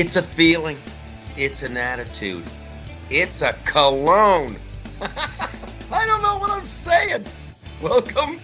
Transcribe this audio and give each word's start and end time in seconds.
It's 0.00 0.16
a 0.16 0.22
feeling. 0.22 0.78
It's 1.36 1.62
an 1.62 1.76
attitude. 1.76 2.44
It's 3.10 3.42
a 3.42 3.52
cologne. 3.66 4.56
I 5.92 6.06
don't 6.06 6.22
know 6.22 6.38
what 6.38 6.50
I'm 6.50 6.66
saying. 6.66 7.26
Welcome 7.82 8.40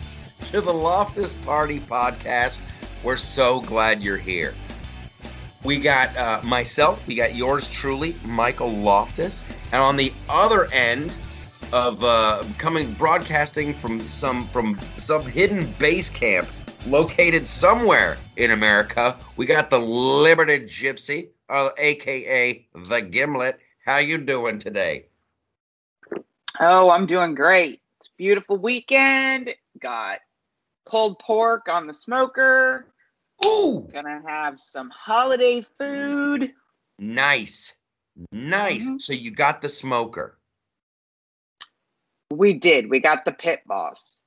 to 0.48 0.60
the 0.60 0.70
Loftus 0.70 1.32
Party 1.46 1.80
Podcast. 1.80 2.58
We're 3.02 3.16
so 3.16 3.62
glad 3.62 4.02
you're 4.02 4.18
here. 4.18 4.52
We 5.64 5.78
got 5.78 6.14
uh, 6.18 6.42
myself, 6.44 7.06
we 7.06 7.14
got 7.14 7.34
yours 7.34 7.70
truly, 7.70 8.14
Michael 8.26 8.76
Loftus, 8.76 9.42
and 9.72 9.80
on 9.80 9.96
the 9.96 10.12
other 10.28 10.66
end 10.72 11.10
of 11.72 12.04
uh, 12.04 12.44
coming 12.58 12.92
broadcasting 12.92 13.72
from 13.72 13.98
some 14.00 14.46
from 14.48 14.78
some 14.98 15.22
hidden 15.22 15.72
base 15.78 16.10
camp 16.10 16.48
located 16.86 17.48
somewhere 17.48 18.18
in 18.36 18.50
America, 18.50 19.16
we 19.36 19.46
got 19.46 19.70
the 19.70 19.80
Liberty 19.80 20.58
Gypsy, 20.60 21.28
uh, 21.48 21.70
aka 21.78 22.66
the 22.74 23.00
Gimlet. 23.02 23.58
How 23.84 23.98
you 23.98 24.18
doing 24.18 24.58
today? 24.58 25.06
Oh, 26.60 26.90
I'm 26.90 27.06
doing 27.06 27.34
great. 27.34 27.80
It's 28.00 28.08
a 28.08 28.16
beautiful 28.16 28.56
weekend. 28.56 29.54
Got 29.78 30.20
pulled 30.86 31.18
pork 31.18 31.68
on 31.68 31.86
the 31.86 31.94
smoker. 31.94 32.86
Ooh, 33.44 33.86
Gonna 33.92 34.22
have 34.26 34.58
some 34.58 34.90
holiday 34.90 35.60
food. 35.78 36.52
nice, 36.98 37.74
nice. 38.32 38.86
Mhm. 38.86 39.00
So 39.02 39.12
you 39.12 39.30
got 39.30 39.60
the 39.62 39.68
smoker, 39.68 40.38
We 42.30 42.54
did. 42.54 42.90
We 42.90 42.98
got 43.00 43.24
the 43.24 43.32
pit 43.32 43.60
boss. 43.66 44.22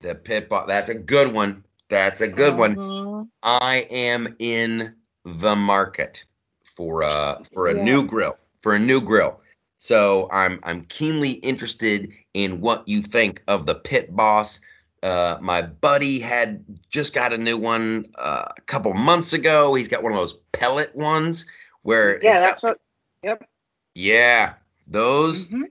the 0.00 0.14
pit 0.14 0.48
boss. 0.48 0.66
That's 0.66 0.90
a 0.90 0.94
good 0.94 1.32
one. 1.32 1.64
That's 1.88 2.20
a 2.20 2.28
good 2.28 2.56
one. 2.56 2.76
Mhm. 2.76 3.28
I 3.42 3.86
am 3.90 4.34
in 4.38 4.96
the 5.24 5.54
market 5.56 6.24
for 6.76 7.02
uh 7.02 7.42
for 7.52 7.68
a 7.68 7.74
Yeah. 7.74 7.82
new 7.84 8.02
grill 8.06 8.36
for 8.60 8.74
a 8.74 8.78
new 8.78 9.00
grill. 9.00 9.40
So 9.78 10.28
I'm 10.32 10.60
I'm 10.62 10.84
keenly 10.86 11.32
interested 11.32 12.10
in 12.32 12.60
what 12.60 12.88
you 12.88 13.02
think 13.02 13.42
of 13.48 13.66
the 13.66 13.74
Pit 13.74 14.14
Boss. 14.14 14.60
Uh, 15.02 15.36
my 15.42 15.60
buddy 15.60 16.18
had 16.18 16.64
just 16.88 17.14
got 17.14 17.34
a 17.34 17.38
new 17.38 17.58
one 17.58 18.06
uh, 18.14 18.46
a 18.56 18.60
couple 18.62 18.92
months 18.94 19.34
ago. 19.34 19.74
He's 19.74 19.88
got 19.88 20.02
one 20.02 20.12
of 20.12 20.18
those 20.18 20.38
pellet 20.52 20.96
ones 20.96 21.44
where 21.82 22.18
Yeah, 22.22 22.40
that's 22.40 22.62
what. 22.62 22.78
Yep. 23.22 23.44
yeah 23.94 24.54
those 24.86 25.48
Mhm. 25.48 25.64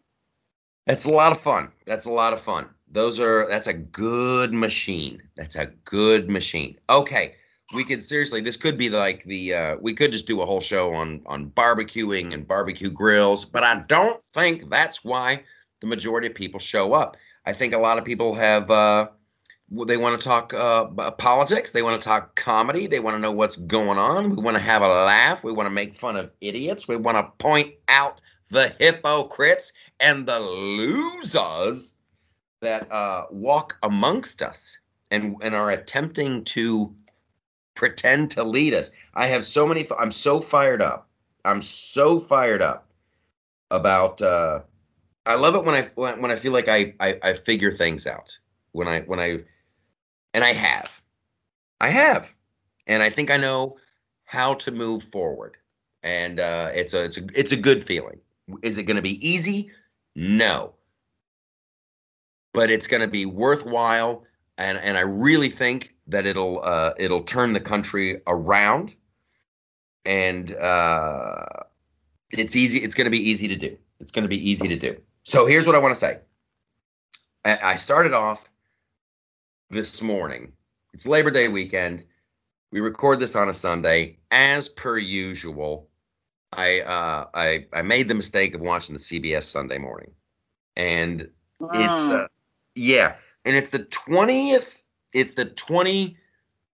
that's 0.85 1.05
a 1.05 1.11
lot 1.11 1.31
of 1.31 1.41
fun. 1.41 1.71
That's 1.85 2.05
a 2.05 2.11
lot 2.11 2.33
of 2.33 2.41
fun. 2.41 2.69
Those 2.91 3.19
are 3.19 3.47
that's 3.49 3.67
a 3.67 3.73
good 3.73 4.53
machine. 4.53 5.23
That's 5.35 5.55
a 5.55 5.65
good 5.85 6.29
machine. 6.29 6.77
Okay, 6.89 7.35
we 7.73 7.83
could 7.83 8.03
seriously 8.03 8.41
this 8.41 8.57
could 8.57 8.77
be 8.77 8.89
like 8.89 9.23
the 9.23 9.53
uh, 9.53 9.75
we 9.79 9.93
could 9.93 10.11
just 10.11 10.27
do 10.27 10.41
a 10.41 10.45
whole 10.45 10.61
show 10.61 10.93
on 10.93 11.21
on 11.25 11.49
barbecuing 11.49 12.33
and 12.33 12.47
barbecue 12.47 12.89
grills, 12.89 13.45
but 13.45 13.63
I 13.63 13.79
don't 13.87 14.21
think 14.33 14.69
that's 14.69 15.03
why 15.03 15.43
the 15.81 15.87
majority 15.87 16.27
of 16.27 16.35
people 16.35 16.59
show 16.59 16.93
up. 16.93 17.17
I 17.45 17.53
think 17.53 17.73
a 17.73 17.77
lot 17.77 17.97
of 17.97 18.05
people 18.05 18.33
have 18.35 18.71
uh, 18.71 19.09
they 19.87 19.97
want 19.97 20.19
to 20.19 20.27
talk 20.27 20.53
uh, 20.53 21.11
politics, 21.11 21.71
they 21.71 21.81
want 21.81 22.01
to 22.01 22.05
talk 22.07 22.35
comedy, 22.35 22.87
they 22.87 22.99
want 22.99 23.15
to 23.15 23.19
know 23.19 23.31
what's 23.31 23.57
going 23.57 23.97
on. 23.97 24.35
We 24.35 24.41
want 24.41 24.55
to 24.55 24.63
have 24.63 24.81
a 24.81 24.87
laugh, 24.87 25.43
we 25.43 25.51
want 25.51 25.67
to 25.67 25.71
make 25.71 25.95
fun 25.95 26.15
of 26.15 26.31
idiots, 26.41 26.87
we 26.87 26.95
want 26.95 27.17
to 27.17 27.43
point 27.43 27.73
out 27.87 28.21
the 28.49 28.73
hypocrites 28.79 29.73
and 29.99 30.25
the 30.25 30.39
losers 30.39 31.95
that 32.61 32.91
uh, 32.91 33.25
walk 33.31 33.77
amongst 33.83 34.41
us 34.41 34.77
and 35.11 35.35
and 35.41 35.55
are 35.55 35.69
attempting 35.69 36.43
to 36.45 36.95
pretend 37.75 38.31
to 38.31 38.43
lead 38.43 38.73
us. 38.73 38.91
I 39.15 39.27
have 39.27 39.43
so 39.43 39.67
many. 39.67 39.87
I'm 39.97 40.11
so 40.11 40.41
fired 40.41 40.81
up. 40.81 41.07
I'm 41.45 41.61
so 41.61 42.19
fired 42.19 42.61
up 42.61 42.87
about. 43.71 44.21
Uh, 44.21 44.61
I 45.25 45.35
love 45.35 45.55
it 45.55 45.63
when 45.63 45.75
I 45.75 45.89
when, 45.95 46.21
when 46.21 46.31
I 46.31 46.35
feel 46.35 46.51
like 46.51 46.67
I, 46.67 46.93
I 46.99 47.19
I 47.23 47.33
figure 47.33 47.71
things 47.71 48.07
out. 48.07 48.37
When 48.71 48.87
I 48.87 49.01
when 49.01 49.19
I 49.19 49.43
and 50.33 50.43
I 50.43 50.53
have, 50.53 51.01
I 51.79 51.89
have, 51.89 52.29
and 52.87 53.03
I 53.03 53.09
think 53.09 53.31
I 53.31 53.37
know 53.37 53.77
how 54.25 54.55
to 54.55 54.71
move 54.71 55.03
forward. 55.03 55.57
And 56.01 56.39
uh, 56.39 56.71
it's 56.73 56.93
a 56.93 57.05
it's 57.05 57.17
a 57.17 57.27
it's 57.33 57.51
a 57.51 57.57
good 57.57 57.83
feeling. 57.83 58.19
Is 58.61 58.77
it 58.77 58.83
going 58.83 58.97
to 58.97 59.01
be 59.01 59.25
easy? 59.27 59.71
No. 60.15 60.73
But 62.53 62.69
it's 62.69 62.87
going 62.87 63.01
to 63.01 63.07
be 63.07 63.25
worthwhile, 63.25 64.23
and 64.57 64.77
and 64.77 64.97
I 64.97 65.01
really 65.01 65.49
think 65.49 65.92
that 66.07 66.25
it'll 66.25 66.63
uh, 66.63 66.93
it'll 66.97 67.23
turn 67.23 67.53
the 67.53 67.59
country 67.59 68.21
around, 68.27 68.93
and 70.05 70.55
uh, 70.55 71.45
it's 72.31 72.55
easy. 72.55 72.79
It's 72.79 72.95
going 72.95 73.05
to 73.05 73.11
be 73.11 73.29
easy 73.29 73.47
to 73.47 73.55
do. 73.55 73.77
It's 73.99 74.11
going 74.11 74.23
to 74.23 74.29
be 74.29 74.49
easy 74.49 74.67
to 74.67 74.77
do. 74.77 74.97
So 75.23 75.45
here's 75.45 75.65
what 75.65 75.75
I 75.75 75.79
want 75.79 75.93
to 75.93 75.99
say. 75.99 76.19
I 77.45 77.71
I 77.71 77.75
started 77.75 78.13
off 78.13 78.49
this 79.69 80.01
morning. 80.01 80.51
It's 80.93 81.07
Labor 81.07 81.31
Day 81.31 81.47
weekend. 81.47 82.03
We 82.71 82.79
record 82.81 83.19
this 83.19 83.35
on 83.35 83.49
a 83.49 83.53
Sunday, 83.53 84.17
as 84.31 84.67
per 84.67 84.97
usual. 84.97 85.89
I 86.51 86.81
uh, 86.81 87.27
I 87.33 87.65
I 87.73 87.81
made 87.81 88.07
the 88.07 88.15
mistake 88.15 88.53
of 88.55 88.61
watching 88.61 88.93
the 88.93 88.99
CBS 88.99 89.43
Sunday 89.43 89.77
Morning, 89.77 90.11
and 90.75 91.21
it's 91.21 91.31
Mm. 91.61 92.23
uh, 92.23 92.27
yeah, 92.75 93.15
and 93.45 93.55
it's 93.55 93.69
the 93.69 93.79
twentieth. 93.85 94.82
It's 95.13 95.33
the 95.33 95.45
twenty 95.45 96.17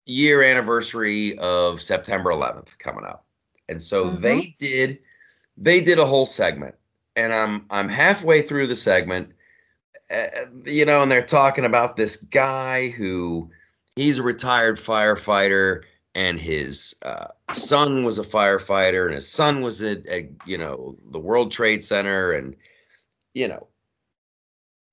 year 0.06 0.42
anniversary 0.42 1.38
of 1.40 1.82
September 1.82 2.32
11th 2.32 2.78
coming 2.80 3.04
up, 3.06 3.26
and 3.68 3.82
so 3.82 4.06
Mhm. 4.06 4.22
they 4.22 4.56
did 4.60 5.00
they 5.58 5.82
did 5.82 6.00
a 6.00 6.06
whole 6.06 6.26
segment, 6.26 6.76
and 7.16 7.34
I'm 7.34 7.66
I'm 7.70 7.90
halfway 7.90 8.42
through 8.42 8.68
the 8.68 8.76
segment, 8.76 9.34
uh, 10.12 10.28
you 10.66 10.86
know, 10.86 11.02
and 11.02 11.12
they're 11.12 11.26
talking 11.26 11.66
about 11.66 11.96
this 11.96 12.18
guy 12.18 12.90
who 12.90 13.50
he's 13.96 14.20
a 14.20 14.24
retired 14.24 14.78
firefighter 14.78 15.84
and 16.16 16.40
his 16.40 16.96
uh, 17.04 17.28
son 17.54 18.04
was 18.04 18.18
a 18.18 18.24
firefighter 18.24 19.06
and 19.06 19.14
his 19.14 19.28
son 19.28 19.62
was 19.62 19.84
at, 19.84 20.06
at 20.08 20.26
you 20.46 20.58
know 20.58 20.96
the 21.12 21.20
world 21.20 21.52
trade 21.52 21.84
center 21.84 22.32
and 22.32 22.56
you 23.34 23.48
know 23.48 23.68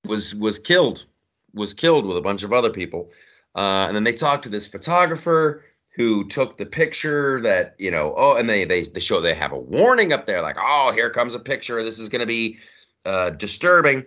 was 0.05 0.35
was 0.35 0.59
killed 0.59 1.05
was 1.53 1.73
killed 1.73 2.05
with 2.05 2.17
a 2.17 2.21
bunch 2.21 2.43
of 2.43 2.53
other 2.53 2.69
people 2.69 3.09
uh, 3.55 3.85
and 3.87 3.95
then 3.95 4.03
they 4.03 4.13
talked 4.13 4.43
to 4.43 4.49
this 4.49 4.67
photographer 4.67 5.63
who 5.95 6.27
took 6.27 6.57
the 6.57 6.65
picture 6.65 7.41
that 7.41 7.75
you 7.77 7.89
know 7.89 8.13
oh 8.17 8.35
and 8.35 8.49
they 8.49 8.65
they, 8.65 8.83
they 8.83 8.99
show 8.99 9.21
they 9.21 9.33
have 9.33 9.53
a 9.53 9.59
warning 9.59 10.11
up 10.11 10.25
there 10.25 10.41
like 10.41 10.57
oh 10.59 10.91
here 10.93 11.09
comes 11.09 11.35
a 11.35 11.39
picture. 11.39 11.81
This 11.83 11.99
is 11.99 12.09
going 12.09 12.21
to 12.21 12.25
be 12.25 12.57
uh, 13.05 13.31
disturbing. 13.31 14.05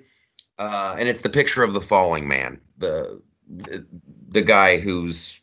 Uh, 0.59 0.97
and 0.99 1.09
it's 1.09 1.21
the 1.21 1.31
picture 1.31 1.63
of 1.63 1.73
the 1.73 1.81
falling 1.81 2.27
man 2.27 2.61
the 2.79 3.21
the, 3.49 3.87
the 4.29 4.43
guy 4.43 4.79
who's 4.79 5.41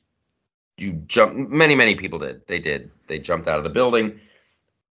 you 0.78 0.94
jump 1.08 1.36
many 1.50 1.76
many 1.76 1.96
people 1.96 2.20
did. 2.20 2.46
They 2.48 2.60
did. 2.60 2.92
They 3.08 3.20
jumped 3.20 3.48
out 3.48 3.58
of 3.58 3.64
the 3.64 3.70
building. 3.70 4.20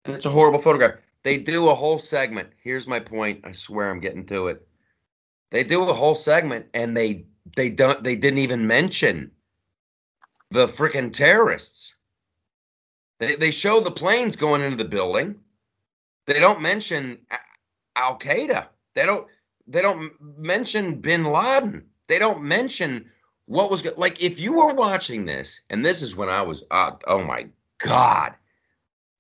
And 0.04 0.14
it's 0.14 0.26
a 0.26 0.30
horrible 0.30 0.60
photograph. 0.60 0.94
They 1.22 1.38
do 1.38 1.68
a 1.68 1.74
whole 1.74 1.98
segment. 1.98 2.48
Here's 2.62 2.86
my 2.86 3.00
point. 3.00 3.40
I 3.44 3.52
swear 3.52 3.90
i'm 3.90 4.00
getting 4.00 4.26
to 4.26 4.48
it. 4.48 4.66
They 5.50 5.64
do 5.64 5.82
a 5.82 5.92
whole 5.92 6.14
segment 6.14 6.66
and 6.74 6.96
they 6.96 7.26
they 7.56 7.70
don't 7.70 8.02
they 8.02 8.16
didn't 8.16 8.38
even 8.38 8.66
mention 8.66 9.30
the 10.50 10.66
freaking 10.66 11.12
terrorists. 11.12 11.94
They, 13.18 13.34
they 13.34 13.50
show 13.50 13.80
the 13.80 13.90
planes 13.90 14.36
going 14.36 14.62
into 14.62 14.76
the 14.76 14.84
building. 14.84 15.36
They 16.26 16.40
don't 16.40 16.62
mention 16.62 17.18
al 17.96 18.18
qaeda 18.18 18.68
they 18.98 19.06
don't 19.06 19.28
they 19.68 19.80
don't 19.80 20.12
mention 20.36 21.00
bin 21.00 21.24
laden. 21.24 21.84
They 22.08 22.18
don't 22.18 22.42
mention 22.42 23.08
what 23.46 23.70
was 23.70 23.86
like 23.96 24.20
if 24.20 24.40
you 24.40 24.54
were 24.54 24.74
watching 24.74 25.24
this 25.24 25.60
and 25.70 25.84
this 25.84 26.02
is 26.02 26.16
when 26.16 26.28
i 26.28 26.42
was 26.42 26.64
uh, 26.72 26.92
oh 27.06 27.22
my 27.22 27.48
god. 27.78 28.34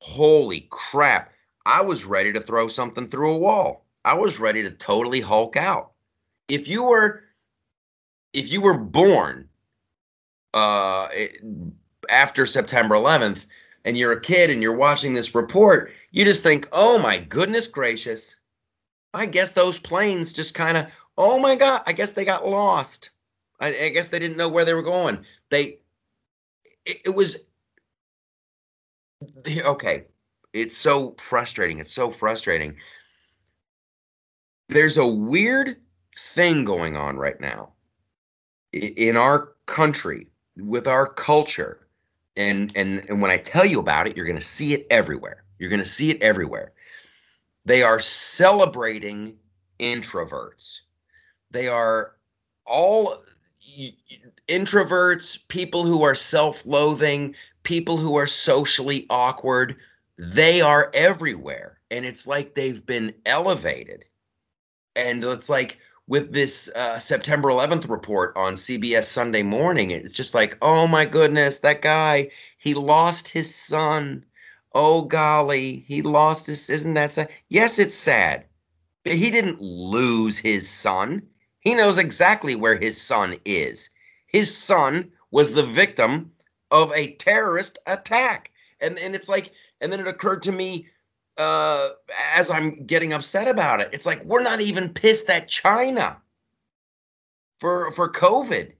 Holy 0.00 0.66
crap. 0.70 1.32
I 1.64 1.82
was 1.82 2.04
ready 2.04 2.32
to 2.32 2.40
throw 2.40 2.66
something 2.66 3.08
through 3.08 3.34
a 3.34 3.38
wall. 3.38 3.84
I 4.04 4.14
was 4.14 4.40
ready 4.40 4.64
to 4.64 4.70
totally 4.72 5.20
hulk 5.20 5.56
out. 5.56 5.92
If 6.48 6.66
you 6.66 6.82
were 6.82 7.22
if 8.32 8.50
you 8.52 8.60
were 8.60 8.76
born 8.76 9.48
uh 10.54 11.08
after 12.08 12.46
september 12.46 12.94
11th 12.94 13.44
and 13.84 13.96
you're 13.96 14.12
a 14.12 14.20
kid 14.20 14.50
and 14.50 14.62
you're 14.62 14.76
watching 14.76 15.14
this 15.14 15.34
report 15.34 15.92
you 16.10 16.24
just 16.24 16.42
think 16.42 16.68
oh 16.72 16.98
my 16.98 17.18
goodness 17.18 17.66
gracious 17.66 18.36
i 19.12 19.26
guess 19.26 19.52
those 19.52 19.78
planes 19.78 20.32
just 20.32 20.54
kind 20.54 20.76
of 20.76 20.86
oh 21.18 21.38
my 21.38 21.54
god 21.54 21.82
i 21.86 21.92
guess 21.92 22.12
they 22.12 22.24
got 22.24 22.46
lost 22.46 23.10
I, 23.60 23.68
I 23.68 23.88
guess 23.90 24.08
they 24.08 24.18
didn't 24.18 24.36
know 24.36 24.48
where 24.48 24.64
they 24.64 24.74
were 24.74 24.82
going. 24.82 25.24
They, 25.50 25.78
it, 26.84 27.02
it 27.06 27.14
was, 27.14 27.44
okay. 29.48 30.04
It's 30.52 30.76
so 30.76 31.14
frustrating. 31.18 31.78
It's 31.78 31.92
so 31.92 32.10
frustrating. 32.10 32.76
There's 34.68 34.98
a 34.98 35.06
weird 35.06 35.76
thing 36.34 36.64
going 36.64 36.96
on 36.96 37.16
right 37.16 37.40
now 37.40 37.72
in 38.72 39.16
our 39.16 39.52
country 39.66 40.26
with 40.56 40.86
our 40.86 41.06
culture 41.06 41.86
and 42.38 42.72
and 42.76 43.04
and 43.08 43.20
when 43.20 43.30
I 43.30 43.38
tell 43.38 43.66
you 43.66 43.80
about 43.80 44.06
it, 44.06 44.16
you're 44.16 44.26
going 44.26 44.38
to 44.38 44.44
see 44.44 44.72
it 44.72 44.86
everywhere. 44.90 45.42
You're 45.58 45.70
going 45.70 45.82
to 45.82 45.88
see 45.88 46.10
it 46.10 46.22
everywhere. 46.22 46.72
They 47.64 47.82
are 47.82 48.00
celebrating 48.00 49.36
introverts. 49.80 50.78
They 51.50 51.68
are 51.68 52.14
all 52.64 53.22
introverts, 54.48 55.46
people 55.48 55.84
who 55.84 56.02
are 56.02 56.14
self-loathing, 56.14 57.34
people 57.64 57.98
who 57.98 58.16
are 58.16 58.26
socially 58.26 59.06
awkward. 59.10 59.76
They 60.16 60.60
are 60.60 60.90
everywhere, 60.94 61.78
and 61.90 62.06
it's 62.06 62.26
like 62.26 62.54
they've 62.54 62.84
been 62.84 63.14
elevated. 63.26 64.04
And 64.96 65.22
it's 65.24 65.48
like 65.48 65.78
with 66.08 66.32
this 66.32 66.72
uh, 66.74 66.98
September 66.98 67.48
11th 67.48 67.88
report 67.88 68.32
on 68.34 68.54
CBS 68.54 69.04
Sunday 69.04 69.42
Morning, 69.42 69.90
it's 69.90 70.14
just 70.14 70.34
like, 70.34 70.56
oh 70.62 70.86
my 70.86 71.04
goodness, 71.04 71.60
that 71.60 71.82
guy, 71.82 72.30
he 72.56 72.72
lost 72.74 73.28
his 73.28 73.54
son. 73.54 74.24
Oh 74.74 75.02
golly, 75.02 75.84
he 75.86 76.02
lost 76.02 76.46
his. 76.46 76.70
Isn't 76.70 76.94
that 76.94 77.10
sad? 77.10 77.28
Yes, 77.48 77.78
it's 77.78 77.94
sad. 77.94 78.46
But 79.04 79.12
he 79.12 79.30
didn't 79.30 79.60
lose 79.60 80.38
his 80.38 80.68
son. 80.68 81.22
He 81.60 81.74
knows 81.74 81.98
exactly 81.98 82.54
where 82.54 82.76
his 82.76 83.00
son 83.00 83.36
is. 83.44 83.90
His 84.26 84.56
son 84.56 85.12
was 85.30 85.52
the 85.52 85.62
victim 85.62 86.32
of 86.70 86.92
a 86.92 87.12
terrorist 87.12 87.78
attack. 87.86 88.50
And, 88.80 88.98
and 88.98 89.14
it's 89.14 89.28
like, 89.28 89.52
and 89.80 89.92
then 89.92 90.00
it 90.00 90.08
occurred 90.08 90.42
to 90.44 90.52
me 90.52 90.88
uh, 91.38 91.90
as 92.34 92.50
I'm 92.50 92.84
getting 92.84 93.12
upset 93.12 93.48
about 93.48 93.80
it. 93.80 93.90
It's 93.92 94.06
like 94.06 94.24
we're 94.24 94.42
not 94.42 94.60
even 94.60 94.88
pissed 94.88 95.30
at 95.30 95.48
China 95.48 96.16
for 97.60 97.90
for 97.92 98.10
COVID. 98.10 98.72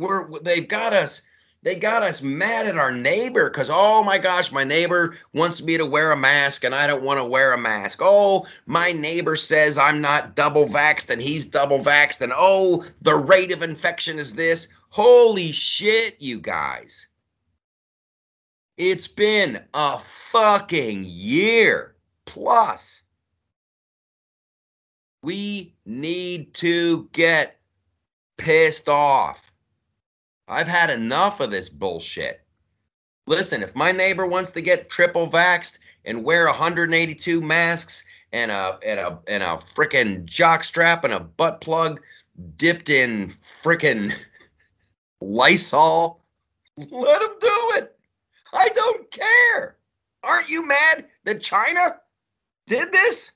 We're 0.00 0.40
they've 0.40 0.68
got 0.68 0.92
us 0.92 1.22
they 1.62 1.76
got 1.76 2.02
us 2.02 2.22
mad 2.22 2.66
at 2.66 2.76
our 2.76 2.92
neighbor 2.92 3.48
because 3.48 3.70
oh 3.70 4.02
my 4.02 4.18
gosh, 4.18 4.52
my 4.52 4.64
neighbor 4.64 5.16
wants 5.32 5.62
me 5.62 5.76
to 5.76 5.86
wear 5.86 6.12
a 6.12 6.16
mask 6.16 6.64
and 6.64 6.74
I 6.74 6.86
don't 6.86 7.04
want 7.04 7.18
to 7.18 7.24
wear 7.24 7.52
a 7.52 7.58
mask. 7.58 8.00
Oh, 8.02 8.46
my 8.66 8.92
neighbor 8.92 9.36
says 9.36 9.78
I'm 9.78 10.00
not 10.00 10.34
double 10.34 10.66
vaxxed 10.66 11.10
and 11.10 11.22
he's 11.22 11.46
double 11.46 11.78
vaxxed, 11.78 12.20
and 12.20 12.32
oh, 12.36 12.84
the 13.02 13.16
rate 13.16 13.52
of 13.52 13.62
infection 13.62 14.18
is 14.18 14.34
this. 14.34 14.68
Holy 14.90 15.52
shit, 15.52 16.16
you 16.20 16.40
guys. 16.40 17.06
It's 18.76 19.08
been 19.08 19.62
a 19.72 20.00
fucking 20.32 21.04
year 21.04 21.96
plus. 22.26 23.02
We 25.22 25.74
need 25.86 26.52
to 26.54 27.08
get 27.12 27.58
pissed 28.36 28.88
off. 28.88 29.50
I've 30.46 30.68
had 30.68 30.90
enough 30.90 31.40
of 31.40 31.50
this 31.50 31.70
bullshit. 31.70 32.42
Listen, 33.26 33.62
if 33.62 33.74
my 33.74 33.92
neighbor 33.92 34.26
wants 34.26 34.50
to 34.52 34.60
get 34.60 34.90
triple 34.90 35.26
vaxxed 35.26 35.78
and 36.04 36.22
wear 36.22 36.46
182 36.46 37.40
masks 37.40 38.04
and 38.32 38.50
a 38.50 38.78
and 38.84 39.00
a 39.00 39.18
and 39.26 39.42
a 39.42 39.58
freaking 39.74 40.24
jock 40.26 40.62
strap 40.62 41.02
and 41.02 41.14
a 41.14 41.20
butt 41.20 41.60
plug 41.60 42.00
dipped 42.56 42.90
in 42.90 43.32
freaking 43.64 44.14
Lysol, 45.20 46.20
let 46.76 47.22
him 47.22 47.30
do 47.40 47.72
it. 47.76 47.95
I 48.56 48.68
don't 48.70 49.10
care. 49.10 49.76
Aren't 50.22 50.48
you 50.48 50.66
mad 50.66 51.06
that 51.24 51.42
China 51.42 51.96
did 52.66 52.90
this? 52.90 53.32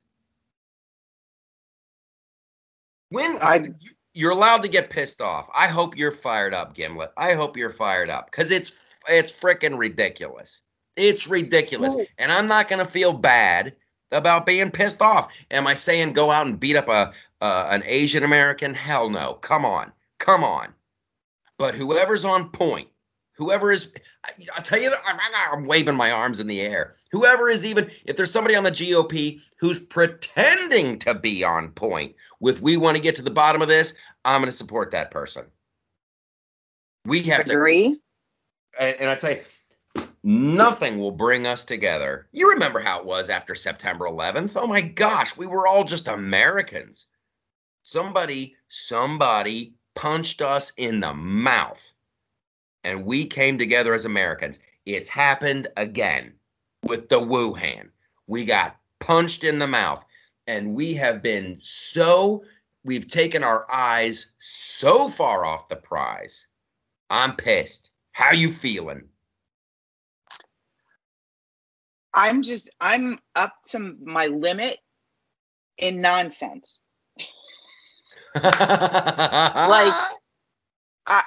When 3.11 3.39
I 3.41 3.75
you're 4.13 4.33
allowed 4.33 4.63
to 4.63 4.69
get 4.69 4.91
pissed 4.91 5.21
off. 5.21 5.49
I 5.55 5.69
hope 5.69 5.97
you're 5.97 6.11
fired 6.11 6.55
up, 6.55 6.75
Gimlet. 6.75 7.13
I 7.17 7.35
hope 7.35 7.57
you're 7.57 7.71
fired 7.71 8.09
up 8.09 8.31
because 8.31 8.51
it's 8.51 8.99
it's 9.09 9.33
freaking 9.33 9.79
ridiculous. 9.79 10.63
It's 10.97 11.29
ridiculous, 11.29 11.95
Ooh. 11.95 12.07
and 12.19 12.33
I'm 12.33 12.49
not 12.49 12.69
gonna 12.69 12.85
feel 12.85 13.13
bad 13.13 13.75
about 14.13 14.47
being 14.47 14.71
pissed 14.71 15.01
off. 15.01 15.31
Am 15.51 15.67
I 15.67 15.75
saying 15.75 16.13
go 16.13 16.31
out 16.31 16.47
and 16.47 16.59
beat 16.59 16.77
up 16.77 16.89
a 16.89 17.13
uh, 17.41 17.69
an 17.71 17.83
Asian 17.87 18.25
American? 18.25 18.75
Hell 18.75 19.11
no. 19.11 19.35
Come 19.35 19.65
on, 19.65 19.93
come 20.19 20.45
on. 20.45 20.75
But 21.59 21.75
whoever's 21.75 22.25
on 22.25 22.51
point, 22.51 22.89
whoever 23.41 23.73
is 23.73 23.91
i'll 24.55 24.63
tell 24.63 24.81
you 24.81 24.93
i'm 25.07 25.65
waving 25.65 25.97
my 25.97 26.11
arms 26.11 26.41
in 26.41 26.47
the 26.47 26.61
air. 26.61 26.95
Whoever 27.11 27.49
is 27.49 27.65
even 27.65 27.91
if 28.05 28.15
there's 28.15 28.31
somebody 28.31 28.55
on 28.55 28.65
the 28.65 28.71
gop 28.71 29.41
who's 29.57 29.81
pretending 29.83 30.99
to 31.01 31.15
be 31.15 31.43
on 31.43 31.71
point 31.71 32.15
with 32.39 32.61
we 32.61 32.77
want 32.77 32.99
to 32.99 33.03
get 33.03 33.17
to 33.17 33.23
the 33.23 33.31
bottom 33.31 33.63
of 33.63 33.69
this 33.69 33.95
i'm 34.27 34.43
going 34.43 34.51
to 34.51 34.57
support 34.57 34.91
that 34.91 35.11
person. 35.11 35.47
We 37.07 37.23
have 37.23 37.41
agree? 37.41 37.99
To, 38.79 38.83
and, 38.83 38.97
and 39.01 39.11
i 39.11 39.15
tell 39.15 39.33
you 39.33 39.43
nothing 40.23 40.99
will 40.99 41.11
bring 41.11 41.47
us 41.47 41.65
together. 41.65 42.29
You 42.33 42.51
remember 42.51 42.79
how 42.79 43.01
it 43.01 43.07
was 43.07 43.31
after 43.31 43.55
september 43.55 44.05
11th 44.05 44.53
oh 44.55 44.67
my 44.67 44.83
gosh 44.83 45.35
we 45.35 45.47
were 45.47 45.67
all 45.67 45.85
just 45.85 46.09
americans. 46.09 47.07
Somebody 47.85 48.55
somebody 48.69 49.73
punched 49.95 50.43
us 50.43 50.75
in 50.77 51.01
the 51.01 51.15
mouth 51.15 51.90
and 52.85 53.05
we 53.05 53.27
came 53.27 53.59
together 53.59 53.95
as 53.95 54.05
Americans. 54.05 54.59
It's 54.87 55.09
happened 55.09 55.69
again 55.77 56.33
with 56.85 57.09
the 57.09 57.21
Wuhan. 57.21 57.89
We 58.27 58.45
got 58.45 58.77
punched 58.99 59.45
in 59.45 59.59
the 59.59 59.67
mouth, 59.67 60.05
and 60.47 60.75
we 60.75 60.95
have 60.95 61.23
been 61.23 61.59
so 61.61 62.45
we've 62.85 63.09
taken 63.09 63.45
our 63.45 63.71
eyes 63.71 64.33
so 64.39 65.09
far 65.09 65.45
off 65.45 65.69
the 65.69 65.77
prize. 65.77 66.47
I'm 67.11 67.37
pissed. 67.37 67.91
How 68.13 68.33
you 68.33 68.53
feeling? 68.53 69.05
I'm 72.15 72.43
just 72.43 72.71
I'm 72.81 73.19
up 73.37 73.55
to 73.69 73.97
my 74.03 74.27
limit 74.27 74.79
in 75.79 76.01
nonsense. 76.01 76.81
like 78.35 78.45
I 81.07 81.23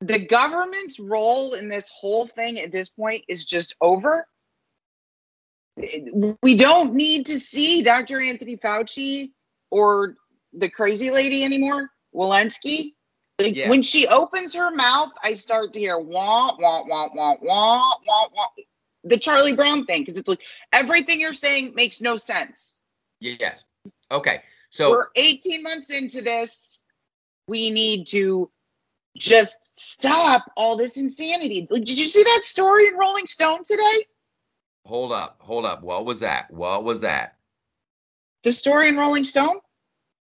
the 0.00 0.18
government's 0.18 0.98
role 0.98 1.54
in 1.54 1.68
this 1.68 1.88
whole 1.88 2.26
thing 2.26 2.58
at 2.58 2.72
this 2.72 2.88
point 2.88 3.24
is 3.28 3.44
just 3.44 3.76
over. 3.80 4.26
We 6.42 6.54
don't 6.54 6.94
need 6.94 7.26
to 7.26 7.38
see 7.38 7.82
Dr. 7.82 8.20
Anthony 8.20 8.56
Fauci 8.56 9.28
or 9.70 10.16
the 10.52 10.68
crazy 10.68 11.10
lady 11.10 11.44
anymore, 11.44 11.90
Walensky. 12.14 12.92
Like 13.38 13.56
yeah. 13.56 13.70
when 13.70 13.82
she 13.82 14.06
opens 14.06 14.54
her 14.54 14.70
mouth, 14.74 15.12
I 15.22 15.34
start 15.34 15.72
to 15.72 15.78
hear 15.78 15.98
wah 15.98 16.54
wah 16.58 16.82
wah 16.86 17.08
wah 17.14 17.34
wah 17.42 17.94
wah 18.06 18.28
wah. 18.34 18.46
The 19.04 19.16
Charlie 19.16 19.54
Brown 19.54 19.86
thing, 19.86 20.02
because 20.02 20.18
it's 20.18 20.28
like 20.28 20.42
everything 20.72 21.20
you're 21.20 21.32
saying 21.32 21.72
makes 21.74 22.02
no 22.02 22.18
sense. 22.18 22.80
Yes. 23.20 23.64
Okay. 24.10 24.42
So 24.68 24.90
we're 24.90 25.06
18 25.16 25.62
months 25.62 25.88
into 25.90 26.20
this. 26.20 26.80
We 27.48 27.70
need 27.70 28.06
to 28.08 28.50
just 29.16 29.78
stop 29.78 30.50
all 30.56 30.76
this 30.76 30.96
insanity. 30.96 31.66
Did 31.72 31.98
you 31.98 32.06
see 32.06 32.22
that 32.22 32.40
story 32.42 32.86
in 32.86 32.96
Rolling 32.96 33.26
Stone 33.26 33.62
today? 33.64 34.04
Hold 34.86 35.12
up, 35.12 35.36
hold 35.40 35.66
up. 35.66 35.82
What 35.82 36.04
was 36.04 36.20
that? 36.20 36.50
What 36.50 36.84
was 36.84 37.00
that? 37.02 37.36
The 38.44 38.52
story 38.52 38.88
in 38.88 38.96
Rolling 38.96 39.24
Stone? 39.24 39.58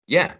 Yeah. 0.06 0.34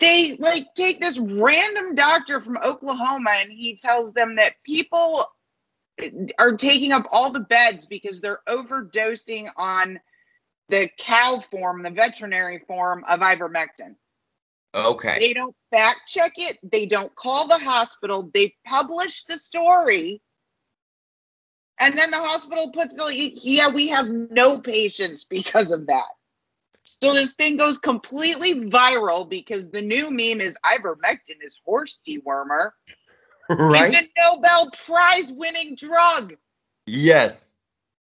They 0.00 0.36
like 0.38 0.74
take 0.74 1.00
this 1.00 1.18
random 1.18 1.94
doctor 1.96 2.40
from 2.40 2.58
Oklahoma 2.64 3.30
and 3.38 3.50
he 3.50 3.76
tells 3.76 4.12
them 4.12 4.36
that 4.36 4.52
people 4.64 5.24
are 6.38 6.52
taking 6.52 6.92
up 6.92 7.04
all 7.10 7.32
the 7.32 7.40
beds 7.40 7.86
because 7.86 8.20
they're 8.20 8.40
overdosing 8.48 9.48
on 9.56 9.98
the 10.68 10.88
cow 10.98 11.40
form, 11.50 11.82
the 11.82 11.90
veterinary 11.90 12.60
form 12.60 13.02
of 13.08 13.20
ivermectin. 13.20 13.96
Okay. 14.74 15.16
They 15.18 15.32
don't 15.32 15.56
fact 15.72 16.02
check 16.08 16.32
it. 16.36 16.58
They 16.62 16.86
don't 16.86 17.14
call 17.14 17.46
the 17.46 17.58
hospital. 17.58 18.30
They 18.32 18.54
publish 18.66 19.24
the 19.24 19.38
story. 19.38 20.22
And 21.80 21.96
then 21.96 22.10
the 22.10 22.18
hospital 22.18 22.70
puts, 22.70 22.98
yeah, 23.12 23.68
we 23.68 23.88
have 23.88 24.08
no 24.08 24.60
patients 24.60 25.24
because 25.24 25.70
of 25.70 25.86
that. 25.86 26.08
So 26.82 27.12
this 27.12 27.34
thing 27.34 27.56
goes 27.56 27.78
completely 27.78 28.68
viral 28.68 29.28
because 29.28 29.70
the 29.70 29.82
new 29.82 30.10
meme 30.10 30.40
is 30.40 30.58
ivermectin 30.64 31.36
is 31.42 31.60
horse 31.64 32.00
dewormer. 32.06 32.70
Right. 33.48 33.94
It's 33.94 33.96
a 33.96 34.20
Nobel 34.20 34.70
Prize 34.72 35.32
winning 35.32 35.76
drug. 35.76 36.34
Yes. 36.86 37.54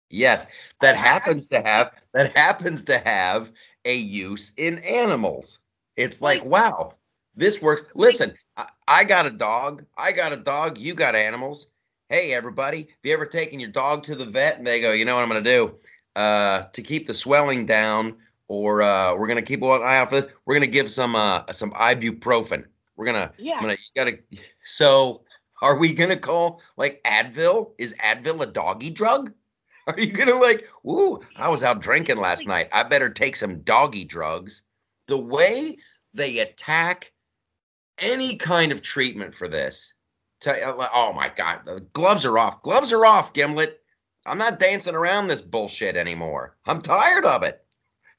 Yes. 0.10 0.48
That 0.82 0.96
happens 0.96 1.48
to 1.50 1.62
have 1.62 1.92
that 2.14 2.36
happens 2.38 2.84
to 2.86 2.98
have 3.00 3.52
a 3.84 3.96
use 3.96 4.54
in 4.58 4.80
animals. 4.80 5.60
It's 5.98 6.22
like, 6.22 6.44
wow, 6.44 6.94
this 7.36 7.62
works. 7.62 7.92
Listen, 7.96 8.34
I, 8.58 8.68
I 8.88 9.04
got 9.04 9.26
a 9.26 9.32
dog. 9.32 9.86
I 9.98 10.12
got 10.12 10.34
a 10.34 10.38
dog. 10.38 10.78
You 10.78 10.94
got 10.94 11.16
animals. 11.16 11.68
Hey, 12.10 12.34
everybody, 12.34 12.82
have 12.82 12.88
you 13.04 13.14
ever 13.14 13.26
taken 13.26 13.60
your 13.60 13.72
dog 13.72 14.04
to 14.04 14.16
the 14.16 14.26
vet 14.26 14.58
and 14.58 14.68
they 14.68 14.80
go, 14.80 14.92
you 14.92 15.06
know 15.06 15.16
what 15.16 15.24
I'm 15.24 15.30
going 15.30 15.44
to 15.44 15.58
do? 15.58 15.76
Uh, 16.16 16.64
to 16.74 16.82
keep 16.82 17.08
the 17.08 17.14
swelling 17.14 17.66
down, 17.66 18.16
or 18.48 18.82
uh, 18.84 19.16
we're 19.16 19.28
going 19.28 19.38
to 19.38 19.42
keep 19.42 19.62
an 19.64 19.82
eye 19.82 19.98
out 19.98 20.10
for 20.10 20.22
this, 20.22 20.32
we're 20.46 20.54
going 20.54 20.62
to 20.62 20.68
give 20.68 20.92
some 20.92 21.16
uh, 21.16 21.52
some 21.52 21.72
ibuprofen. 21.72 22.66
We're 22.96 23.06
going 23.06 23.28
to, 23.28 23.34
yeah. 23.38 23.60
Gonna, 23.60 23.74
you 23.74 24.04
got 24.04 24.06
to, 24.06 24.18
so 24.64 25.26
Are 25.62 25.78
we 25.78 25.94
gonna 25.94 26.18
call 26.18 26.62
like 26.78 27.02
Advil? 27.06 27.72
Is 27.78 27.94
Advil 27.96 28.42
a 28.42 28.46
doggy 28.46 28.90
drug? 28.90 29.34
Are 29.88 30.00
you 30.00 30.12
gonna 30.12 30.36
like, 30.36 30.68
ooh, 30.86 31.22
I 31.38 31.48
was 31.50 31.64
out 31.64 31.82
drinking 31.82 32.18
last 32.18 32.48
night. 32.48 32.70
I 32.72 32.84
better 32.84 33.10
take 33.10 33.36
some 33.36 33.62
doggy 33.62 34.04
drugs. 34.04 34.64
The 35.08 35.18
way 35.18 35.76
they 36.16 36.40
attack 36.40 37.12
any 38.00 38.36
kind 38.36 38.72
of 38.72 38.82
treatment 38.82 39.36
for 39.36 39.48
this, 39.48 39.94
oh 40.48 41.14
my 41.14 41.32
God, 41.36 41.62
the 41.66 41.82
gloves 41.94 42.26
are 42.26 42.38
off. 42.38 42.62
Gloves 42.62 42.92
are 42.94 43.06
off, 43.06 43.34
Gimlet. 43.34 43.82
I'm 44.26 44.38
not 44.38 44.60
dancing 44.60 44.96
around 44.96 45.28
this 45.28 45.42
bullshit 45.42 45.96
anymore. 45.96 46.58
I'm 46.66 46.82
tired 46.82 47.26
of 47.26 47.44
it. 47.44 47.64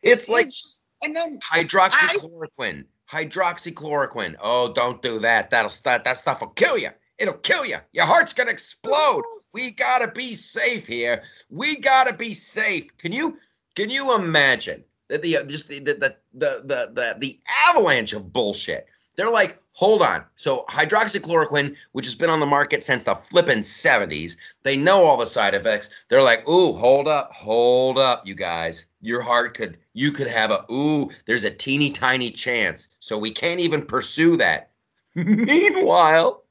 It's 0.02 0.28
like 0.28 0.46
It's 0.46 0.62
just- 0.62 0.82
and 1.02 1.16
then 1.16 1.38
hydroxychloroquine. 1.40 2.84
Hydroxychloroquine. 3.10 4.36
Oh, 4.40 4.72
don't 4.72 5.02
do 5.02 5.18
that. 5.20 5.50
That'll 5.50 5.70
that, 5.84 6.04
that 6.04 6.16
stuff 6.16 6.40
will 6.40 6.48
kill 6.48 6.78
you. 6.78 6.90
It'll 7.18 7.34
kill 7.34 7.64
you. 7.64 7.78
Your 7.92 8.06
heart's 8.06 8.32
gonna 8.34 8.50
explode. 8.50 9.22
We 9.52 9.70
gotta 9.70 10.08
be 10.08 10.34
safe 10.34 10.86
here. 10.86 11.22
We 11.48 11.80
gotta 11.80 12.12
be 12.12 12.34
safe. 12.34 12.96
Can 12.98 13.12
you 13.12 13.38
can 13.74 13.90
you 13.90 14.14
imagine 14.14 14.84
that 15.08 15.22
the 15.22 15.38
just 15.46 15.68
the 15.68 15.80
the 15.80 15.94
the 15.94 16.16
the 16.34 16.90
the, 16.92 17.16
the, 17.18 17.40
avalanche 17.68 18.12
of 18.12 18.32
bullshit? 18.32 18.86
They're 19.16 19.30
like, 19.30 19.58
hold 19.72 20.02
on. 20.02 20.24
So 20.36 20.64
hydroxychloroquine, 20.68 21.74
which 21.92 22.04
has 22.04 22.14
been 22.14 22.30
on 22.30 22.40
the 22.40 22.46
market 22.46 22.84
since 22.84 23.02
the 23.02 23.14
flippin' 23.14 23.60
70s, 23.60 24.36
they 24.62 24.76
know 24.76 25.04
all 25.04 25.16
the 25.16 25.26
side 25.26 25.54
effects. 25.54 25.88
They're 26.08 26.22
like, 26.22 26.46
ooh, 26.48 26.74
hold 26.74 27.08
up, 27.08 27.32
hold 27.32 27.98
up, 27.98 28.26
you 28.26 28.34
guys. 28.34 28.84
Your 29.00 29.22
heart 29.22 29.54
could, 29.54 29.78
you 29.94 30.12
could 30.12 30.26
have 30.26 30.50
a, 30.50 30.66
ooh, 30.70 31.10
there's 31.24 31.44
a 31.44 31.50
teeny 31.50 31.90
tiny 31.90 32.30
chance. 32.30 32.88
So 33.00 33.16
we 33.16 33.30
can't 33.30 33.60
even 33.60 33.86
pursue 33.86 34.36
that. 34.36 34.70
Meanwhile, 35.14 36.44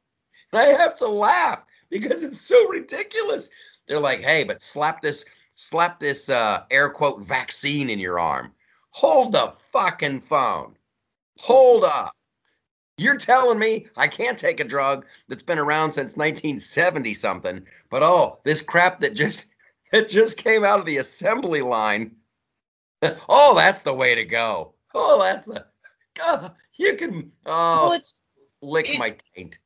I 0.51 0.65
have 0.65 0.97
to 0.97 1.07
laugh 1.07 1.63
because 1.89 2.23
it's 2.23 2.41
so 2.41 2.67
ridiculous. 2.69 3.49
They're 3.87 3.99
like, 3.99 4.21
hey, 4.21 4.43
but 4.43 4.61
slap 4.61 5.01
this, 5.01 5.25
slap 5.55 5.99
this 5.99 6.29
uh, 6.29 6.63
air 6.71 6.89
quote 6.89 7.21
vaccine 7.25 7.89
in 7.89 7.99
your 7.99 8.19
arm. 8.19 8.51
Hold 8.91 9.31
the 9.33 9.53
fucking 9.71 10.21
phone. 10.21 10.75
Hold 11.39 11.83
up. 11.83 12.13
You're 12.97 13.17
telling 13.17 13.59
me 13.59 13.87
I 13.97 14.07
can't 14.07 14.39
take 14.39 14.61
a 14.61 14.63
drug 14.63 15.05
that's 15.27 15.43
been 15.43 15.59
around 15.59 15.91
since 15.91 16.15
1970 16.15 17.13
something, 17.13 17.65
but 17.89 18.03
oh, 18.03 18.39
this 18.45 18.61
crap 18.61 19.01
that 19.01 19.13
just 19.15 19.47
that 19.91 20.09
just 20.09 20.37
came 20.37 20.63
out 20.63 20.79
of 20.79 20.85
the 20.85 20.97
assembly 20.97 21.61
line. 21.61 22.11
Oh, 23.29 23.53
that's 23.55 23.81
the 23.81 23.93
way 23.93 24.15
to 24.15 24.23
go. 24.25 24.73
Oh, 24.95 25.21
that's 25.21 25.45
the 25.45 25.65
God, 26.15 26.53
you 26.77 26.95
can 26.95 27.31
well, 27.45 27.89
oh 27.89 27.93
it's 27.93 28.19
lick 28.61 28.89
it- 28.89 28.97
my 28.97 29.15
taint. 29.35 29.59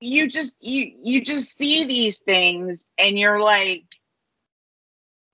you 0.00 0.28
just 0.28 0.56
you 0.60 0.92
you 1.02 1.24
just 1.24 1.56
see 1.56 1.84
these 1.84 2.18
things 2.18 2.84
and 2.98 3.18
you're 3.18 3.40
like 3.40 3.84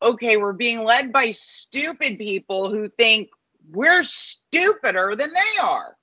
okay 0.04 0.36
we're 0.36 0.52
being 0.52 0.84
led 0.84 1.12
by 1.12 1.30
stupid 1.32 2.18
people 2.18 2.70
who 2.70 2.88
think 2.90 3.28
we're 3.70 4.04
stupider 4.04 5.14
than 5.16 5.32
they 5.32 5.62
are 5.62 5.96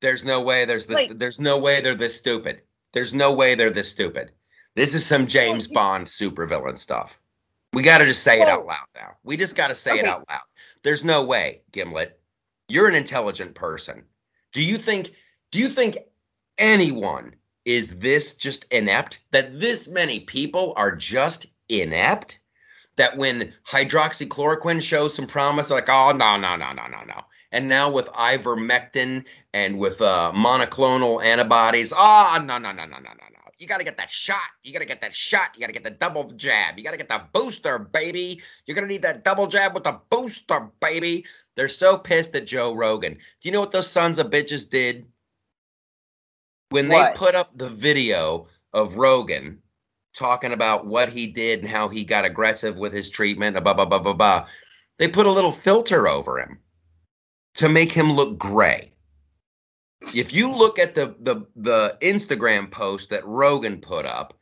There's 0.00 0.24
no 0.24 0.40
way 0.40 0.64
there's 0.64 0.86
this 0.86 0.96
Like- 1.08 1.18
there's 1.18 1.38
no 1.38 1.58
way 1.58 1.80
they're 1.80 1.94
this 1.94 2.16
stupid. 2.16 2.62
There's 2.92 3.14
no 3.14 3.32
way 3.32 3.54
they're 3.54 3.70
this 3.70 3.90
stupid. 3.90 4.32
This 4.74 4.94
is 4.94 5.06
some 5.06 5.26
James 5.26 5.66
Bond 5.66 6.06
supervillain 6.06 6.76
stuff. 6.76 7.20
We 7.72 7.82
got 7.82 7.98
to 7.98 8.06
just 8.06 8.22
say 8.22 8.40
it 8.40 8.48
out 8.48 8.66
loud 8.66 8.86
now. 8.94 9.16
We 9.22 9.36
just 9.36 9.56
got 9.56 9.68
to 9.68 9.74
say 9.74 9.98
it 9.98 10.04
out 10.04 10.24
loud. 10.28 10.42
There's 10.82 11.04
no 11.04 11.24
way, 11.24 11.62
Gimlet. 11.72 12.20
You're 12.68 12.88
an 12.88 12.94
intelligent 12.94 13.54
person. 13.54 14.04
Do 14.52 14.62
you 14.62 14.76
think 14.76 15.12
do 15.52 15.58
you 15.58 15.68
think 15.68 15.98
anyone 16.58 17.34
is 17.64 17.98
this 17.98 18.34
just 18.34 18.64
inept 18.72 19.20
that 19.30 19.60
this 19.60 19.88
many 19.88 20.20
people 20.20 20.74
are 20.76 20.94
just 20.94 21.46
inept 21.68 22.40
that 22.96 23.16
when 23.16 23.52
hydroxychloroquine 23.68 24.82
shows 24.82 25.14
some 25.14 25.26
promise 25.26 25.70
like 25.70 25.88
oh 25.88 26.12
no 26.12 26.36
no 26.36 26.56
no 26.56 26.72
no 26.72 26.86
no 26.86 27.04
no 27.04 27.24
and 27.52 27.68
now 27.68 27.90
with 27.90 28.06
ivermectin 28.06 29.24
and 29.52 29.78
with 29.78 30.00
uh, 30.00 30.32
monoclonal 30.34 31.22
antibodies. 31.22 31.92
Oh, 31.94 32.38
no, 32.42 32.58
no, 32.58 32.72
no, 32.72 32.84
no, 32.86 32.96
no, 32.96 32.98
no, 32.98 33.10
no. 33.10 33.38
You 33.58 33.68
got 33.68 33.78
to 33.78 33.84
get 33.84 33.98
that 33.98 34.10
shot. 34.10 34.40
You 34.64 34.72
got 34.72 34.80
to 34.80 34.86
get 34.86 35.02
that 35.02 35.14
shot. 35.14 35.50
You 35.54 35.60
got 35.60 35.66
to 35.68 35.72
get 35.72 35.84
the 35.84 35.90
double 35.90 36.32
jab. 36.32 36.78
You 36.78 36.82
got 36.82 36.92
to 36.92 36.96
get 36.96 37.08
the 37.08 37.22
booster, 37.32 37.78
baby. 37.78 38.40
You're 38.66 38.74
going 38.74 38.88
to 38.88 38.92
need 38.92 39.02
that 39.02 39.22
double 39.22 39.46
jab 39.46 39.74
with 39.74 39.84
the 39.84 40.00
booster, 40.10 40.70
baby. 40.80 41.26
They're 41.54 41.68
so 41.68 41.98
pissed 41.98 42.34
at 42.34 42.46
Joe 42.46 42.74
Rogan. 42.74 43.14
Do 43.14 43.20
you 43.42 43.52
know 43.52 43.60
what 43.60 43.70
those 43.70 43.86
sons 43.86 44.18
of 44.18 44.30
bitches 44.30 44.68
did? 44.68 45.06
When 46.70 46.88
they 46.88 46.96
What? 46.96 47.14
put 47.14 47.34
up 47.34 47.56
the 47.56 47.68
video 47.68 48.48
of 48.72 48.96
Rogan 48.96 49.61
talking 50.14 50.52
about 50.52 50.86
what 50.86 51.08
he 51.08 51.26
did 51.26 51.60
and 51.60 51.68
how 51.68 51.88
he 51.88 52.04
got 52.04 52.24
aggressive 52.24 52.76
with 52.76 52.92
his 52.92 53.10
treatment, 53.10 53.62
blah, 53.62 53.74
blah, 53.74 53.84
blah, 53.84 53.98
blah, 53.98 54.12
blah, 54.12 54.46
they 54.98 55.08
put 55.08 55.26
a 55.26 55.32
little 55.32 55.52
filter 55.52 56.06
over 56.06 56.38
him 56.38 56.58
to 57.54 57.68
make 57.68 57.92
him 57.92 58.12
look 58.12 58.38
gray. 58.38 58.92
If 60.14 60.32
you 60.32 60.50
look 60.50 60.78
at 60.78 60.94
the 60.94 61.14
the 61.20 61.46
the 61.54 61.96
Instagram 62.00 62.70
post 62.70 63.10
that 63.10 63.24
Rogan 63.24 63.80
put 63.80 64.04
up 64.04 64.34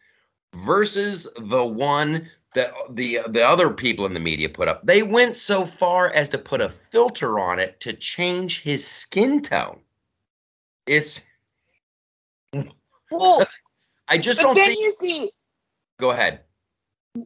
versus 0.55 1.29
the 1.37 1.65
one 1.65 2.29
that 2.55 2.73
the 2.91 3.21
the 3.29 3.43
other 3.43 3.71
people 3.71 4.07
in 4.07 4.15
the 4.15 4.21
media 4.21 4.49
put 4.49 4.69
up, 4.69 4.85
they 4.87 5.03
went 5.03 5.37
so 5.37 5.67
far 5.67 6.11
as 6.11 6.31
to 6.31 6.39
put 6.39 6.63
a 6.63 6.69
filter 6.69 7.39
on 7.39 7.59
it 7.59 7.79
to 7.81 7.93
change 7.93 8.63
his 8.63 8.87
skin 8.87 9.43
tone. 9.43 9.81
It's 10.87 11.27
well 13.11 13.45
I 14.09 14.19
just 14.19 14.39
but 14.39 14.45
don't 14.45 14.55
then 14.55 14.75
see. 14.75 14.81
you 14.81 14.93
see 14.93 15.31
Go 16.01 16.11
ahead. 16.11 16.41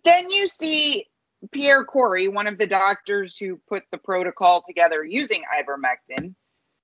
then 0.04 0.30
you 0.30 0.48
see 0.48 1.06
pierre 1.52 1.84
kory 1.84 2.26
one 2.26 2.46
of 2.46 2.56
the 2.56 2.66
doctors 2.66 3.36
who 3.36 3.60
put 3.68 3.82
the 3.90 3.98
protocol 3.98 4.62
together 4.66 5.04
using 5.04 5.42
ivermectin 5.58 6.34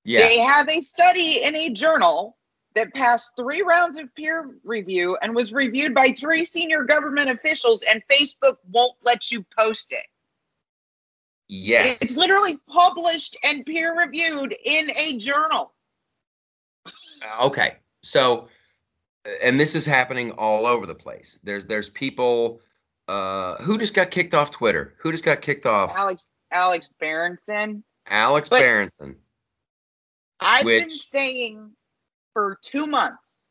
Yeah. 0.04 0.20
They 0.20 0.38
have 0.38 0.68
a 0.68 0.80
study 0.80 1.42
in 1.42 1.56
a 1.56 1.70
journal 1.70 2.36
that 2.74 2.94
passed 2.94 3.32
three 3.36 3.62
rounds 3.62 3.98
of 3.98 4.14
peer 4.14 4.54
review 4.64 5.16
and 5.22 5.34
was 5.34 5.52
reviewed 5.52 5.94
by 5.94 6.12
three 6.12 6.44
senior 6.44 6.84
government 6.84 7.28
officials, 7.28 7.82
and 7.82 8.00
Facebook 8.10 8.56
won't 8.70 8.94
let 9.04 9.30
you 9.32 9.44
post 9.58 9.92
it. 9.92 10.06
yes. 11.48 12.00
It's 12.00 12.16
literally 12.16 12.58
published 12.68 13.36
and 13.42 13.66
peer 13.66 13.96
reviewed 13.98 14.54
in 14.64 14.90
a 14.96 15.18
journal. 15.18 15.72
Uh, 16.86 17.46
okay 17.46 17.76
so 18.02 18.48
and 19.42 19.58
this 19.60 19.74
is 19.74 19.84
happening 19.86 20.30
all 20.32 20.66
over 20.66 20.86
the 20.86 20.94
place 20.94 21.40
there's 21.44 21.66
there's 21.66 21.90
people 21.90 22.60
uh 23.08 23.56
who 23.56 23.76
just 23.78 23.94
got 23.94 24.10
kicked 24.10 24.34
off 24.34 24.50
twitter 24.50 24.94
who 24.98 25.12
just 25.12 25.24
got 25.24 25.40
kicked 25.42 25.66
off 25.66 25.92
Alex 25.96 26.32
Alex 26.52 26.88
Berenson. 26.98 27.84
alex 28.08 28.48
But- 28.48 28.60
berenson 28.60 29.16
I've 30.40 30.64
been 30.64 30.90
saying 30.90 31.72
for 32.32 32.58
two 32.62 32.86
months, 32.86 33.46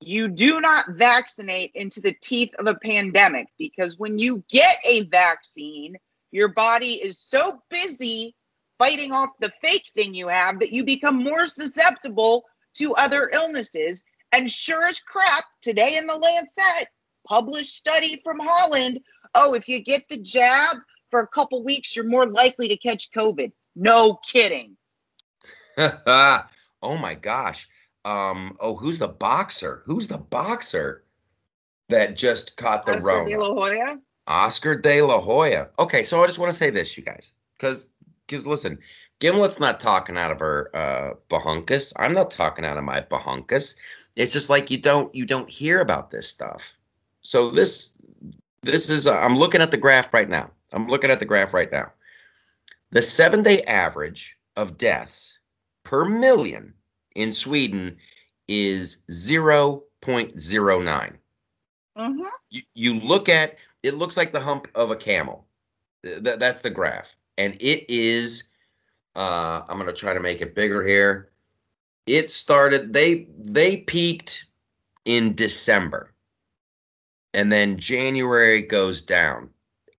you 0.00 0.28
do 0.28 0.60
not 0.60 0.90
vaccinate 0.90 1.72
into 1.74 2.00
the 2.00 2.14
teeth 2.20 2.52
of 2.58 2.66
a 2.66 2.74
pandemic 2.74 3.48
because 3.58 3.98
when 3.98 4.18
you 4.18 4.44
get 4.50 4.76
a 4.86 5.04
vaccine, 5.04 5.96
your 6.30 6.48
body 6.48 6.92
is 6.92 7.18
so 7.18 7.62
busy 7.70 8.34
fighting 8.78 9.12
off 9.12 9.30
the 9.40 9.50
fake 9.62 9.90
thing 9.96 10.14
you 10.14 10.28
have 10.28 10.58
that 10.60 10.72
you 10.72 10.84
become 10.84 11.22
more 11.22 11.46
susceptible 11.46 12.44
to 12.74 12.94
other 12.94 13.30
illnesses. 13.32 14.02
And 14.32 14.50
sure 14.50 14.84
as 14.84 15.00
crap, 15.00 15.44
today 15.62 15.96
in 15.96 16.06
the 16.06 16.16
Lancet, 16.16 16.88
published 17.26 17.74
study 17.74 18.20
from 18.22 18.38
Holland. 18.40 19.00
Oh, 19.34 19.54
if 19.54 19.68
you 19.68 19.80
get 19.80 20.08
the 20.08 20.18
jab 20.18 20.78
for 21.10 21.20
a 21.20 21.26
couple 21.26 21.62
weeks, 21.64 21.94
you're 21.94 22.04
more 22.04 22.26
likely 22.26 22.68
to 22.68 22.76
catch 22.76 23.10
COVID. 23.10 23.52
No 23.76 24.18
kidding. 24.30 24.76
oh 25.76 26.46
my 26.82 27.14
gosh 27.14 27.68
um 28.06 28.56
oh 28.60 28.74
who's 28.74 28.98
the 28.98 29.06
boxer 29.08 29.82
who's 29.84 30.08
the 30.08 30.18
boxer 30.18 31.04
that 31.90 32.16
just 32.16 32.56
caught 32.56 32.86
the 32.86 32.96
Oscar 32.96 33.24
de 33.28 33.36
la 33.36 33.52
Hoya. 33.52 34.00
Oscar 34.26 34.80
De 34.80 35.02
La 35.02 35.20
Hoya. 35.20 35.68
Okay, 35.78 36.02
so 36.02 36.22
I 36.22 36.26
just 36.26 36.38
want 36.38 36.50
to 36.50 36.56
say 36.56 36.70
this, 36.70 36.96
you 36.96 37.02
guys, 37.02 37.32
because 37.58 37.90
because 38.26 38.46
listen, 38.46 38.78
Gimlet's 39.18 39.60
not 39.60 39.80
talking 39.80 40.16
out 40.16 40.30
of 40.30 40.38
her 40.38 40.70
uh, 40.72 41.14
bahunkus. 41.28 41.92
I'm 41.96 42.14
not 42.14 42.30
talking 42.30 42.64
out 42.64 42.78
of 42.78 42.84
my 42.84 43.00
bahunkus. 43.00 43.74
It's 44.16 44.32
just 44.32 44.50
like 44.50 44.70
you 44.70 44.78
don't 44.78 45.14
you 45.14 45.24
don't 45.24 45.48
hear 45.48 45.80
about 45.80 46.10
this 46.10 46.28
stuff. 46.28 46.72
So 47.22 47.50
this 47.50 47.94
this 48.62 48.90
is 48.90 49.06
uh, 49.06 49.18
I'm 49.18 49.36
looking 49.36 49.62
at 49.62 49.70
the 49.70 49.76
graph 49.76 50.12
right 50.12 50.28
now. 50.28 50.50
I'm 50.72 50.88
looking 50.88 51.10
at 51.10 51.18
the 51.18 51.24
graph 51.24 51.54
right 51.54 51.70
now. 51.70 51.92
The 52.90 53.02
seven 53.02 53.42
day 53.42 53.62
average 53.64 54.36
of 54.56 54.78
deaths 54.78 55.38
per 55.84 56.04
million 56.04 56.74
in 57.14 57.32
Sweden 57.32 57.96
is 58.48 59.04
0.09 59.10 61.12
Mm-hmm. 61.98 62.22
you, 62.50 62.62
you 62.74 62.94
look 62.94 63.28
at 63.28 63.56
it 63.82 63.94
looks 63.94 64.16
like 64.16 64.32
the 64.32 64.40
hump 64.40 64.68
of 64.74 64.90
a 64.90 64.96
camel 64.96 65.44
th- 66.04 66.38
that's 66.38 66.60
the 66.60 66.70
graph 66.70 67.14
and 67.36 67.54
it 67.60 67.84
is 67.92 68.44
uh 69.16 69.62
i'm 69.68 69.76
going 69.76 69.86
to 69.86 69.92
try 69.92 70.14
to 70.14 70.20
make 70.20 70.40
it 70.40 70.54
bigger 70.54 70.86
here 70.86 71.29
it 72.06 72.30
started 72.30 72.92
they 72.92 73.28
they 73.38 73.78
peaked 73.78 74.46
in 75.04 75.34
December. 75.34 76.12
And 77.34 77.50
then 77.52 77.78
January 77.78 78.62
goes 78.62 79.02
down. 79.02 79.50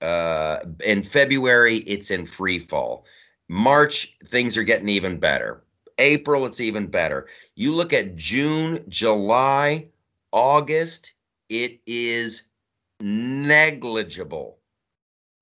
Uh, 0.01 0.59
in 0.83 1.03
February, 1.03 1.77
it's 1.77 2.11
in 2.11 2.25
free 2.25 2.59
fall. 2.59 3.05
March, 3.47 4.17
things 4.25 4.57
are 4.57 4.63
getting 4.63 4.89
even 4.89 5.19
better. 5.19 5.63
April, 5.97 6.45
it's 6.45 6.59
even 6.59 6.87
better. 6.87 7.27
You 7.55 7.73
look 7.73 7.93
at 7.93 8.15
June, 8.15 8.83
July, 8.89 9.87
August, 10.31 11.13
it 11.49 11.79
is 11.85 12.47
negligible. 12.99 14.59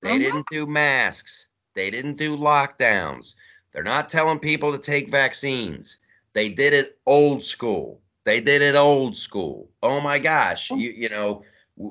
They 0.02 0.18
Mhm. 0.18 0.20
didn't 0.20 0.50
do 0.50 0.66
masks. 0.66 1.48
They 1.76 1.90
didn't 1.90 2.18
do 2.18 2.36
lockdowns. 2.36 3.36
They're 3.72 3.84
not 3.84 4.10
telling 4.10 4.40
people 4.40 4.72
to 4.72 4.80
take 4.80 5.10
vaccines. 5.10 5.98
They 6.34 6.50
did 6.50 6.74
it 6.74 6.98
old 7.06 7.44
school. 7.44 8.02
They 8.26 8.42
did 8.42 8.62
it 8.62 8.76
old 8.76 9.18
school. 9.18 9.70
Oh 9.82 10.00
my 10.02 10.20
gosh, 10.20 10.72
oh. 10.72 10.76
you 10.76 10.92
you 10.92 11.10
know, 11.10 11.44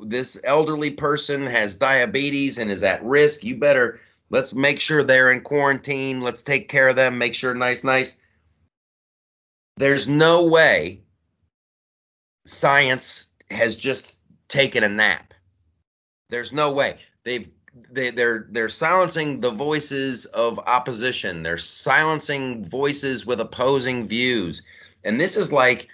this 0.02 0.40
elderly 0.45 0.90
person 0.90 1.47
has 1.47 1.76
diabetes 1.76 2.59
and 2.59 2.71
is 2.71 2.83
at 2.83 3.04
risk. 3.04 3.45
You 3.45 3.57
better 3.57 4.00
let's 4.30 4.54
make 4.54 4.80
sure 4.80 5.02
they're 5.02 5.33
in 5.33 5.40
quarantine. 5.40 6.21
Let's 6.21 6.42
take 6.42 6.68
care 6.68 6.88
of 6.88 6.97
them, 6.97 7.18
make 7.18 7.35
sure 7.35 7.54
nice 7.54 7.85
nice. 7.85 8.18
There's 9.76 10.09
no 10.09 10.45
way 10.45 11.02
science 12.45 13.28
has 13.50 13.76
just 13.76 14.18
taken 14.49 14.85
a 14.85 14.88
nap. 14.88 15.35
There's 16.30 16.52
no 16.52 16.73
way. 16.73 16.99
They've 17.25 17.49
they 17.90 18.11
they're 18.11 18.47
they're 18.50 18.68
silencing 18.68 19.40
the 19.40 19.50
voices 19.50 20.26
of 20.26 20.58
opposition. 20.61 21.42
They're 21.42 21.58
silencing 21.58 22.64
voices 22.64 23.26
with 23.26 23.40
opposing 23.40 24.06
views. 24.06 24.64
And 25.04 25.20
this 25.20 25.37
is 25.37 25.52
like 25.52 25.88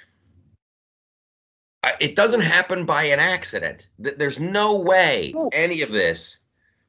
it 2.01 2.17
doesn't 2.17 2.41
happen 2.41 2.85
by 2.85 3.05
an 3.05 3.21
accident. 3.21 3.89
Th- 4.03 4.17
There's 4.17 4.41
no 4.41 4.77
way 4.77 5.35
any 5.53 5.83
of 5.83 5.93
this. 5.93 6.39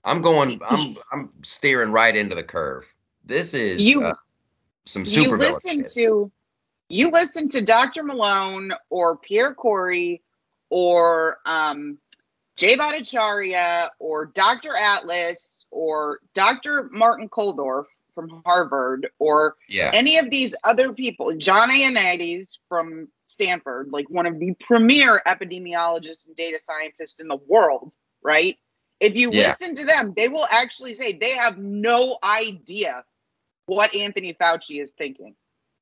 I'm 0.04 0.22
going. 0.22 0.60
I'm 0.70 0.98
I'm 1.12 1.30
steering 1.44 1.92
right 1.92 2.16
into 2.16 2.36
the 2.36 2.44
curve. 2.44 2.88
This 3.26 3.54
is 3.54 3.82
You- 3.82 4.06
uh, 4.06 4.14
some 4.86 5.02
you 5.02 5.24
super 5.24 5.38
listen 5.38 5.84
to 5.96 6.32
you 6.90 7.10
listen 7.10 7.50
to 7.50 7.62
Dr. 7.62 8.04
Malone 8.04 8.72
or 8.92 9.18
Pierre 9.18 9.56
Kory 9.56 10.22
or 10.70 11.38
um, 11.46 11.98
Jay 12.56 12.78
Bhattacharya 12.78 13.90
or 14.00 14.28
Dr. 14.28 14.76
Atlas 14.76 15.66
or 15.72 16.20
Dr. 16.34 16.90
Martin 16.92 17.28
Kulldorff 17.30 17.86
from 18.14 18.42
Harvard 18.46 19.10
or 19.20 19.56
yeah 19.68 19.92
any 19.94 20.18
of 20.18 20.30
these 20.30 20.56
other 20.64 20.94
people, 20.94 21.36
John 21.38 21.70
Ioannidis 21.70 22.58
from 22.70 23.10
Stanford, 23.26 23.90
like 23.92 24.10
one 24.10 24.26
of 24.26 24.40
the 24.40 24.54
premier 24.60 25.22
epidemiologists 25.28 26.28
and 26.28 26.36
data 26.36 26.60
scientists 26.60 27.20
in 27.20 27.28
the 27.28 27.38
world, 27.48 27.94
right? 28.24 28.58
If 29.00 29.18
you 29.18 29.32
Yeah. 29.32 29.48
listen 29.50 29.76
to 29.76 29.86
them, 29.86 30.14
they 30.16 30.30
will 30.30 30.48
actually 30.50 30.94
say 30.94 31.12
they 31.12 31.32
have 31.32 31.58
no 31.58 32.18
idea 32.24 33.04
what 33.66 33.94
Anthony 33.96 34.34
Fauci 34.34 34.82
is 34.82 34.94
thinking. 34.94 35.36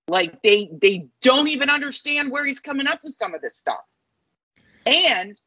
Like 0.07 0.41
they 0.41 0.69
they 0.81 1.07
don't 1.21 1.47
even 1.47 1.69
understand 1.69 2.31
where 2.31 2.45
he's 2.45 2.59
coming 2.59 2.87
up 2.87 3.01
with 3.03 3.13
some 3.13 3.33
of 3.35 3.41
this 3.41 3.57
stuff. 3.57 3.83
And 4.85 5.39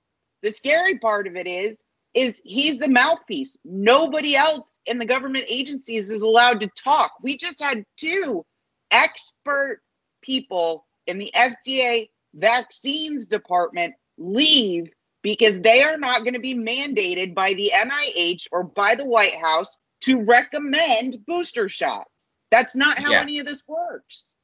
the 0.46 0.52
scary 0.52 0.96
part 0.98 1.26
of 1.26 1.35
it 1.35 1.48
is 1.48 1.82
is 2.14 2.40
he's 2.44 2.78
the 2.78 2.88
mouthpiece. 2.88 3.56
Nobody 3.64 4.37
else 4.37 4.78
in 4.87 4.98
the 4.98 5.04
government 5.04 5.44
agencies 5.48 6.11
is 6.11 6.22
allowed 6.22 6.61
to 6.61 6.68
talk. 6.82 7.12
We 7.20 7.37
just 7.37 7.61
had 7.61 7.85
two 7.98 8.46
expert 8.92 9.82
people 10.22 10.87
in 11.09 11.18
the 11.18 11.30
FDA 11.35 12.09
vaccines 12.35 13.26
department 13.26 13.94
leave 14.18 14.90
because 15.22 15.61
they 15.61 15.82
are 15.82 15.98
not 15.98 16.20
going 16.22 16.35
to 16.35 16.40
be 16.40 16.54
mandated 16.54 17.35
by 17.35 17.52
the 17.54 17.72
NIH 17.74 18.46
or 18.52 18.62
by 18.62 18.94
the 18.94 19.04
White 19.04 19.37
House 19.42 19.76
to 20.02 20.22
recommend 20.22 21.18
booster 21.26 21.68
shots. 21.68 22.37
That's 22.52 22.76
not 22.76 22.98
how 22.98 23.11
Yeah. 23.11 23.22
any 23.22 23.40
of 23.40 23.46
this 23.46 23.64
works. 23.66 24.36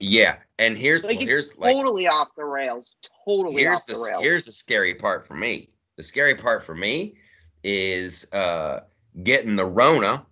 Yeah. 0.00 0.36
And 0.58 0.76
here's 0.76 1.04
Like 1.04 1.18
well, 1.18 1.26
here's 1.26 1.56
like 1.58 1.76
totally 1.76 2.08
off 2.08 2.28
the 2.36 2.44
rails. 2.44 2.94
Totally 3.24 3.62
here's 3.62 3.80
off 3.80 3.86
the 3.86 3.94
the 3.94 4.00
rails. 4.00 4.24
here's 4.24 4.44
the 4.44 4.52
scary 4.52 4.94
part 4.94 5.26
for 5.26 5.34
me. 5.34 5.70
The 5.96 6.02
scary 6.02 6.34
part 6.34 6.64
for 6.64 6.74
me 6.74 7.14
is 7.62 8.30
uh, 8.32 8.80
getting 9.22 9.56
the 9.56 9.66
Rona 9.66 10.24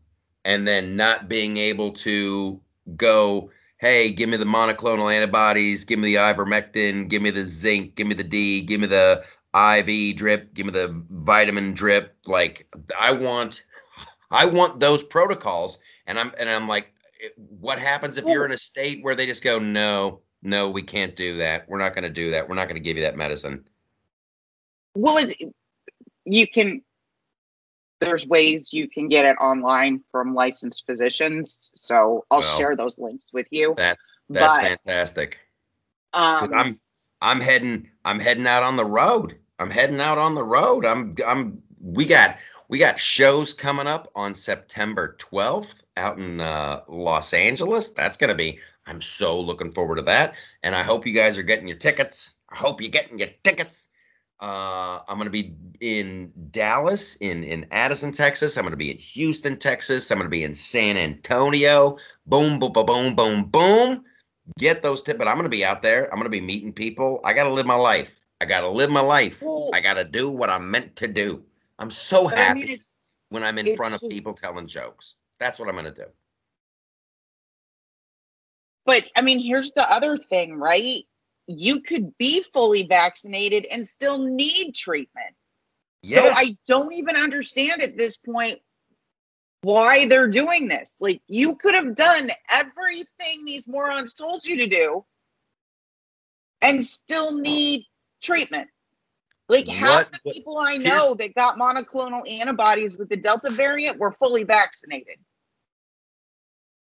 and 0.45 0.67
then 0.67 0.97
not 0.97 1.29
being 1.29 1.59
able 1.59 1.93
to 1.93 2.61
go. 2.97 3.51
Hey, 3.77 4.11
give 4.11 4.29
me 4.29 4.39
the 4.39 4.45
monoclonal 4.45 5.13
antibodies. 5.15 5.85
Give 5.85 5.99
me 5.99 6.15
the 6.15 6.21
ivermectin. 6.21 7.09
Give 7.09 7.23
me 7.23 7.31
the 7.31 7.45
zinc. 7.45 7.95
Give 7.95 8.07
me 8.07 8.15
the 8.15 8.25
D. 8.25 8.63
Give 8.63 8.81
me 8.81 8.87
the 8.87 9.23
IV 9.55 10.17
drip. 10.17 10.53
Give 10.55 10.67
me 10.67 10.73
the 10.73 11.01
vitamin 11.11 11.75
drip. 11.75 12.17
Like 12.27 12.67
I 12.99 13.13
want, 13.13 13.65
I 14.31 14.47
want 14.47 14.81
those 14.81 15.03
protocols. 15.03 15.79
And 16.07 16.19
I'm 16.19 16.33
and 16.39 16.49
I'm 16.49 16.67
like, 16.67 16.93
what 17.37 17.79
happens 17.79 18.19
if 18.19 18.25
you're 18.25 18.45
in 18.45 18.53
a 18.53 18.59
state 18.59 19.03
where 19.03 19.15
they 19.15 19.27
just 19.27 19.43
go, 19.43 19.59
no, 19.59 20.21
no, 20.43 20.71
we 20.71 20.83
can't 20.83 21.17
do 21.17 21.39
that. 21.39 21.69
We're 21.69 21.79
not 21.79 21.95
going 21.95 22.05
to 22.05 22.11
do 22.11 22.31
that. 22.31 22.49
We're 22.49 22.55
not 22.55 22.69
going 22.69 22.77
to 22.77 22.81
give 22.81 22.97
you 22.97 23.03
that 23.03 23.17
medicine. 23.17 23.65
well, 24.95 25.17
it, 25.19 25.37
you 26.25 26.47
can. 26.47 26.83
There's 28.01 28.25
ways 28.27 28.73
you 28.73 28.89
can 28.89 29.09
get 29.09 29.25
it 29.25 29.37
online 29.41 30.05
from 30.13 30.33
licensed 30.33 30.87
physicians. 30.87 31.71
So 31.75 32.25
I'll 32.31 32.39
Well, 32.39 32.57
share 32.57 32.77
those 32.77 32.97
links 32.97 33.33
with 33.33 33.49
you. 33.51 33.75
That's 33.77 34.13
that's 34.31 34.57
But, 34.57 34.63
fantastic. 34.63 35.39
Um, 36.13 36.53
I'm 36.55 36.81
I'm 37.21 37.41
heading 37.41 37.89
I'm 38.05 38.21
heading 38.21 38.47
out 38.47 38.63
on 38.63 38.77
the 38.77 38.85
road. 38.85 39.37
I'm 39.59 39.71
heading 39.71 40.01
out 40.01 40.19
on 40.19 40.37
the 40.37 40.45
road. 40.45 40.87
I'm 40.87 41.17
I'm 41.27 41.61
we 41.81 42.07
got 42.07 42.37
we 42.69 42.79
got 42.79 42.99
shows 42.99 43.53
coming 43.53 43.87
up 43.87 44.11
on 44.15 44.35
September 44.35 45.17
12th 45.19 45.83
out 45.97 46.19
in 46.19 46.41
uh, 46.41 46.83
Los 46.89 47.33
Angeles. 47.33 47.93
That's 47.93 48.17
gonna 48.17 48.35
be. 48.35 48.59
I'm 48.87 49.03
so 49.03 49.39
looking 49.41 49.73
forward 49.73 49.97
to 49.97 50.03
that, 50.03 50.35
and 50.63 50.75
I 50.75 50.83
hope 50.83 51.07
you 51.07 51.13
guys 51.13 51.37
are 51.39 51.43
getting 51.43 51.69
your 51.69 51.77
tickets. 51.77 52.35
I 52.49 52.57
hope 52.57 52.81
you're 52.81 52.91
getting 52.91 53.19
your 53.19 53.29
tickets. 53.45 53.89
Uh, 54.41 55.01
I'm 55.09 55.19
gonna 55.19 55.31
be 55.31 55.55
in 55.81 56.33
Dallas, 56.51 57.17
in 57.17 57.43
in 57.45 57.67
Addison, 57.71 58.13
Texas. 58.13 58.57
I'm 58.57 58.65
gonna 58.65 58.77
be 58.77 58.91
in 58.91 58.99
Houston, 58.99 59.59
Texas. 59.59 60.11
I'm 60.11 60.19
gonna 60.19 60.31
be 60.31 60.45
in 60.45 60.55
San 60.55 60.97
Antonio. 60.97 61.99
Boom, 62.27 62.59
boom, 62.59 62.73
boom, 62.73 62.87
boom, 62.87 63.15
boom, 63.15 63.45
boom 63.45 64.05
get 64.57 64.83
those 64.83 65.03
tips. 65.03 65.19
But 65.19 65.29
I'm 65.29 65.37
gonna 65.37 65.49
be 65.49 65.65
out 65.65 65.83
there. 65.83 66.11
I'm 66.13 66.19
gonna 66.19 66.31
be 66.31 66.41
meeting 66.41 66.73
people. 66.73 67.21
I 67.25 67.33
gotta 67.33 67.53
live 67.53 67.67
my 67.67 67.75
life. 67.75 68.15
I 68.41 68.45
gotta 68.45 68.69
live 68.69 68.91
my 68.91 69.01
life. 69.01 69.43
I 69.73 69.81
gotta 69.81 70.05
do 70.05 70.31
what 70.31 70.51
I'm 70.51 70.71
meant 70.71 70.97
to 70.97 71.09
do. 71.09 71.43
I'm 71.79 71.91
so 71.91 72.25
but 72.25 72.39
I 72.39 72.45
happy 72.45 72.61
mean, 72.67 72.79
when 73.29 73.45
I'm 73.45 73.59
in 73.59 73.77
front 73.77 73.95
of 73.95 74.01
just- 74.01 74.13
people 74.13 74.35
telling 74.35 74.67
jokes. 74.67 75.17
That's 75.39 75.59
what 75.59 75.69
I'm 75.69 75.77
gonna 75.77 75.93
do. 75.93 76.07
But 78.85 79.09
I 79.17 79.23
mean, 79.23 79.39
here's 79.39 79.73
the 79.73 79.89
other 79.93 80.17
thing, 80.17 80.57
right? 80.57 81.07
You 81.47 81.81
could 81.81 82.17
be 82.19 82.43
fully 82.53 82.83
vaccinated 82.83 83.67
and 83.71 83.87
still 83.87 84.19
need 84.19 84.75
treatment. 84.75 85.37
So 86.05 86.23
I 86.35 86.57
don't 86.67 86.93
even 86.93 87.17
understand 87.17 87.83
at 87.83 87.99
this 87.99 88.17
point 88.17 88.61
why 89.63 90.07
they're 90.07 90.29
doing 90.29 90.69
this. 90.69 90.97
Like, 91.01 91.21
you 91.27 91.57
could 91.57 91.75
have 91.75 91.95
done 91.95 92.31
everything 92.51 93.45
these 93.45 93.67
morons 93.67 94.15
told 94.15 94.47
you 94.47 94.57
to 94.59 94.67
do 94.67 95.05
and 96.63 96.85
still 96.85 97.37
need 97.37 97.85
treatment. 98.23 98.69
Like, 99.49 99.67
half 99.67 100.11
the 100.11 100.33
people 100.33 100.59
I 100.59 100.77
know 100.77 101.15
that 101.15 101.35
got 101.35 101.59
monoclonal 101.59 102.31
antibodies 102.31 102.99
with 102.99 103.09
the 103.09 103.17
Delta 103.17 103.51
variant 103.51 103.99
were 103.99 104.13
fully 104.13 104.45
vaccinated. 104.45 105.17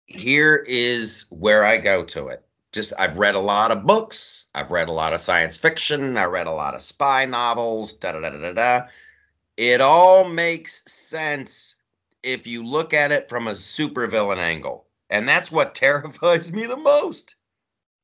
here 0.05 0.63
is 0.67 1.25
where 1.29 1.63
I 1.63 1.77
go 1.77 2.03
to 2.03 2.27
it. 2.27 2.45
Just 2.71 2.93
I've 2.97 3.17
read 3.17 3.35
a 3.35 3.39
lot 3.39 3.71
of 3.71 3.85
books. 3.85 4.47
I've 4.55 4.71
read 4.71 4.87
a 4.87 4.93
lot 4.93 5.13
of 5.13 5.21
science 5.21 5.57
fiction. 5.57 6.17
I 6.17 6.25
read 6.25 6.47
a 6.47 6.51
lot 6.51 6.75
of 6.75 6.81
spy 6.81 7.25
novels. 7.25 7.93
Da 7.93 8.13
da 8.13 8.19
da 8.19 8.29
da. 8.29 8.51
da. 8.53 8.87
It 9.57 9.81
all 9.81 10.25
makes 10.25 10.83
sense 10.91 11.75
if 12.23 12.47
you 12.47 12.65
look 12.65 12.93
at 12.93 13.11
it 13.11 13.27
from 13.27 13.47
a 13.47 13.51
supervillain 13.51 14.37
angle, 14.37 14.85
and 15.09 15.27
that's 15.27 15.51
what 15.51 15.75
terrifies 15.75 16.51
me 16.51 16.65
the 16.65 16.77
most. 16.77 17.35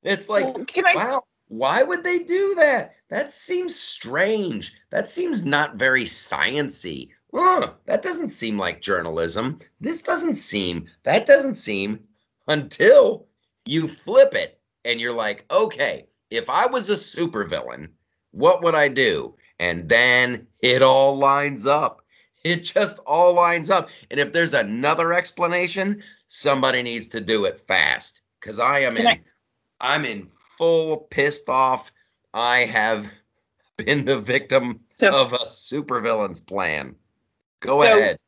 It's 0.03 0.29
like, 0.29 0.43
Well, 0.43 0.65
can 0.65 0.85
I 0.85 0.95
wow, 0.95 1.23
why 1.47 1.83
would 1.83 2.03
they 2.03 2.19
do 2.19 2.55
that? 2.55 2.95
That 3.09 3.33
seems 3.33 3.75
strange. 3.75 4.73
That 4.91 5.07
seems 5.09 5.45
not 5.45 5.75
very 5.75 6.03
sciency. 6.03 7.09
Huh, 7.33 7.73
that 7.85 8.01
doesn't 8.01 8.29
seem 8.29 8.57
like 8.57 8.81
journalism. 8.81 9.59
This 9.79 10.01
doesn't 10.01 10.35
seem, 10.35 10.87
that 11.03 11.25
doesn't 11.25 11.55
seem 11.55 11.99
until 12.47 13.27
you 13.65 13.87
flip 13.87 14.33
it 14.33 14.59
and 14.85 14.99
you're 14.99 15.13
like, 15.13 15.45
okay, 15.51 16.07
if 16.29 16.49
I 16.49 16.65
was 16.65 16.89
a 16.89 16.93
supervillain, 16.93 17.89
what 18.31 18.61
would 18.63 18.75
I 18.75 18.87
do? 18.87 19.35
And 19.59 19.87
then 19.87 20.47
it 20.61 20.81
all 20.81 21.17
lines 21.17 21.65
up. 21.65 22.01
It 22.43 22.63
just 22.63 22.99
all 22.99 23.33
lines 23.33 23.69
up. 23.69 23.89
And 24.09 24.19
if 24.19 24.31
there's 24.31 24.53
another 24.53 25.11
explanation, 25.13 26.01
somebody 26.27 26.81
needs 26.81 27.07
to 27.09 27.19
do 27.19 27.45
it 27.45 27.59
fast 27.67 28.21
because 28.39 28.59
I 28.59 28.79
am 28.81 28.95
Can 28.95 29.07
in 29.07 29.11
I- 29.11 29.21
I'm 29.79 30.05
in 30.05 30.29
full 30.57 30.97
pissed 30.97 31.49
off. 31.49 31.91
I 32.33 32.59
have 32.65 33.07
been 33.77 34.05
the 34.05 34.19
victim 34.19 34.81
So 34.95 35.09
of 35.09 35.33
a 35.33 35.39
supervillain's 35.39 36.39
plan. 36.41 36.95
Go 37.61 37.81
So- 37.81 37.97
ahead. 37.97 38.19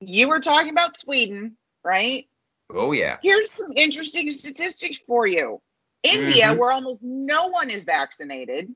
you 0.00 0.28
were 0.28 0.40
talking 0.40 0.70
about 0.70 0.96
Sweden, 0.96 1.56
right? 1.84 2.28
Oh 2.70 2.92
yeah. 2.92 3.18
Here's 3.22 3.50
some 3.50 3.72
interesting 3.76 4.30
statistics 4.30 4.98
for 5.06 5.26
you. 5.26 5.60
India, 6.02 6.44
Mhm. 6.46 6.58
where 6.58 6.70
almost 6.72 7.02
no 7.02 7.48
one 7.48 7.68
is 7.68 7.84
vaccinated, 7.84 8.74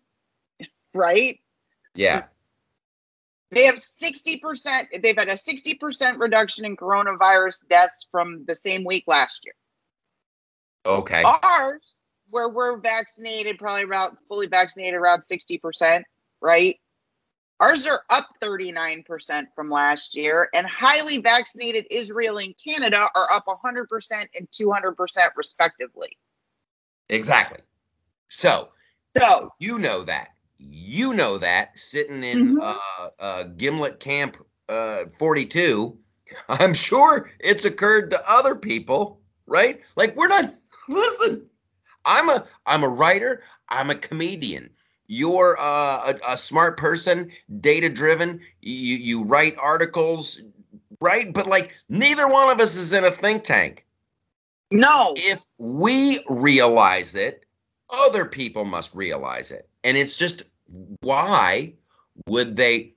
right? 0.92 1.40
Yeah. 1.94 2.26
They 3.50 3.64
have 3.64 3.78
60%, 3.78 4.88
they've 5.02 5.16
had 5.16 5.28
a 5.28 5.36
60% 5.38 6.18
reduction 6.18 6.64
in 6.64 6.76
coronavirus 6.76 7.66
deaths 7.68 8.06
from 8.10 8.44
the 8.46 8.54
same 8.54 8.84
week 8.84 9.04
last 9.06 9.44
year. 9.44 9.54
Okay. 10.84 11.22
Ours, 11.22 12.03
where 12.34 12.48
we're 12.48 12.76
vaccinated, 12.76 13.58
probably 13.58 13.84
about 13.84 14.18
fully 14.28 14.48
vaccinated 14.48 14.94
around 14.94 15.20
60%, 15.20 16.02
right? 16.42 16.76
Ours 17.60 17.86
are 17.86 18.02
up 18.10 18.26
39% 18.42 19.46
from 19.54 19.70
last 19.70 20.16
year, 20.16 20.48
and 20.52 20.66
highly 20.66 21.18
vaccinated 21.18 21.86
Israel 21.90 22.38
and 22.38 22.52
Canada 22.62 23.08
are 23.14 23.30
up 23.32 23.44
100% 23.46 24.26
and 24.36 24.50
200% 24.50 25.28
respectively. 25.36 26.18
Exactly. 27.08 27.60
So 28.28 28.70
So, 29.16 29.52
you 29.60 29.78
know 29.78 30.02
that. 30.04 30.30
You 30.58 31.14
know 31.14 31.38
that 31.38 31.78
sitting 31.78 32.24
in 32.24 32.56
Mhm. 32.56 32.60
uh, 32.60 33.10
uh, 33.20 33.42
Gimlet 33.44 34.00
Camp 34.00 34.36
uh, 34.68 35.04
42. 35.18 35.96
I'm 36.48 36.74
sure 36.74 37.30
it's 37.38 37.64
occurred 37.64 38.10
to 38.10 38.28
other 38.28 38.56
people, 38.56 39.20
right? 39.46 39.80
Like 39.94 40.16
we're 40.16 40.26
not. 40.26 40.52
Listen, 40.88 41.48
I'm 42.04 42.28
a 42.28 42.46
I'm 42.66 42.84
a 42.84 42.88
writer. 42.88 43.42
I'm 43.68 43.90
a 43.90 43.94
comedian. 43.94 44.70
You're 45.06 45.58
uh, 45.60 46.12
a, 46.12 46.32
a 46.32 46.36
smart 46.36 46.78
person, 46.78 47.30
data 47.60 47.88
driven. 47.88 48.40
You 48.62 48.96
you 48.96 49.22
write 49.22 49.56
articles, 49.58 50.40
right? 51.00 51.32
But 51.32 51.46
like 51.46 51.74
neither 51.88 52.26
one 52.28 52.50
of 52.50 52.60
us 52.60 52.76
is 52.76 52.92
in 52.92 53.04
a 53.04 53.10
think 53.12 53.44
tank. 53.44 53.84
no, 54.70 55.12
If 55.16 55.44
we 55.58 56.24
realize 56.28 57.14
it, 57.14 57.44
other 57.90 58.24
people 58.24 58.64
must 58.64 58.94
realize 58.94 59.50
it. 59.50 59.68
And 59.82 59.96
it's 59.96 60.16
just 60.16 60.42
why 61.00 61.74
would 62.26 62.56
they 62.56 62.94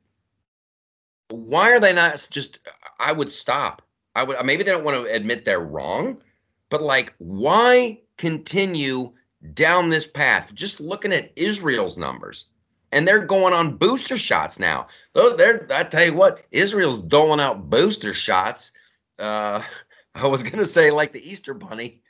why 1.30 1.72
are 1.72 1.80
they 1.80 1.94
not 1.94 2.28
just 2.32 2.60
I 3.00 3.12
would 3.12 3.32
stop. 3.32 3.82
I 4.16 4.24
would 4.24 4.38
maybe 4.46 4.64
they 4.64 4.72
don't 4.72 4.86
want 4.86 5.06
to 5.06 5.14
admit 5.14 5.46
they're 5.46 5.60
wrong, 5.60 6.22
but 6.70 6.82
like 6.82 7.14
why 7.18 8.00
continue 8.18 9.14
down 9.54 9.90
this 9.90 10.08
path 10.08 10.54
just 10.54 10.80
looking 10.80 11.14
at 11.14 11.32
Israel's 11.36 11.98
numbers? 11.98 12.46
And 12.92 13.08
they're 13.08 13.26
going 13.26 13.54
on 13.54 13.78
booster 13.78 14.18
shots 14.18 14.60
now. 14.60 14.88
They're 15.14 15.68
I 15.72 15.84
tell 15.84 16.06
you 16.06 16.14
what, 16.14 16.46
Israel's 16.52 17.00
doling 17.00 17.40
out 17.40 17.70
booster 17.70 18.14
shots. 18.14 18.72
Uh 19.20 19.64
I 20.16 20.28
was 20.28 20.44
gonna 20.44 20.66
say 20.66 20.92
like 20.92 21.14
the 21.14 21.30
Easter 21.30 21.54
bunny, 21.54 22.02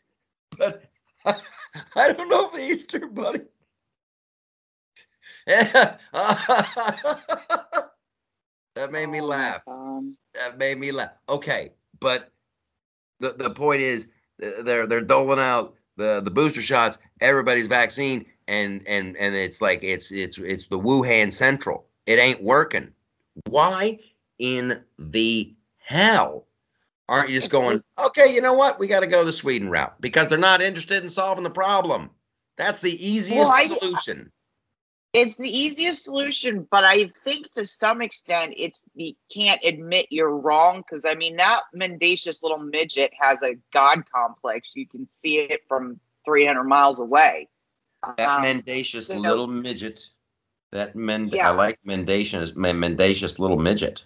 but 0.58 0.84
I 1.26 2.14
don't 2.14 2.30
know 2.30 2.48
if 2.48 2.54
the 2.54 2.72
Easter 2.72 3.08
bunny. 3.08 3.42
that 5.48 6.00
made 8.92 9.08
me 9.08 9.22
Oh, 9.22 9.26
laugh. 9.26 9.62
That 10.36 10.58
made 10.58 10.78
me 10.78 10.92
laugh. 10.92 11.12
Okay, 11.30 11.74
but 12.00 12.32
the 13.20 13.34
the 13.34 13.50
point 13.50 13.82
is 13.82 14.08
they're 14.40 14.88
they're 14.88 15.02
doling 15.02 15.40
out 15.40 15.77
the 15.98 16.22
the 16.22 16.32
booster 16.32 16.62
shots. 16.62 16.98
Everybody's 17.20 17.68
vaccine, 17.68 18.26
and 18.48 18.88
and 18.88 19.18
and 19.18 19.36
it's 19.36 19.62
like 19.62 19.84
it's 19.84 20.12
it's 20.12 20.38
it's 20.38 20.68
the 20.68 20.80
Wuhan 20.80 21.34
Central. 21.34 21.86
It 22.06 22.20
ain't 22.20 22.42
working. 22.42 22.92
Why 23.50 24.00
in 24.40 24.82
the 24.98 25.54
hell 25.78 26.46
aren't 27.10 27.30
you 27.30 27.36
just 27.38 27.48
It's 27.48 27.52
going? 27.54 27.84
Okay, 28.00 28.34
you 28.34 28.42
know 28.42 28.54
what? 28.54 28.80
We 28.80 28.88
got 28.88 29.02
to 29.02 29.08
go 29.08 29.24
the 29.26 29.34
Sweden 29.34 29.70
route 29.70 30.00
because 30.00 30.30
they're 30.30 30.38
not 30.38 30.62
interested 30.62 31.04
in 31.04 31.10
solving 31.10 31.44
the 31.44 31.50
problem. 31.50 32.10
That's 32.58 32.82
the 32.82 33.06
easiest 33.06 33.50
Well, 33.50 33.52
I- 33.52 33.66
solution. 33.66 34.32
It's 35.18 35.36
the 35.36 35.50
easiest 35.50 36.04
solution, 36.04 36.68
but 36.70 36.84
I 36.84 37.08
think 37.24 37.52
to 37.52 37.66
some 37.66 38.02
extent 38.02 38.54
it's 38.58 38.84
you 38.96 39.14
can't 39.34 39.60
admit 39.64 40.08
you're 40.10 40.36
wrong 40.36 40.78
because 40.82 41.04
I 41.06 41.16
mean 41.16 41.36
that 41.38 41.62
mendacious 41.74 42.44
little 42.44 42.60
midget 42.60 43.12
has 43.20 43.44
a 43.44 43.56
god 43.74 44.04
complex. 44.14 44.76
You 44.76 44.88
can 44.88 45.10
see 45.10 45.38
it 45.40 45.62
from 45.68 46.00
300 46.26 46.64
miles 46.64 47.00
away. 47.00 47.50
That 48.18 48.28
Um, 48.30 48.42
mendacious 48.44 49.08
so- 49.08 49.18
little 49.20 49.48
midget. 49.48 50.02
That 50.72 50.96
mend. 50.96 51.32
Yeah. 51.34 51.50
I 51.50 51.54
like 51.54 51.80
mendacious 51.86 52.54
mendacious 52.56 53.40
little 53.40 53.58
midget. 53.58 54.06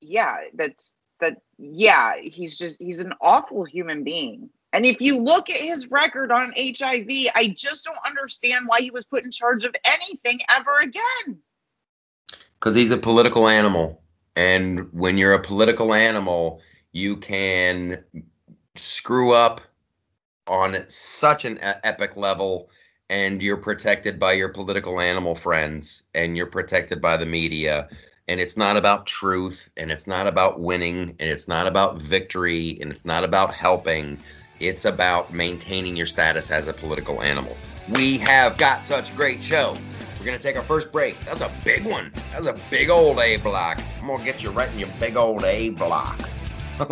yeah, 0.00 0.36
that's 0.54 0.94
that. 1.20 1.42
Yeah, 1.58 2.14
he's 2.20 2.56
just 2.56 2.80
he's 2.80 3.00
an 3.00 3.12
awful 3.20 3.64
human 3.64 4.04
being. 4.04 4.50
And 4.72 4.84
if 4.84 5.00
you 5.00 5.18
look 5.18 5.48
at 5.48 5.56
his 5.56 5.90
record 5.90 6.30
on 6.30 6.52
HIV, 6.56 7.08
I 7.34 7.54
just 7.56 7.84
don't 7.84 7.98
understand 8.06 8.66
why 8.66 8.80
he 8.80 8.90
was 8.90 9.04
put 9.04 9.24
in 9.24 9.32
charge 9.32 9.64
of 9.64 9.74
anything 9.84 10.40
ever 10.54 10.78
again. 10.80 11.38
Because 12.58 12.74
he's 12.74 12.90
a 12.90 12.98
political 12.98 13.48
animal. 13.48 14.02
And 14.36 14.92
when 14.92 15.16
you're 15.16 15.32
a 15.32 15.42
political 15.42 15.94
animal, 15.94 16.60
you 16.92 17.16
can 17.16 18.04
screw 18.76 19.32
up 19.32 19.60
on 20.46 20.84
such 20.88 21.44
an 21.44 21.58
epic 21.62 22.16
level, 22.16 22.70
and 23.10 23.42
you're 23.42 23.56
protected 23.56 24.18
by 24.18 24.32
your 24.34 24.48
political 24.48 25.00
animal 25.00 25.34
friends, 25.34 26.02
and 26.14 26.36
you're 26.36 26.46
protected 26.46 27.00
by 27.00 27.16
the 27.16 27.26
media. 27.26 27.88
And 28.28 28.38
it's 28.38 28.56
not 28.56 28.76
about 28.76 29.06
truth, 29.06 29.68
and 29.76 29.90
it's 29.90 30.06
not 30.06 30.26
about 30.26 30.60
winning, 30.60 31.16
and 31.18 31.30
it's 31.30 31.48
not 31.48 31.66
about 31.66 32.00
victory, 32.00 32.78
and 32.80 32.90
it's 32.90 33.04
not 33.04 33.24
about 33.24 33.54
helping. 33.54 34.18
It's 34.60 34.84
about 34.84 35.32
maintaining 35.32 35.96
your 35.96 36.06
status 36.06 36.50
as 36.50 36.66
a 36.68 36.72
political 36.72 37.22
animal. 37.22 37.56
We 37.90 38.18
have 38.18 38.58
got 38.58 38.80
such 38.82 39.14
great 39.16 39.42
show. 39.42 39.76
We're 40.18 40.26
gonna 40.26 40.38
take 40.38 40.56
our 40.56 40.62
first 40.62 40.90
break. 40.90 41.18
That's 41.24 41.42
a 41.42 41.52
big 41.64 41.84
one. 41.84 42.12
That's 42.32 42.46
a 42.46 42.56
big 42.70 42.90
old 42.90 43.18
A 43.20 43.36
block. 43.36 43.80
I'm 44.00 44.08
gonna 44.08 44.24
get 44.24 44.42
you 44.42 44.50
right 44.50 44.70
in 44.72 44.78
your 44.80 44.88
big 44.98 45.16
old 45.16 45.44
A 45.44 45.70
block. 45.70 46.20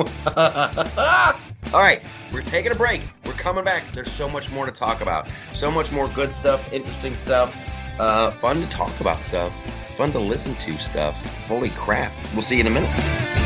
All 1.74 1.80
right, 1.80 2.02
we're 2.32 2.42
taking 2.42 2.70
a 2.70 2.74
break. 2.74 3.02
We're 3.24 3.32
coming 3.32 3.64
back. 3.64 3.82
There's 3.92 4.12
so 4.12 4.28
much 4.28 4.50
more 4.52 4.66
to 4.66 4.72
talk 4.72 5.00
about. 5.00 5.28
So 5.52 5.70
much 5.70 5.90
more 5.90 6.08
good 6.08 6.32
stuff, 6.32 6.72
interesting 6.72 7.14
stuff, 7.14 7.56
uh, 7.98 8.30
fun 8.32 8.60
to 8.60 8.68
talk 8.68 8.98
about 9.00 9.22
stuff, 9.22 9.52
fun 9.96 10.12
to 10.12 10.20
listen 10.20 10.54
to 10.56 10.78
stuff. 10.78 11.16
Holy 11.46 11.70
crap! 11.70 12.12
We'll 12.32 12.42
see 12.42 12.56
you 12.56 12.60
in 12.60 12.68
a 12.68 12.70
minute. 12.70 13.45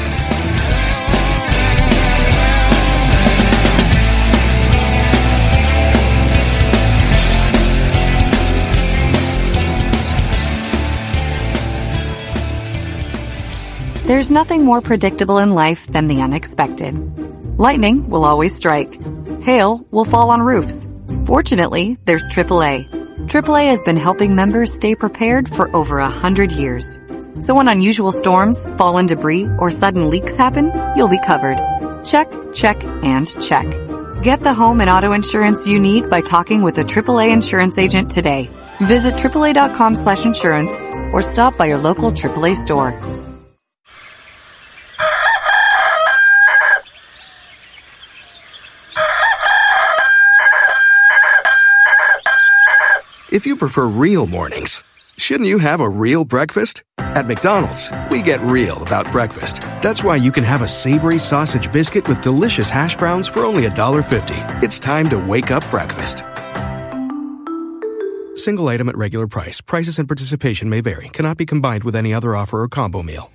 There's 14.11 14.29
nothing 14.29 14.65
more 14.65 14.81
predictable 14.81 15.39
in 15.39 15.53
life 15.53 15.87
than 15.87 16.09
the 16.09 16.23
unexpected. 16.23 16.99
Lightning 17.61 18.11
will 18.11 18.25
always 18.25 18.53
strike. 18.53 19.01
Hail 19.45 19.87
will 19.93 20.05
fall 20.05 20.31
on 20.31 20.43
roofs. 20.43 20.89
Fortunately, 21.29 21.97
there's 22.07 22.25
AAA. 22.25 22.89
AAA 23.29 23.67
has 23.69 23.85
been 23.85 23.97
helping 23.97 24.35
members 24.35 24.75
stay 24.75 24.97
prepared 24.97 25.49
for 25.49 25.71
over 25.77 26.01
a 26.01 26.11
hundred 26.11 26.51
years. 26.51 26.99
So 27.39 27.55
when 27.55 27.69
unusual 27.69 28.11
storms, 28.11 28.67
fallen 28.77 29.07
debris, 29.07 29.49
or 29.61 29.71
sudden 29.71 30.11
leaks 30.11 30.33
happen, 30.33 30.73
you'll 30.97 31.17
be 31.17 31.25
covered. 31.25 31.59
Check, 32.05 32.27
check, 32.53 32.83
and 33.05 33.29
check. 33.41 33.71
Get 34.25 34.41
the 34.41 34.53
home 34.53 34.81
and 34.81 34.91
auto 34.91 35.13
insurance 35.13 35.69
you 35.69 35.79
need 35.79 36.11
by 36.11 36.21
talking 36.21 36.63
with 36.63 36.77
a 36.79 36.83
AAA 36.83 37.33
insurance 37.33 37.79
agent 37.79 38.11
today. 38.11 38.51
Visit 38.81 39.15
AAA.com 39.15 39.95
slash 39.95 40.27
insurance 40.27 40.75
or 41.15 41.23
stop 41.23 41.57
by 41.57 41.67
your 41.67 41.79
local 41.79 42.11
AAA 42.11 42.57
store. 42.65 43.20
If 53.31 53.47
you 53.47 53.55
prefer 53.55 53.87
real 53.87 54.27
mornings, 54.27 54.83
shouldn't 55.17 55.49
you 55.49 55.61
have 55.61 55.81
a 55.81 55.89
real 55.89 56.25
breakfast? 56.25 56.83
At 56.99 57.29
McDonald's, 57.29 57.93
we 58.11 58.23
get 58.23 58.41
real 58.41 58.83
about 58.83 59.09
breakfast. 59.13 59.61
That's 59.83 60.03
why 60.03 60.17
you 60.17 60.33
can 60.33 60.43
have 60.43 60.63
a 60.63 60.69
savory 60.69 61.21
sausage 61.21 61.71
biscuit 61.71 62.09
with 62.09 62.23
delicious 62.23 62.71
hash 62.71 62.97
browns 62.97 63.29
for 63.29 63.45
only 63.45 63.69
$1.50. 63.69 64.65
It's 64.65 64.81
time 64.81 65.09
to 65.11 65.19
wake 65.19 65.53
up 65.53 65.63
breakfast. 65.71 66.25
Single 68.35 68.67
item 68.67 68.89
at 68.89 68.97
regular 68.97 69.29
price. 69.29 69.61
Prices 69.61 70.01
and 70.01 70.09
participation 70.09 70.69
may 70.69 70.81
vary. 70.81 71.09
Cannot 71.11 71.37
be 71.37 71.47
combined 71.47 71.85
with 71.85 71.95
any 71.95 72.13
other 72.13 72.35
offer 72.35 72.63
or 72.63 72.69
combo 72.69 73.05
meal. 73.05 73.31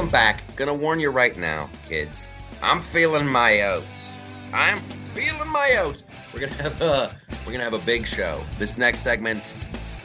Welcome 0.00 0.12
back. 0.12 0.56
Gonna 0.56 0.72
warn 0.72 0.98
you 0.98 1.10
right 1.10 1.36
now, 1.36 1.68
kids. 1.86 2.26
I'm 2.62 2.80
feeling 2.80 3.26
my 3.26 3.60
oats. 3.64 4.10
I'm 4.50 4.78
feeling 5.14 5.50
my 5.50 5.76
oats. 5.76 6.04
We're 6.32 6.40
gonna 6.40 6.54
have 6.54 6.80
a 6.80 7.14
we're 7.44 7.52
gonna 7.52 7.64
have 7.64 7.74
a 7.74 7.84
big 7.84 8.06
show. 8.06 8.42
This 8.58 8.78
next 8.78 9.00
segment, 9.00 9.54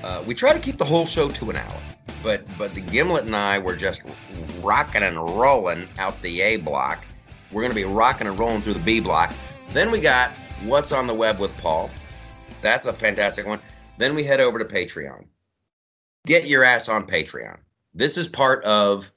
uh, 0.04 0.22
we 0.28 0.36
try 0.36 0.52
to 0.52 0.60
keep 0.60 0.78
the 0.78 0.84
whole 0.84 1.06
show 1.06 1.30
to 1.30 1.50
an 1.50 1.56
hour, 1.56 1.82
but 2.22 2.46
but 2.58 2.74
the 2.74 2.82
Gimlet 2.82 3.24
and 3.24 3.34
I 3.38 3.58
were 3.58 3.74
just 3.74 4.02
rocking 4.60 5.02
and 5.02 5.18
rolling 5.18 5.88
out 5.98 6.22
the 6.22 6.42
A 6.42 6.58
block. 6.58 7.02
We're 7.54 7.62
gonna 7.62 7.74
be 7.74 7.86
rocking 7.86 8.28
and 8.28 8.38
rolling 8.38 8.60
through 8.60 8.74
the 8.74 8.80
B 8.82 9.00
block. 9.00 9.34
Then 9.72 9.92
we 9.92 10.02
got 10.02 10.32
what's 10.66 10.92
on 10.92 11.08
the 11.08 11.14
web 11.14 11.40
with 11.40 11.56
Paul. 11.60 11.90
That's 12.62 12.86
a 12.86 12.92
fantastic 12.92 13.48
one. 13.48 13.62
Then 13.98 14.14
we 14.14 14.26
head 14.26 14.42
over 14.42 14.60
to 14.60 14.66
Patreon. 14.66 15.24
Get 16.26 16.48
your 16.48 16.66
ass 16.66 16.90
on 16.90 17.08
Patreon. 17.08 17.60
This 17.94 18.18
is 18.18 18.28
part 18.28 18.62
of 18.66 19.10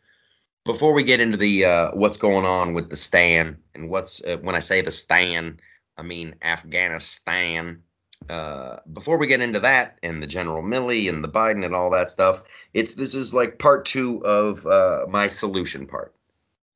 before 0.68 0.92
we 0.92 1.02
get 1.02 1.18
into 1.18 1.38
the 1.38 1.64
uh, 1.64 1.90
what's 1.94 2.18
going 2.18 2.44
on 2.44 2.74
with 2.74 2.90
the 2.90 2.96
Stan 2.96 3.56
and 3.74 3.88
what's 3.88 4.22
uh, 4.24 4.36
when 4.42 4.54
I 4.54 4.60
say 4.60 4.82
the 4.82 4.92
Stan, 4.92 5.58
I 5.96 6.02
mean 6.02 6.34
Afghanistan. 6.42 7.82
Uh, 8.28 8.76
before 8.92 9.16
we 9.16 9.26
get 9.26 9.40
into 9.40 9.60
that 9.60 9.96
and 10.02 10.22
the 10.22 10.26
General 10.26 10.62
Milley 10.62 11.08
and 11.08 11.24
the 11.24 11.28
Biden 11.28 11.64
and 11.64 11.74
all 11.74 11.88
that 11.88 12.10
stuff, 12.10 12.42
it's 12.74 12.92
this 12.92 13.14
is 13.14 13.32
like 13.32 13.58
part 13.58 13.86
two 13.86 14.22
of 14.26 14.66
uh, 14.66 15.06
my 15.08 15.26
solution 15.26 15.86
part. 15.86 16.14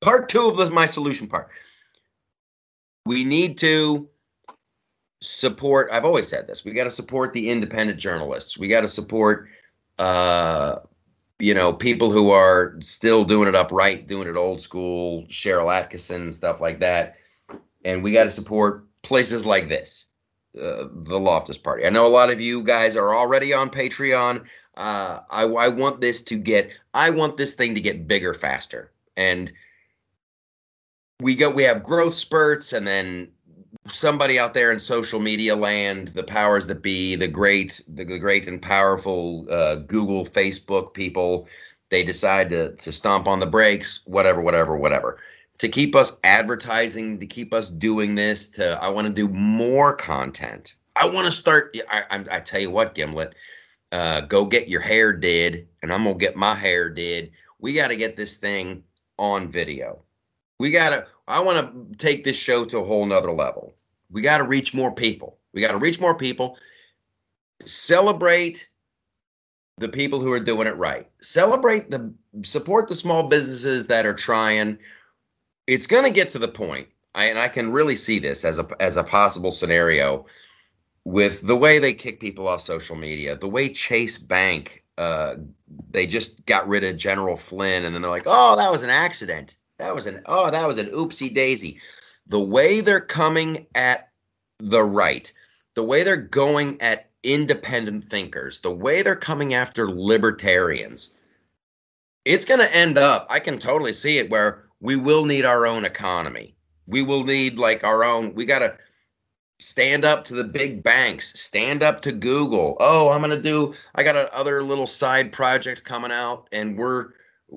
Part 0.00 0.30
two 0.30 0.48
of 0.48 0.56
the, 0.56 0.70
my 0.70 0.86
solution 0.86 1.26
part. 1.26 1.50
We 3.04 3.24
need 3.24 3.58
to 3.58 4.08
support. 5.20 5.90
I've 5.92 6.06
always 6.06 6.28
said 6.28 6.46
this. 6.46 6.64
We 6.64 6.72
got 6.72 6.84
to 6.84 6.90
support 6.90 7.34
the 7.34 7.50
independent 7.50 8.00
journalists. 8.00 8.56
We 8.56 8.68
got 8.68 8.80
to 8.80 8.88
support 8.88 9.50
uh, 9.98 10.78
you 11.42 11.54
know, 11.54 11.72
people 11.72 12.12
who 12.12 12.30
are 12.30 12.76
still 12.78 13.24
doing 13.24 13.48
it 13.48 13.56
upright, 13.56 14.06
doing 14.06 14.28
it 14.28 14.36
old 14.36 14.62
school, 14.62 15.24
Sharyl 15.24 15.66
Attkisson, 15.66 16.32
stuff 16.32 16.60
like 16.60 16.78
that. 16.78 17.16
And 17.84 18.04
we 18.04 18.12
got 18.12 18.24
to 18.24 18.30
support 18.30 18.86
places 19.02 19.44
like 19.44 19.68
this, 19.68 20.06
uh, 20.56 20.86
the 20.92 21.18
Loftus 21.18 21.58
Party. 21.58 21.84
I 21.84 21.90
know 21.90 22.06
a 22.06 22.08
lot 22.08 22.30
of 22.30 22.40
you 22.40 22.62
guys 22.62 22.94
are 22.94 23.12
already 23.12 23.52
on 23.52 23.70
Patreon. 23.70 24.44
Uh, 24.76 25.18
I, 25.28 25.42
I 25.42 25.66
want 25.66 26.00
this 26.00 26.22
to 26.26 26.36
get, 26.36 26.70
I 26.94 27.10
want 27.10 27.36
this 27.36 27.54
thing 27.56 27.74
to 27.74 27.80
get 27.80 28.06
bigger 28.06 28.34
faster. 28.34 28.92
And 29.16 29.52
we 31.18 31.34
go, 31.34 31.50
we 31.50 31.64
have 31.64 31.82
growth 31.82 32.14
spurts 32.14 32.72
and 32.72 32.86
then 32.86 33.32
somebody 33.88 34.38
out 34.38 34.54
there 34.54 34.72
in 34.72 34.78
social 34.78 35.20
media 35.20 35.56
land, 35.56 36.08
the 36.08 36.22
powers 36.22 36.66
that 36.66 36.82
be, 36.82 37.16
the 37.16 37.28
great, 37.28 37.80
the, 37.88 38.04
great 38.04 38.46
and 38.46 38.60
powerful 38.60 39.46
uh, 39.50 39.76
Google, 39.76 40.24
Facebook 40.24 40.94
people, 40.94 41.48
they 41.92 42.02
decide 42.02 42.48
to 42.50 42.74
to 42.76 42.90
stomp 42.90 43.28
on 43.28 43.38
the 43.38 43.46
brakes, 43.46 44.00
whatever, 44.06 44.40
whatever, 44.40 44.76
whatever. 44.76 45.18
To 45.58 45.68
keep 45.68 45.94
us 45.94 46.18
advertising, 46.24 47.20
to 47.20 47.26
keep 47.26 47.52
us 47.52 47.68
doing 47.68 48.14
this, 48.14 48.48
to 48.50 48.82
I 48.82 48.88
want 48.88 49.06
to 49.06 49.12
do 49.12 49.28
more 49.28 49.94
content. 49.94 50.74
I 50.96 51.06
want 51.06 51.26
to 51.26 51.30
start. 51.30 51.76
I, 51.90 52.02
I, 52.10 52.24
I 52.30 52.40
tell 52.40 52.60
you 52.60 52.70
what, 52.70 52.94
Gimlet, 52.94 53.34
uh, 53.92 54.22
go 54.22 54.46
get 54.46 54.68
your 54.68 54.80
hair 54.80 55.12
did, 55.12 55.68
and 55.82 55.92
I'm 55.92 56.04
gonna 56.04 56.16
get 56.16 56.34
my 56.34 56.54
hair 56.54 56.88
did. 56.88 57.30
We 57.58 57.74
got 57.74 57.88
to 57.88 57.96
get 57.96 58.16
this 58.16 58.38
thing 58.38 58.82
on 59.18 59.48
video. 59.50 60.02
We 60.58 60.70
got 60.70 60.90
to 60.90 61.06
I 61.28 61.40
want 61.40 61.90
to 61.90 61.96
take 61.96 62.24
this 62.24 62.36
show 62.36 62.64
to 62.64 62.78
a 62.78 62.84
whole 62.84 63.06
nother 63.06 63.32
level. 63.32 63.74
We 64.10 64.22
got 64.22 64.38
to 64.38 64.44
reach 64.44 64.74
more 64.74 64.92
people. 64.92 65.38
We 65.52 65.60
got 65.60 65.72
to 65.72 65.78
reach 65.78 66.00
more 66.00 66.14
people. 66.14 66.58
Celebrate 67.64 68.68
the 69.78 69.88
people 69.88 70.20
who 70.20 70.32
are 70.32 70.40
doing 70.40 70.66
it 70.66 70.76
right. 70.76 71.08
Celebrate 71.20 71.90
the 71.90 72.12
support 72.44 72.88
the 72.88 72.94
small 72.94 73.28
businesses 73.28 73.86
that 73.86 74.04
are 74.04 74.14
trying. 74.14 74.78
It's 75.66 75.86
going 75.86 76.04
to 76.04 76.10
get 76.10 76.30
to 76.30 76.38
the 76.38 76.48
point, 76.48 76.88
I, 77.14 77.26
and 77.26 77.38
I 77.38 77.48
can 77.48 77.72
really 77.72 77.96
see 77.96 78.18
this 78.18 78.44
as 78.44 78.58
a 78.58 78.66
as 78.80 78.96
a 78.96 79.04
possible 79.04 79.52
scenario 79.52 80.26
with 81.04 81.40
the 81.46 81.56
way 81.56 81.78
they 81.78 81.94
kick 81.94 82.20
people 82.20 82.48
off 82.48 82.60
social 82.60 82.96
media, 82.96 83.36
the 83.36 83.48
way 83.48 83.68
Chase 83.68 84.18
Bank 84.18 84.82
uh, 84.98 85.36
they 85.90 86.06
just 86.06 86.44
got 86.46 86.68
rid 86.68 86.84
of 86.84 86.96
General 86.96 87.36
Flynn, 87.36 87.84
and 87.84 87.94
then 87.94 88.02
they're 88.02 88.10
like, 88.10 88.26
"Oh, 88.26 88.56
that 88.56 88.70
was 88.70 88.82
an 88.82 88.90
accident." 88.90 89.54
That 89.82 89.96
was 89.96 90.06
an 90.06 90.22
oh, 90.26 90.48
that 90.48 90.68
was 90.68 90.78
an 90.78 90.86
oopsie 90.90 91.34
daisy. 91.34 91.80
The 92.28 92.38
way 92.38 92.80
they're 92.80 93.00
coming 93.00 93.66
at 93.74 94.10
the 94.60 94.84
right, 94.84 95.30
the 95.74 95.82
way 95.82 96.04
they're 96.04 96.16
going 96.16 96.80
at 96.80 97.10
independent 97.24 98.08
thinkers, 98.08 98.60
the 98.60 98.70
way 98.70 99.02
they're 99.02 99.16
coming 99.16 99.54
after 99.54 99.90
libertarians, 99.90 101.14
it's 102.24 102.44
going 102.44 102.60
to 102.60 102.72
end 102.72 102.96
up. 102.96 103.26
I 103.28 103.40
can 103.40 103.58
totally 103.58 103.92
see 103.92 104.18
it 104.18 104.30
where 104.30 104.66
we 104.78 104.94
will 104.94 105.24
need 105.24 105.44
our 105.44 105.66
own 105.66 105.84
economy. 105.84 106.54
We 106.86 107.02
will 107.02 107.24
need 107.24 107.58
like 107.58 107.82
our 107.82 108.04
own. 108.04 108.36
We 108.36 108.44
got 108.44 108.60
to 108.60 108.78
stand 109.58 110.04
up 110.04 110.24
to 110.26 110.34
the 110.34 110.44
big 110.44 110.82
banks 110.82 111.38
stand 111.40 111.84
up 111.84 112.02
to 112.02 112.10
google 112.10 112.76
oh 112.80 113.10
i'm 113.10 113.20
going 113.20 113.30
to 113.30 113.40
do 113.40 113.72
i 113.94 114.02
got 114.02 114.16
another 114.16 114.60
little 114.60 114.88
side 114.88 115.30
project 115.30 115.84
coming 115.84 116.10
out 116.10 116.48
and 116.50 116.76
we're 116.76 117.10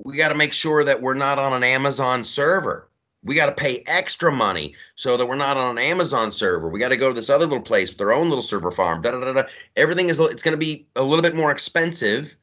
we 0.03 0.17
got 0.17 0.29
to 0.29 0.35
make 0.35 0.51
sure 0.51 0.83
that 0.83 1.01
we're 1.01 1.13
not 1.13 1.39
on 1.39 1.53
an 1.53 1.63
Amazon 1.63 2.23
server. 2.23 2.89
We 3.23 3.33
got 3.33 3.47
to 3.47 3.53
pay 3.53 3.83
extra 3.87 4.31
money 4.31 4.75
so 4.95 5.17
that 5.17 5.25
we're 5.25 5.35
not 5.35 5.57
on 5.57 5.77
an 5.77 5.83
Amazon 5.83 6.31
server. 6.31 6.69
We 6.69 6.79
got 6.79 6.89
to 6.89 6.97
go 6.97 7.07
to 7.07 7.13
this 7.13 7.29
other 7.29 7.45
little 7.45 7.63
place 7.63 7.89
with 7.89 7.97
their 7.97 8.13
own 8.13 8.29
little 8.29 8.43
server 8.43 8.71
farm. 8.71 9.01
Da, 9.01 9.11
da, 9.11 9.19
da, 9.19 9.33
da. 9.33 9.43
Everything 9.75 10.09
is 10.09 10.19
it's 10.19 10.43
going 10.43 10.53
to 10.53 10.57
be 10.57 10.85
a 10.95 11.01
little 11.01 11.23
bit 11.23 11.35
more 11.35 11.49
expensive 11.49 12.35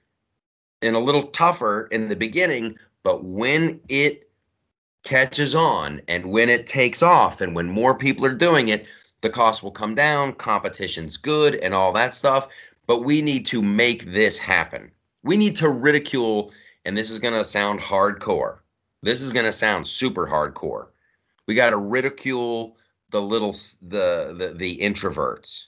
and 0.80 0.96
a 0.96 1.00
little 1.00 1.28
tougher 1.28 1.86
in 1.92 2.08
the 2.08 2.16
beginning, 2.16 2.76
but 3.04 3.22
when 3.22 3.80
it 3.88 4.28
catches 5.04 5.54
on 5.54 6.00
and 6.08 6.26
when 6.26 6.48
it 6.48 6.66
takes 6.66 7.02
off 7.02 7.40
and 7.40 7.54
when 7.54 7.68
more 7.68 7.96
people 7.96 8.24
are 8.24 8.34
doing 8.34 8.68
it, 8.68 8.86
the 9.20 9.30
cost 9.30 9.62
will 9.62 9.70
come 9.70 9.94
down, 9.94 10.32
competition's 10.32 11.16
good 11.16 11.56
and 11.56 11.74
all 11.74 11.92
that 11.92 12.14
stuff, 12.14 12.48
but 12.86 13.04
we 13.04 13.22
need 13.22 13.46
to 13.46 13.62
make 13.62 14.12
this 14.12 14.38
happen. 14.38 14.90
We 15.22 15.36
need 15.36 15.54
to 15.56 15.68
ridicule 15.68 16.52
and 16.84 16.96
this 16.96 17.10
is 17.10 17.18
going 17.18 17.34
to 17.34 17.44
sound 17.44 17.80
hardcore. 17.80 18.58
This 19.02 19.22
is 19.22 19.32
going 19.32 19.46
to 19.46 19.52
sound 19.52 19.86
super 19.86 20.26
hardcore. 20.26 20.88
We 21.46 21.54
got 21.54 21.70
to 21.70 21.76
ridicule 21.76 22.76
the 23.10 23.20
little 23.20 23.52
the, 23.82 24.34
the 24.38 24.54
the 24.56 24.78
introverts. 24.78 25.66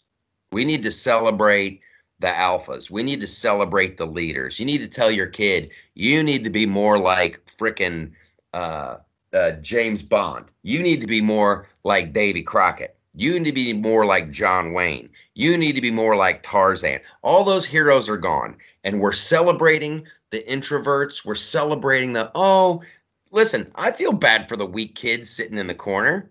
We 0.53 0.65
need 0.65 0.83
to 0.85 0.91
celebrate 0.91 1.81
the 2.21 2.29
alphas. 2.29 2.91
We 2.91 3.03
need 3.03 3.21
to 3.21 3.27
celebrate 3.27 3.97
the 3.97 4.07
leaders. 4.07 4.59
You 4.59 4.67
need 4.67 4.79
to 4.79 4.89
tell 4.89 5.11
your 5.11 5.27
kid 5.27 5.71
you 5.95 6.23
need 6.23 6.45
to 6.45 6.51
be 6.51 6.65
more 6.65 6.99
like 6.99 7.45
frickin' 7.59 8.13
uh, 8.53 8.99
uh, 9.33 9.51
James 9.61 10.03
Bond. 10.03 10.47
You 10.63 10.81
need 10.81 11.01
to 11.01 11.07
be 11.07 11.21
more 11.21 11.69
like 11.83 12.13
Davy 12.13 12.43
Crockett. 12.43 12.97
You 13.17 13.39
need 13.39 13.51
to 13.51 13.53
be 13.53 13.73
more 13.73 14.07
like 14.07 14.31
John 14.31 14.73
Wayne. 14.73 15.09
You 15.35 15.57
need 15.57 15.75
to 15.75 15.81
be 15.81 15.91
more 15.91 16.17
like 16.17 16.43
Tarzan. 16.43 17.01
All 17.23 17.45
those 17.45 17.67
heroes 17.67 18.09
are 18.09 18.17
gone, 18.17 18.57
and 18.83 19.01
we're 19.01 19.13
celebrating 19.13 20.07
the 20.35 20.43
introverts. 20.43 21.25
We're 21.25 21.35
celebrating 21.35 22.13
the, 22.13 22.31
oh, 22.35 22.83
listen, 23.31 23.71
I 23.75 23.93
feel 23.93 24.13
bad 24.13 24.49
for 24.49 24.57
the 24.57 24.67
weak 24.67 24.95
kids 24.95 25.31
sitting 25.31 25.59
in 25.59 25.67
the 25.67 25.75
corner. 25.75 26.31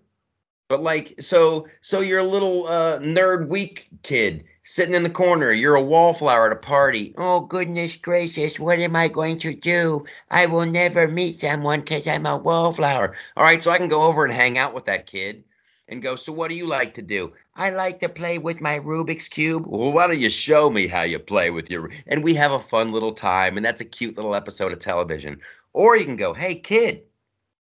But 0.68 0.82
like, 0.82 1.14
so, 1.20 1.66
so 1.82 2.00
you're 2.00 2.20
a 2.20 2.24
little 2.24 2.66
uh, 2.66 2.98
nerd 2.98 3.48
weak 3.48 3.88
kid 4.02 4.44
sitting 4.62 4.94
in 4.94 5.02
the 5.02 5.10
corner. 5.10 5.52
You're 5.52 5.74
a 5.74 5.82
wallflower 5.82 6.46
at 6.46 6.56
a 6.56 6.56
party. 6.56 7.14
Oh, 7.18 7.40
goodness 7.40 7.96
gracious, 7.96 8.58
what 8.58 8.78
am 8.78 8.96
I 8.96 9.08
going 9.08 9.38
to 9.40 9.54
do? 9.54 10.04
I 10.30 10.46
will 10.46 10.66
never 10.66 11.06
meet 11.08 11.40
someone 11.40 11.80
because 11.80 12.06
I'm 12.06 12.26
a 12.26 12.36
wallflower. 12.36 13.14
All 13.36 13.44
right, 13.44 13.62
so 13.62 13.70
I 13.70 13.78
can 13.78 13.88
go 13.88 14.02
over 14.02 14.24
and 14.24 14.32
hang 14.32 14.58
out 14.58 14.74
with 14.74 14.86
that 14.86 15.06
kid 15.06 15.44
and 15.88 16.02
go, 16.02 16.16
So 16.16 16.32
what 16.32 16.50
do 16.50 16.56
you 16.56 16.66
like 16.66 16.94
to 16.94 17.02
do? 17.02 17.32
I 17.56 17.70
like 17.70 18.00
to 18.00 18.08
play 18.08 18.38
with 18.38 18.60
my 18.60 18.80
Rubik's 18.80 19.28
Cube. 19.28 19.64
Well, 19.66 19.92
why 19.92 20.08
don't 20.08 20.18
you 20.18 20.28
show 20.28 20.70
me 20.70 20.88
how 20.88 21.02
you 21.02 21.20
play 21.20 21.50
with 21.50 21.70
your. 21.70 21.90
And 22.06 22.24
we 22.24 22.34
have 22.34 22.50
a 22.50 22.58
fun 22.58 22.90
little 22.90 23.12
time, 23.12 23.56
and 23.56 23.64
that's 23.64 23.80
a 23.80 23.84
cute 23.84 24.16
little 24.16 24.34
episode 24.34 24.72
of 24.72 24.80
television. 24.80 25.40
Or 25.72 25.96
you 25.96 26.04
can 26.04 26.16
go, 26.16 26.34
Hey, 26.34 26.56
kid, 26.56 27.04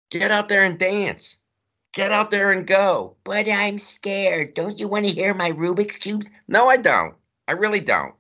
get 0.10 0.32
out 0.32 0.50
there 0.50 0.64
and 0.64 0.78
dance. 0.78 1.38
Get 1.94 2.12
out 2.12 2.30
there 2.30 2.52
and 2.52 2.68
go. 2.68 3.16
But 3.24 3.48
I'm 3.50 3.78
scared. 3.78 4.54
Don't 4.54 4.80
you 4.80 4.88
want 4.88 5.08
to 5.08 5.14
hear 5.14 5.34
my 5.34 5.52
Rubik's 5.52 5.96
Cubes? 5.96 6.30
No, 6.48 6.68
I 6.68 6.78
don't. 6.78 7.16
I 7.48 7.54
really 7.54 7.80
don't. 7.80 8.14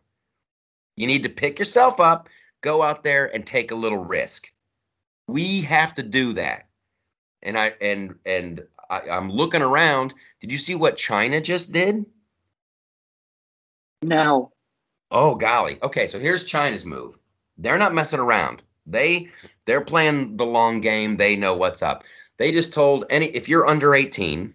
You 0.95 1.07
need 1.07 1.23
to 1.23 1.29
pick 1.29 1.59
yourself 1.59 1.99
up, 1.99 2.29
go 2.61 2.81
out 2.81 3.03
there 3.03 3.33
and 3.33 3.45
take 3.45 3.71
a 3.71 3.75
little 3.75 4.03
risk. 4.03 4.51
We 5.27 5.61
have 5.61 5.93
to 5.95 6.03
do 6.03 6.33
that. 6.33 6.67
And 7.43 7.57
I 7.57 7.73
and 7.79 8.15
and 8.25 8.63
I, 8.89 9.01
I'm 9.09 9.31
looking 9.31 9.61
around. 9.61 10.13
Did 10.41 10.51
you 10.51 10.57
see 10.57 10.75
what 10.75 10.97
China 10.97 11.41
just 11.41 11.71
did? 11.71 12.05
No. 14.01 14.51
Oh 15.11 15.35
golly. 15.35 15.77
Okay, 15.83 16.07
so 16.07 16.19
here's 16.19 16.45
China's 16.45 16.85
move. 16.85 17.17
They're 17.57 17.77
not 17.77 17.93
messing 17.93 18.19
around. 18.19 18.61
They 18.85 19.29
they're 19.65 19.81
playing 19.81 20.37
the 20.37 20.45
long 20.45 20.81
game. 20.81 21.17
They 21.17 21.35
know 21.35 21.55
what's 21.55 21.83
up. 21.83 22.03
They 22.37 22.51
just 22.51 22.73
told 22.73 23.05
any 23.09 23.27
if 23.27 23.49
you're 23.49 23.67
under 23.67 23.93
18, 23.93 24.53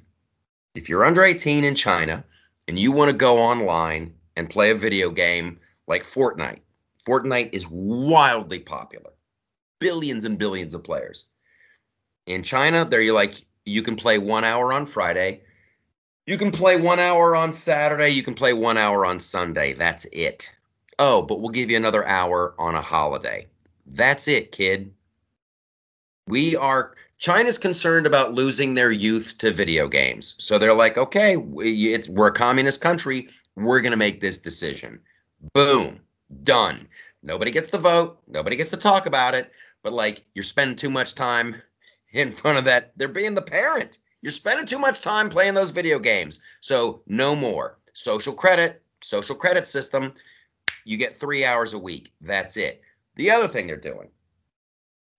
if 0.74 0.88
you're 0.88 1.04
under 1.04 1.22
18 1.22 1.64
in 1.64 1.74
China 1.74 2.24
and 2.66 2.78
you 2.78 2.92
want 2.92 3.10
to 3.10 3.16
go 3.16 3.38
online 3.38 4.14
and 4.36 4.48
play 4.48 4.70
a 4.70 4.74
video 4.74 5.10
game 5.10 5.60
like 5.86 6.04
Fortnite. 6.04 6.60
Fortnite 7.06 7.50
is 7.52 7.66
wildly 7.68 8.58
popular. 8.58 9.10
billions 9.80 10.24
and 10.24 10.38
billions 10.38 10.72
of 10.72 10.82
players. 10.82 11.26
In 12.26 12.42
China, 12.42 12.86
they're 12.86 13.12
like 13.12 13.44
you 13.64 13.82
can 13.82 13.96
play 13.96 14.18
one 14.18 14.44
hour 14.44 14.72
on 14.72 14.86
Friday, 14.86 15.40
you 16.26 16.38
can 16.38 16.50
play 16.50 16.76
one 16.76 16.98
hour 16.98 17.36
on 17.36 17.52
Saturday, 17.52 18.10
you 18.10 18.22
can 18.22 18.34
play 18.34 18.52
one 18.52 18.76
hour 18.78 19.04
on 19.04 19.20
Sunday. 19.20 19.74
That's 19.74 20.06
it. 20.06 20.50
Oh, 20.98 21.22
but 21.22 21.40
we'll 21.40 21.50
give 21.50 21.70
you 21.70 21.76
another 21.76 22.06
hour 22.06 22.54
on 22.58 22.74
a 22.74 22.80
holiday. 22.80 23.46
That's 23.86 24.28
it, 24.28 24.52
kid. 24.52 24.92
We 26.26 26.56
are 26.56 26.94
China's 27.18 27.58
concerned 27.58 28.06
about 28.06 28.32
losing 28.32 28.74
their 28.74 28.90
youth 28.90 29.36
to 29.38 29.52
video 29.52 29.88
games. 29.88 30.34
So 30.38 30.58
they're 30.58 30.74
like, 30.74 30.96
okay, 30.96 31.36
we, 31.36 32.02
we're 32.08 32.28
a 32.28 32.32
communist 32.32 32.80
country. 32.80 33.28
We're 33.56 33.80
going 33.80 33.92
to 33.92 33.96
make 33.96 34.20
this 34.20 34.38
decision. 34.38 35.00
Boom, 35.52 36.00
done. 36.42 36.88
Nobody 37.22 37.50
gets 37.50 37.68
the 37.68 37.78
vote. 37.78 38.20
Nobody 38.26 38.56
gets 38.56 38.70
to 38.70 38.76
talk 38.76 39.06
about 39.06 39.34
it. 39.34 39.50
But 39.82 39.92
like, 39.92 40.24
you're 40.34 40.42
spending 40.42 40.76
too 40.76 40.90
much 40.90 41.14
time 41.14 41.56
in 42.14 42.32
front 42.32 42.56
of 42.58 42.64
that. 42.64 42.92
They're 42.96 43.08
being 43.08 43.34
the 43.34 43.42
parent. 43.42 43.98
You're 44.22 44.32
spending 44.32 44.66
too 44.66 44.78
much 44.78 45.02
time 45.02 45.28
playing 45.28 45.52
those 45.52 45.70
video 45.70 45.98
games. 45.98 46.40
So 46.60 47.02
no 47.06 47.36
more. 47.36 47.78
Social 47.92 48.32
credit, 48.32 48.82
social 49.02 49.36
credit 49.36 49.68
system. 49.68 50.14
You 50.84 50.96
get 50.96 51.20
three 51.20 51.44
hours 51.44 51.74
a 51.74 51.78
week. 51.78 52.12
That's 52.22 52.56
it. 52.56 52.80
The 53.16 53.30
other 53.30 53.46
thing 53.46 53.66
they're 53.66 53.76
doing, 53.76 54.08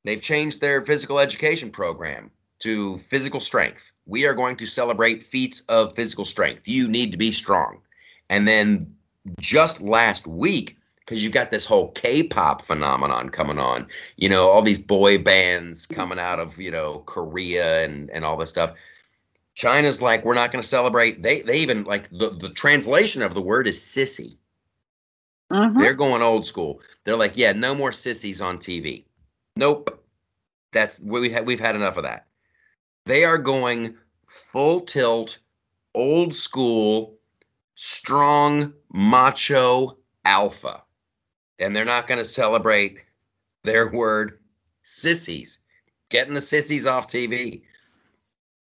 they've 0.03 0.21
changed 0.21 0.59
their 0.59 0.83
physical 0.83 1.19
education 1.19 1.69
program 1.69 2.31
to 2.59 2.97
physical 2.97 3.39
strength. 3.39 3.91
We 4.05 4.25
are 4.25 4.33
going 4.33 4.55
to 4.57 4.65
celebrate 4.65 5.23
feats 5.23 5.61
of 5.69 5.95
physical 5.95 6.25
strength. 6.25 6.67
You 6.67 6.87
need 6.87 7.11
to 7.11 7.17
be 7.17 7.31
strong. 7.31 7.81
And 8.29 8.47
then 8.47 8.95
just 9.39 9.81
last 9.81 10.27
week, 10.27 10.77
because 11.05 11.23
you've 11.23 11.33
got 11.33 11.51
this 11.51 11.65
whole 11.65 11.91
K-pop 11.91 12.63
phenomenon 12.63 13.29
coming 13.29 13.59
on. 13.59 13.87
You 14.15 14.29
know, 14.29 14.49
all 14.49 14.63
these 14.63 14.79
boy 14.79 15.19
bands 15.19 15.85
coming 15.85 16.19
out 16.19 16.39
of 16.39 16.59
you 16.59 16.71
know 16.71 17.03
Korea 17.05 17.85
and 17.85 18.09
and 18.09 18.25
all 18.25 18.37
this 18.37 18.49
stuff. 18.49 18.73
China's 19.53 20.01
like, 20.01 20.25
we're 20.25 20.35
not 20.35 20.51
going 20.51 20.61
to 20.61 20.67
celebrate. 20.67 21.21
They 21.23 21.41
they 21.41 21.57
even 21.57 21.83
like 21.83 22.09
the 22.09 22.31
the 22.31 22.49
translation 22.49 23.21
of 23.21 23.33
the 23.33 23.41
word 23.41 23.67
is 23.67 23.79
sissy. 23.79 24.37
Mhm. 25.51 25.77
They're 25.77 25.93
going 25.93 26.21
old 26.21 26.45
school. 26.45 26.81
They're 27.03 27.15
like, 27.15 27.37
yeah, 27.37 27.53
no 27.53 27.75
more 27.75 27.91
sissies 27.91 28.41
on 28.41 28.57
TV. 28.57 29.05
Nope. 29.55 30.03
That's 30.71 30.99
we 30.99 31.29
had 31.29 31.45
we've 31.45 31.59
had 31.59 31.75
enough 31.75 31.97
of 31.97 32.03
that. 32.03 32.25
They 33.05 33.23
are 33.23 33.37
going 33.37 33.95
full 34.27 34.81
tilt, 34.81 35.37
old 35.93 36.33
school, 36.33 37.19
strong, 37.75 38.73
macho 38.91 39.97
alpha. 40.25 40.81
And 41.59 41.75
they're 41.75 41.85
not 41.85 42.07
going 42.07 42.17
to 42.17 42.25
celebrate 42.25 42.99
their 43.63 43.89
word 43.89 44.39
sissies. 44.83 45.59
Getting 46.09 46.33
the 46.33 46.41
sissies 46.41 46.87
off 46.87 47.07
TV. 47.07 47.63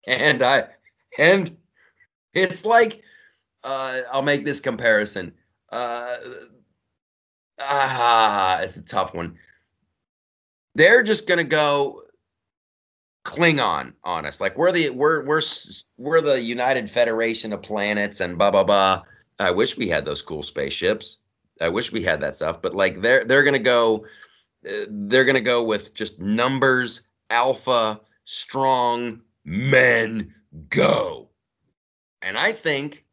And 0.07 0.43
I 0.43 0.67
and 1.19 1.57
it's 2.35 2.65
like 2.65 3.03
uh 3.63 4.01
I'll 4.11 4.23
make 4.23 4.45
this 4.45 4.61
comparison. 4.61 5.33
Uh 5.71 6.17
ah, 7.59 8.63
it's 8.63 8.77
a 8.77 8.83
tough 8.83 9.15
one. 9.15 9.39
They're 10.75 11.03
just 11.03 11.29
gonna 11.29 11.45
go 11.45 12.03
Klingon 13.25 13.93
on 14.03 14.27
us. 14.27 14.41
Like 14.41 14.57
we're 14.57 14.73
the 14.73 14.91
we're 14.91 15.25
we're 15.25 15.43
we're 15.99 16.21
the 16.21 16.41
United 16.41 16.91
Federation 16.91 17.53
of 17.53 17.63
Planets 17.63 18.21
and 18.21 18.39
blah 18.39 18.51
blah 18.51 18.65
blah. 18.65 19.03
I 19.39 19.51
wish 19.51 19.77
we 19.77 19.89
had 19.89 20.05
those 20.05 20.23
cool 20.23 20.43
spaceships. 20.43 21.19
I 21.61 21.69
wish 21.69 21.93
we 21.93 22.03
had 22.03 22.21
that 22.21 22.37
stuff. 22.37 22.63
But 22.63 22.75
like 22.75 23.01
they're 23.01 23.25
they're 23.25 23.43
gonna 23.43 23.59
go 23.59 24.07
uh, 24.69 24.87
they're 24.89 25.25
gonna 25.25 25.41
go 25.41 25.63
with 25.65 25.95
just 25.95 26.21
numbers, 26.21 27.09
alpha, 27.31 28.01
strong 28.25 29.21
men 29.45 30.35
go. 30.69 31.29
And 32.23 32.37
I 32.39 32.53
think 32.53 33.05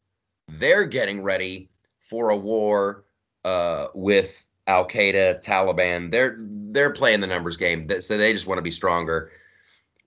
they're 0.47 0.86
getting 0.86 1.21
ready 1.21 1.69
for 1.99 2.29
a 2.29 2.38
war 2.38 3.05
uh, 3.45 3.88
with 3.93 4.43
Al 4.67 4.88
Qaeda, 4.88 5.43
Taliban. 5.43 6.12
They're 6.12 6.38
they're 6.39 6.91
playing 6.91 7.21
the 7.21 7.27
numbers 7.27 7.57
game, 7.57 7.89
so 8.01 8.17
they 8.17 8.33
just 8.33 8.47
want 8.47 8.57
to 8.57 8.63
be 8.63 8.71
stronger. 8.71 9.31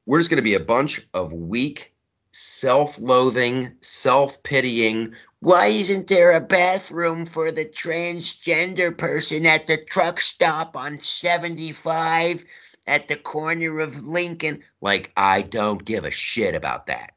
We're 0.07 0.19
just 0.19 0.31
to 0.39 0.43
be 0.43 0.55
a 0.55 0.61
bunch 0.61 1.07
of 1.15 1.33
weak, 1.33 1.95
self-loathing, 2.33 3.73
self-pitying. 3.81 5.15
Why 5.41 5.69
isn't 5.69 6.07
there 6.09 6.33
a 6.33 6.41
bathroom 6.41 7.25
for 7.25 7.51
the 7.51 7.65
transgender 7.65 8.97
person 8.97 9.47
at 9.47 9.67
the 9.67 9.79
truck 9.79 10.21
stop 10.21 10.77
on 10.77 11.01
75 11.01 12.45
at 12.87 13.09
the 13.09 13.17
corner 13.17 13.79
of 13.81 14.07
Lincoln? 14.07 14.63
Like 14.83 15.11
I 15.17 15.41
don't 15.41 15.83
give 15.83 16.05
a 16.05 16.11
shit 16.11 16.55
about 16.55 16.87
that. 16.89 17.13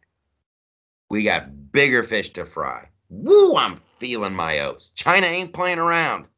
We 1.09 1.23
got 1.23 1.73
bigger 1.73 2.01
fish 2.01 2.31
to 2.33 2.45
fry. 2.45 2.87
Woo, 3.09 3.57
I'm 3.57 3.81
feeling 3.97 4.33
my 4.33 4.59
oats. 4.61 4.89
China 4.95 5.27
ain't 5.27 5.53
playing 5.53 5.79
around. 5.79 6.29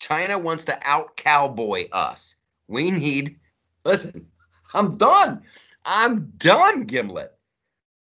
China 0.00 0.38
wants 0.38 0.64
to 0.64 0.78
out 0.82 1.16
cowboy 1.16 1.88
us. 1.92 2.34
We 2.66 2.90
need, 2.90 3.38
listen, 3.84 4.26
I'm 4.74 4.96
done. 4.96 5.42
I'm 5.84 6.32
done, 6.36 6.82
Gimlet. 6.84 7.32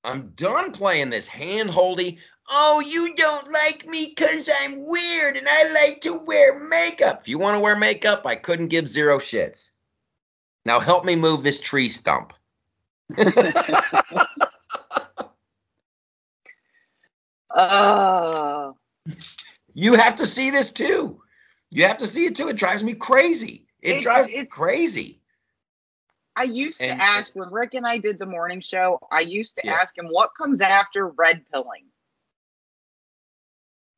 I'm 0.03 0.31
done 0.35 0.71
playing 0.71 1.09
this 1.09 1.27
hand 1.27 1.69
holdy. 1.71 2.19
Oh, 2.47 2.79
you 2.79 3.15
don't 3.15 3.51
like 3.51 3.87
me 3.87 4.13
because 4.15 4.49
I'm 4.61 4.85
weird 4.85 5.35
and 5.37 5.47
I 5.49 5.63
like 5.71 6.01
to 6.01 6.13
wear 6.13 6.59
makeup. 6.59 7.21
If 7.21 7.27
you 7.27 7.39
want 7.39 7.55
to 7.55 7.59
wear 7.59 7.75
makeup, 7.75 8.25
I 8.25 8.35
couldn't 8.35 8.67
give 8.67 8.87
zero 8.87 9.17
shits. 9.17 9.71
Now 10.65 10.79
help 10.79 11.05
me 11.05 11.15
move 11.15 11.43
this 11.43 11.59
tree 11.59 11.89
stump. 11.89 12.33
Oh, 17.51 18.75
You 19.77 19.95
have 19.95 20.15
to 20.17 20.25
see 20.25 20.49
this 20.51 20.71
too. 20.71 21.21
You 21.69 21.83
have 21.85 21.97
to 21.97 22.07
see 22.07 22.25
it 22.25 22.35
too. 22.37 22.47
It 22.47 22.55
drives 22.55 22.81
me 22.81 22.93
crazy. 22.93 23.67
It, 23.81 23.97
It- 23.97 24.01
drives 24.03 24.29
me 24.29 24.45
crazy. 24.45 25.19
I 26.37 26.43
used 26.43 26.79
to 26.81 26.91
ask 26.91 27.33
when 27.35 27.49
Rick 27.49 27.75
and 27.75 27.85
I 27.87 27.97
did 27.97 28.19
the 28.19 28.25
morning 28.25 28.59
show. 28.59 28.99
I 29.09 29.21
used 29.21 29.55
to 29.55 29.61
Yeah. 29.65 29.75
ask 29.75 29.97
him 29.97 30.07
what 30.07 30.31
comes 30.35 30.59
after 30.59 31.07
red 31.07 31.45
pilling 31.49 31.85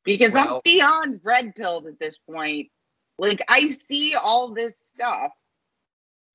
because 0.08 0.32
Well- 0.32 0.56
I'm 0.56 0.60
beyond 0.64 1.20
red 1.22 1.54
pilled 1.54 1.86
at 1.86 1.98
this 2.00 2.18
point. 2.18 2.70
Like 3.18 3.40
I 3.48 3.70
see 3.70 4.14
all 4.14 4.54
this 4.54 4.78
stuff, 4.78 5.32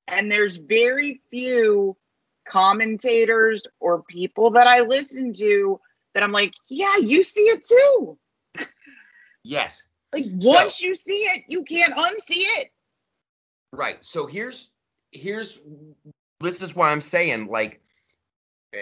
and 0.06 0.30
there's 0.30 0.56
very 0.56 1.20
few 1.30 1.96
commentators 2.46 3.66
or 3.80 4.02
people 4.04 4.50
that 4.52 4.66
I 4.66 4.80
listen 4.82 5.32
to 5.34 5.80
that 6.12 6.22
I'm 6.22 6.32
like, 6.32 6.52
yeah, 6.68 6.96
you 7.00 7.22
see 7.22 7.40
it 7.40 7.64
too. 7.66 8.18
Yes. 9.42 9.82
Like 10.12 10.24
So- 10.24 10.30
once 10.50 10.80
you 10.80 10.94
see 10.94 11.12
it, 11.16 11.44
you 11.48 11.64
can't 11.64 11.94
unsee 11.94 12.44
it. 12.60 12.70
Right. 13.72 14.02
So 14.04 14.26
here's 14.26 14.70
here's 15.10 15.60
this 16.40 16.62
is 16.62 16.76
why 16.76 16.90
I'm 16.90 17.00
saying 17.00 17.46
like 17.48 17.80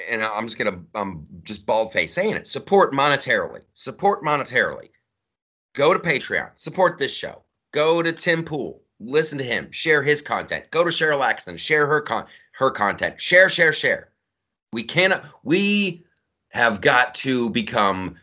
and 0.08 0.22
I'm 0.22 0.46
just 0.46 0.58
gonna 0.58 0.82
I'm 0.94 1.26
just 1.42 1.66
bald 1.66 1.92
face 1.92 2.12
saying 2.12 2.34
it. 2.34 2.46
Support 2.46 2.92
monetarily. 2.92 3.62
Support 3.74 4.22
monetarily. 4.22 4.90
Go 5.74 5.94
to 5.94 6.00
Patreon. 6.00 6.50
Support 6.56 6.98
this 6.98 7.14
show. 7.14 7.42
Go 7.72 8.02
to 8.02 8.12
Tim 8.12 8.44
Pool. 8.44 8.82
Listen 9.00 9.38
to 9.38 9.44
him. 9.44 9.70
Share 9.70 10.02
his 10.02 10.22
content. 10.22 10.70
Go 10.70 10.84
to 10.84 10.90
Cheryl 10.90 11.24
Axon. 11.24 11.56
Share 11.56 11.86
her 11.86 12.00
con 12.00 12.26
her 12.52 12.70
content. 12.70 13.20
Share, 13.20 13.48
share, 13.48 13.72
share. 13.72 14.10
We 14.72 14.82
cannot 14.82 15.24
we 15.42 16.04
have 16.50 16.80
got 16.80 17.14
to 17.16 17.50
become 17.50 18.16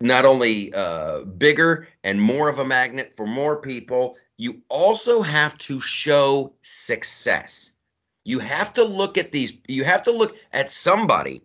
not 0.00 0.24
only 0.24 0.72
uh, 0.74 1.20
bigger 1.20 1.88
and 2.04 2.20
more 2.20 2.48
of 2.48 2.58
a 2.58 2.64
magnet 2.64 3.14
for 3.16 3.26
more 3.26 3.60
people, 3.60 4.16
you 4.36 4.60
also 4.68 5.22
have 5.22 5.56
to 5.58 5.80
show 5.80 6.52
success. 6.62 7.70
You 8.28 8.40
have 8.40 8.74
to 8.74 8.84
look 8.84 9.16
at 9.16 9.32
these, 9.32 9.56
you 9.66 9.84
have 9.84 10.02
to 10.02 10.10
look 10.10 10.36
at 10.52 10.70
somebody 10.70 11.40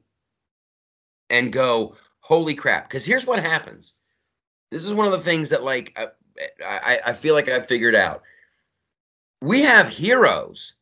and 1.29 1.49
go, 1.49 1.95
holy 2.19 2.55
crap. 2.55 2.89
Because 2.89 3.05
here's 3.05 3.25
what 3.25 3.41
happens. 3.41 3.93
This 4.69 4.83
is 4.83 4.91
one 4.91 5.05
of 5.05 5.13
the 5.13 5.21
things 5.21 5.49
that, 5.51 5.63
like, 5.63 5.97
I, 5.97 6.09
I, 6.61 6.99
I 7.05 7.13
feel 7.13 7.35
like 7.35 7.47
I 7.47 7.61
figured 7.61 7.95
out. 7.95 8.23
We 9.41 9.61
have 9.61 9.87
heroes 9.87 10.75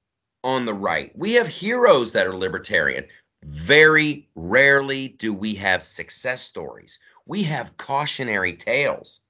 on 0.43 0.65
the 0.65 0.73
right, 0.73 1.15
we 1.15 1.33
have 1.33 1.47
heroes 1.47 2.13
that 2.13 2.25
are 2.25 2.35
libertarian. 2.35 3.05
Very 3.43 4.27
rarely 4.33 5.09
do 5.09 5.35
we 5.35 5.53
have 5.53 5.83
success 5.83 6.41
stories. 6.41 6.97
We 7.27 7.43
have 7.43 7.77
cautionary 7.77 8.55
tales. 8.55 9.21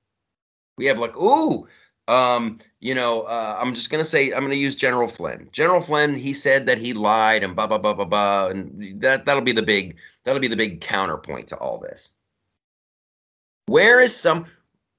We 0.77 0.85
have 0.85 0.99
like, 0.99 1.17
ooh, 1.17 1.67
um, 2.07 2.59
you 2.79 2.93
know, 2.95 3.21
uh, 3.21 3.57
I'm 3.59 3.73
just 3.73 3.89
gonna 3.89 4.03
say 4.03 4.33
I'm 4.33 4.41
gonna 4.41 4.55
use 4.55 4.75
General 4.75 5.07
Flynn. 5.07 5.49
General 5.51 5.81
Flynn, 5.81 6.15
he 6.15 6.33
said 6.33 6.65
that 6.65 6.77
he 6.77 6.93
lied 6.93 7.43
and 7.43 7.55
blah 7.55 7.67
blah 7.67 7.77
blah 7.77 7.93
blah 7.93 8.05
blah, 8.05 8.47
and 8.47 8.97
that 9.01 9.25
that'll 9.25 9.43
be 9.43 9.51
the 9.51 9.61
big 9.61 9.95
that'll 10.23 10.41
be 10.41 10.47
the 10.47 10.55
big 10.55 10.81
counterpoint 10.81 11.47
to 11.49 11.57
all 11.57 11.77
this. 11.77 12.09
Where 13.67 13.99
is 13.99 14.15
some? 14.15 14.47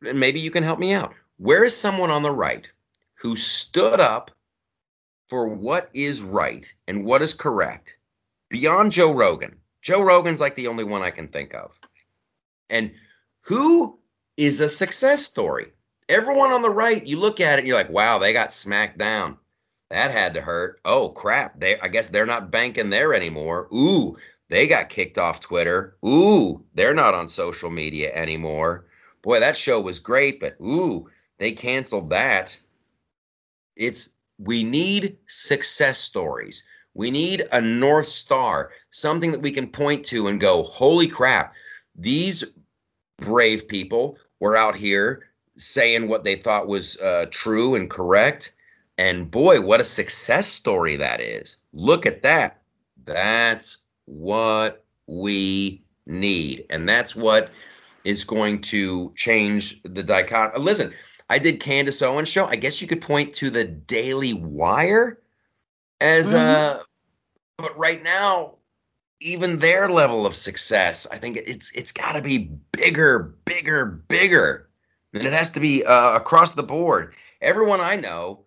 Maybe 0.00 0.40
you 0.40 0.50
can 0.50 0.62
help 0.62 0.78
me 0.78 0.94
out. 0.94 1.14
Where 1.38 1.64
is 1.64 1.76
someone 1.76 2.10
on 2.10 2.22
the 2.22 2.30
right 2.30 2.68
who 3.14 3.36
stood 3.36 4.00
up 4.00 4.30
for 5.28 5.46
what 5.46 5.88
is 5.94 6.20
right 6.20 6.70
and 6.86 7.04
what 7.04 7.22
is 7.22 7.32
correct 7.32 7.96
beyond 8.50 8.92
Joe 8.92 9.12
Rogan. 9.12 9.56
Joe 9.80 10.02
Rogan's 10.02 10.40
like 10.40 10.56
the 10.56 10.66
only 10.68 10.84
one 10.84 11.02
I 11.02 11.10
can 11.10 11.28
think 11.28 11.54
of. 11.54 11.80
And 12.68 12.92
who 13.40 13.98
is 14.36 14.60
a 14.60 14.68
success 14.68 15.24
story? 15.24 15.72
Everyone 16.08 16.52
on 16.52 16.62
the 16.62 16.70
right, 16.70 17.06
you 17.06 17.18
look 17.18 17.40
at 17.40 17.58
it, 17.58 17.66
you're 17.66 17.76
like, 17.76 17.90
wow, 17.90 18.18
they 18.18 18.32
got 18.32 18.52
smacked 18.52 18.98
down. 18.98 19.38
That 19.90 20.10
had 20.10 20.32
to 20.34 20.40
hurt. 20.40 20.80
Oh 20.86 21.10
crap. 21.10 21.60
They 21.60 21.78
I 21.78 21.88
guess 21.88 22.08
they're 22.08 22.24
not 22.24 22.50
banking 22.50 22.88
there 22.88 23.12
anymore. 23.12 23.68
Ooh, 23.74 24.16
they 24.48 24.66
got 24.66 24.88
kicked 24.88 25.18
off 25.18 25.40
Twitter. 25.40 25.96
Ooh, 26.02 26.64
they're 26.74 26.94
not 26.94 27.14
on 27.14 27.28
social 27.28 27.70
media 27.70 28.10
anymore. 28.14 28.86
Boy, 29.20 29.38
that 29.40 29.56
show 29.56 29.80
was 29.82 29.98
great, 29.98 30.40
but 30.40 30.56
ooh, 30.62 31.08
they 31.38 31.52
canceled 31.52 32.08
that. 32.08 32.58
It's 33.76 34.10
we 34.38 34.64
need 34.64 35.18
success 35.26 35.98
stories. 35.98 36.64
We 36.94 37.10
need 37.10 37.46
a 37.52 37.60
North 37.60 38.08
Star, 38.08 38.70
something 38.90 39.30
that 39.32 39.42
we 39.42 39.52
can 39.52 39.68
point 39.68 40.06
to 40.06 40.28
and 40.28 40.40
go, 40.40 40.62
holy 40.62 41.06
crap, 41.06 41.54
these 41.94 42.44
brave 43.18 43.68
people 43.68 44.18
were 44.40 44.56
out 44.56 44.74
here 44.74 45.28
saying 45.56 46.08
what 46.08 46.24
they 46.24 46.36
thought 46.36 46.66
was 46.66 46.98
uh, 46.98 47.26
true 47.30 47.74
and 47.74 47.90
correct. 47.90 48.54
And 48.98 49.30
boy, 49.30 49.60
what 49.60 49.80
a 49.80 49.84
success 49.84 50.46
story 50.46 50.96
that 50.96 51.20
is. 51.20 51.56
Look 51.72 52.06
at 52.06 52.22
that. 52.22 52.62
That's 53.04 53.78
what 54.04 54.84
we 55.06 55.82
need. 56.06 56.66
And 56.70 56.88
that's 56.88 57.16
what 57.16 57.50
is 58.04 58.24
going 58.24 58.60
to 58.60 59.12
change 59.16 59.82
the 59.82 60.02
dichotomy. 60.02 60.64
Listen, 60.64 60.92
I 61.30 61.38
did 61.38 61.60
Candace 61.60 62.02
Owens 62.02 62.28
show. 62.28 62.46
I 62.46 62.56
guess 62.56 62.82
you 62.82 62.88
could 62.88 63.00
point 63.00 63.34
to 63.34 63.50
the 63.50 63.64
Daily 63.64 64.34
Wire 64.34 65.18
as 66.00 66.32
mm-hmm. 66.32 66.80
uh 66.80 66.82
but 67.56 67.78
right 67.78 68.02
now 68.02 68.56
even 69.22 69.58
their 69.58 69.88
level 69.88 70.26
of 70.26 70.34
success, 70.34 71.06
I 71.10 71.18
think 71.18 71.36
it's 71.36 71.70
it's 71.72 71.92
got 71.92 72.12
to 72.12 72.22
be 72.22 72.50
bigger, 72.72 73.34
bigger, 73.44 73.86
bigger. 73.86 74.68
And 75.14 75.24
it 75.24 75.32
has 75.32 75.50
to 75.52 75.60
be 75.60 75.84
uh, 75.84 76.16
across 76.16 76.52
the 76.52 76.62
board. 76.62 77.14
Everyone 77.40 77.80
I 77.80 77.96
know, 77.96 78.44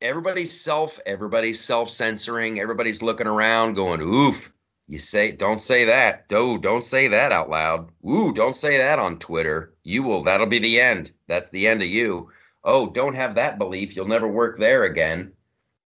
everybody's 0.00 0.58
self, 0.58 1.00
everybody's 1.06 1.60
self-censoring, 1.60 2.60
everybody's 2.60 3.02
looking 3.02 3.26
around 3.26 3.74
going, 3.74 4.00
"Oof, 4.02 4.52
you 4.88 4.98
say 4.98 5.32
don't 5.32 5.60
say 5.60 5.84
that. 5.84 6.28
Do 6.28 6.58
don't 6.58 6.84
say 6.84 7.08
that 7.08 7.32
out 7.32 7.50
loud. 7.50 7.90
Ooh, 8.08 8.32
don't 8.32 8.56
say 8.56 8.78
that 8.78 8.98
on 8.98 9.18
Twitter. 9.18 9.74
You 9.82 10.02
will 10.02 10.22
that'll 10.22 10.46
be 10.46 10.58
the 10.58 10.80
end. 10.80 11.12
That's 11.26 11.50
the 11.50 11.66
end 11.66 11.82
of 11.82 11.88
you. 11.88 12.30
Oh, 12.62 12.90
don't 12.90 13.14
have 13.14 13.34
that 13.34 13.58
belief. 13.58 13.96
You'll 13.96 14.08
never 14.08 14.28
work 14.28 14.58
there 14.58 14.84
again. 14.84 15.32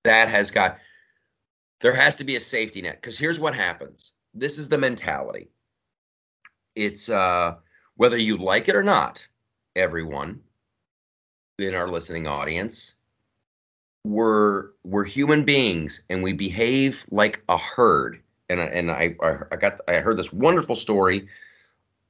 That 0.05 0.28
has 0.28 0.50
got 0.50 0.78
there 1.80 1.94
has 1.94 2.16
to 2.16 2.24
be 2.24 2.36
a 2.36 2.40
safety 2.40 2.82
net 2.82 3.00
because 3.00 3.18
here's 3.18 3.40
what 3.40 3.55
happens. 3.55 4.12
This 4.34 4.59
is 4.59 4.68
the 4.68 4.78
mentality. 4.78 5.50
It's 6.74 7.09
uh 7.09 7.57
whether 7.96 8.16
you 8.18 8.36
like 8.36 8.68
it 8.68 8.76
or 8.76 8.82
not, 8.82 9.26
everyone 9.77 10.41
in 11.59 11.75
our 11.75 11.89
listening 11.89 12.27
audience, 12.27 12.95
we're 14.05 14.70
we're 14.85 15.05
human 15.05 15.45
beings 15.45 16.03
and 16.11 16.23
we 16.23 16.33
behave 16.33 17.05
like 17.11 17.43
a 17.49 17.57
herd 17.57 18.20
and 18.49 18.61
I, 18.61 18.64
and 18.64 18.91
I 18.91 19.16
I 19.51 19.57
got 19.57 19.81
I 19.89 19.95
heard 19.95 20.18
this 20.18 20.33
wonderful 20.33 20.77
story. 20.77 21.29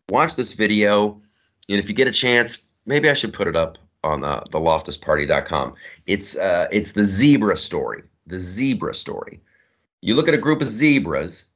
Watch 0.08 0.36
this 0.36 0.52
video, 0.54 1.20
and 1.68 1.78
if 1.78 1.88
you 1.88 1.94
get 1.94 2.08
a 2.08 2.12
chance, 2.12 2.64
maybe 2.86 3.08
I 3.08 3.14
should 3.14 3.32
put 3.32 3.48
it 3.48 3.56
up 3.56 3.78
on 4.04 4.24
uh, 4.24 4.42
the 4.50 4.58
loftusparty.com. 4.58 5.74
It's 6.06 6.36
uh 6.36 6.68
it's 6.72 6.92
the 6.92 7.04
zebra 7.04 7.56
story. 7.56 8.02
The 8.26 8.40
zebra 8.40 8.94
story. 8.94 9.40
You 10.00 10.14
look 10.14 10.28
at 10.28 10.34
a 10.34 10.38
group 10.38 10.60
of 10.60 10.68
zebras, 10.68 11.46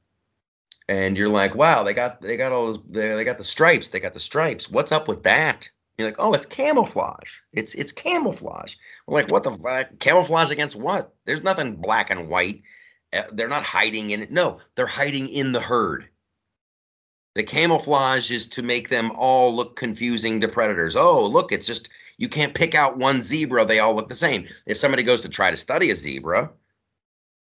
and 0.87 1.17
you're 1.17 1.29
like, 1.29 1.55
wow, 1.55 1.83
they 1.83 1.93
got 1.93 2.21
they 2.21 2.37
got 2.37 2.51
all 2.51 2.67
those, 2.67 2.79
they, 2.89 3.13
they 3.13 3.23
got 3.23 3.37
the 3.37 3.43
stripes. 3.43 3.89
They 3.89 3.99
got 3.99 4.13
the 4.13 4.19
stripes. 4.19 4.69
What's 4.69 4.91
up 4.91 5.07
with 5.07 5.23
that? 5.23 5.69
You're 5.97 6.07
like, 6.07 6.17
oh, 6.19 6.33
it's 6.33 6.45
camouflage. 6.45 7.39
It's 7.53 7.73
it's 7.73 7.91
camouflage. 7.91 8.75
We're 9.07 9.21
like, 9.21 9.31
what 9.31 9.43
the 9.43 9.51
fuck? 9.51 9.97
Camouflage 9.99 10.51
against 10.51 10.75
what? 10.75 11.15
There's 11.25 11.43
nothing 11.43 11.77
black 11.77 12.11
and 12.11 12.29
white. 12.29 12.61
Uh, 13.11 13.23
they're 13.31 13.47
not 13.47 13.63
hiding 13.63 14.11
in 14.11 14.21
it. 14.21 14.31
No, 14.31 14.59
they're 14.75 14.85
hiding 14.85 15.27
in 15.29 15.53
the 15.53 15.61
herd. 15.61 16.07
The 17.33 17.43
camouflage 17.43 18.31
is 18.31 18.47
to 18.49 18.63
make 18.63 18.89
them 18.89 19.11
all 19.11 19.55
look 19.55 19.75
confusing 19.75 20.41
to 20.41 20.47
predators. 20.47 20.95
Oh, 20.95 21.25
look, 21.25 21.51
it's 21.51 21.67
just 21.67 21.89
you 22.17 22.29
can't 22.29 22.53
pick 22.53 22.75
out 22.75 22.97
one 22.97 23.21
zebra. 23.21 23.65
They 23.65 23.79
all 23.79 23.95
look 23.95 24.09
the 24.09 24.15
same. 24.15 24.47
If 24.67 24.77
somebody 24.77 25.03
goes 25.03 25.21
to 25.21 25.29
try 25.29 25.49
to 25.49 25.57
study 25.57 25.89
a 25.89 25.95
zebra, 25.95 26.51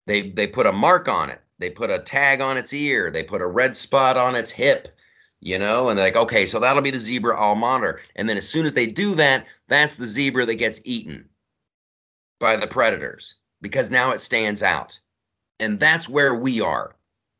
they 0.07 0.31
they 0.31 0.47
put 0.47 0.67
a 0.67 0.73
mark 0.73 1.09
on 1.09 1.31
it. 1.31 1.41
They 1.59 1.71
put 1.71 1.91
a 1.91 1.99
tag 1.99 2.43
on 2.43 2.59
its 2.59 2.75
ear. 2.75 3.11
They 3.11 3.23
put 3.23 3.41
a 3.41 3.47
red 3.47 3.75
spot 3.75 4.19
on 4.19 4.35
its 4.35 4.51
hip. 4.51 4.89
You 5.45 5.59
know, 5.59 5.91
and 5.91 5.99
they're 5.99 6.07
like, 6.07 6.17
okay, 6.17 6.47
so 6.47 6.59
that'll 6.59 6.81
be 6.81 6.91
the 6.91 6.99
zebra 6.99 7.39
I'll 7.39 7.55
monitor. 7.55 8.01
And 8.17 8.27
then 8.27 8.39
as 8.39 8.49
soon 8.49 8.65
as 8.65 8.73
they 8.73 8.87
do 8.87 9.15
that, 9.17 9.45
that's 9.69 9.97
the 9.97 10.07
zebra 10.07 10.47
that 10.47 10.55
gets 10.55 10.81
eaten 10.85 11.29
by 12.41 12.57
the 12.57 12.67
predators 12.67 13.35
because 13.61 13.91
now 13.91 14.13
it 14.13 14.23
stands 14.23 14.63
out. 14.63 14.99
And 15.61 15.79
that's 15.79 16.09
where 16.09 16.35
we 16.35 16.63
are 16.63 16.97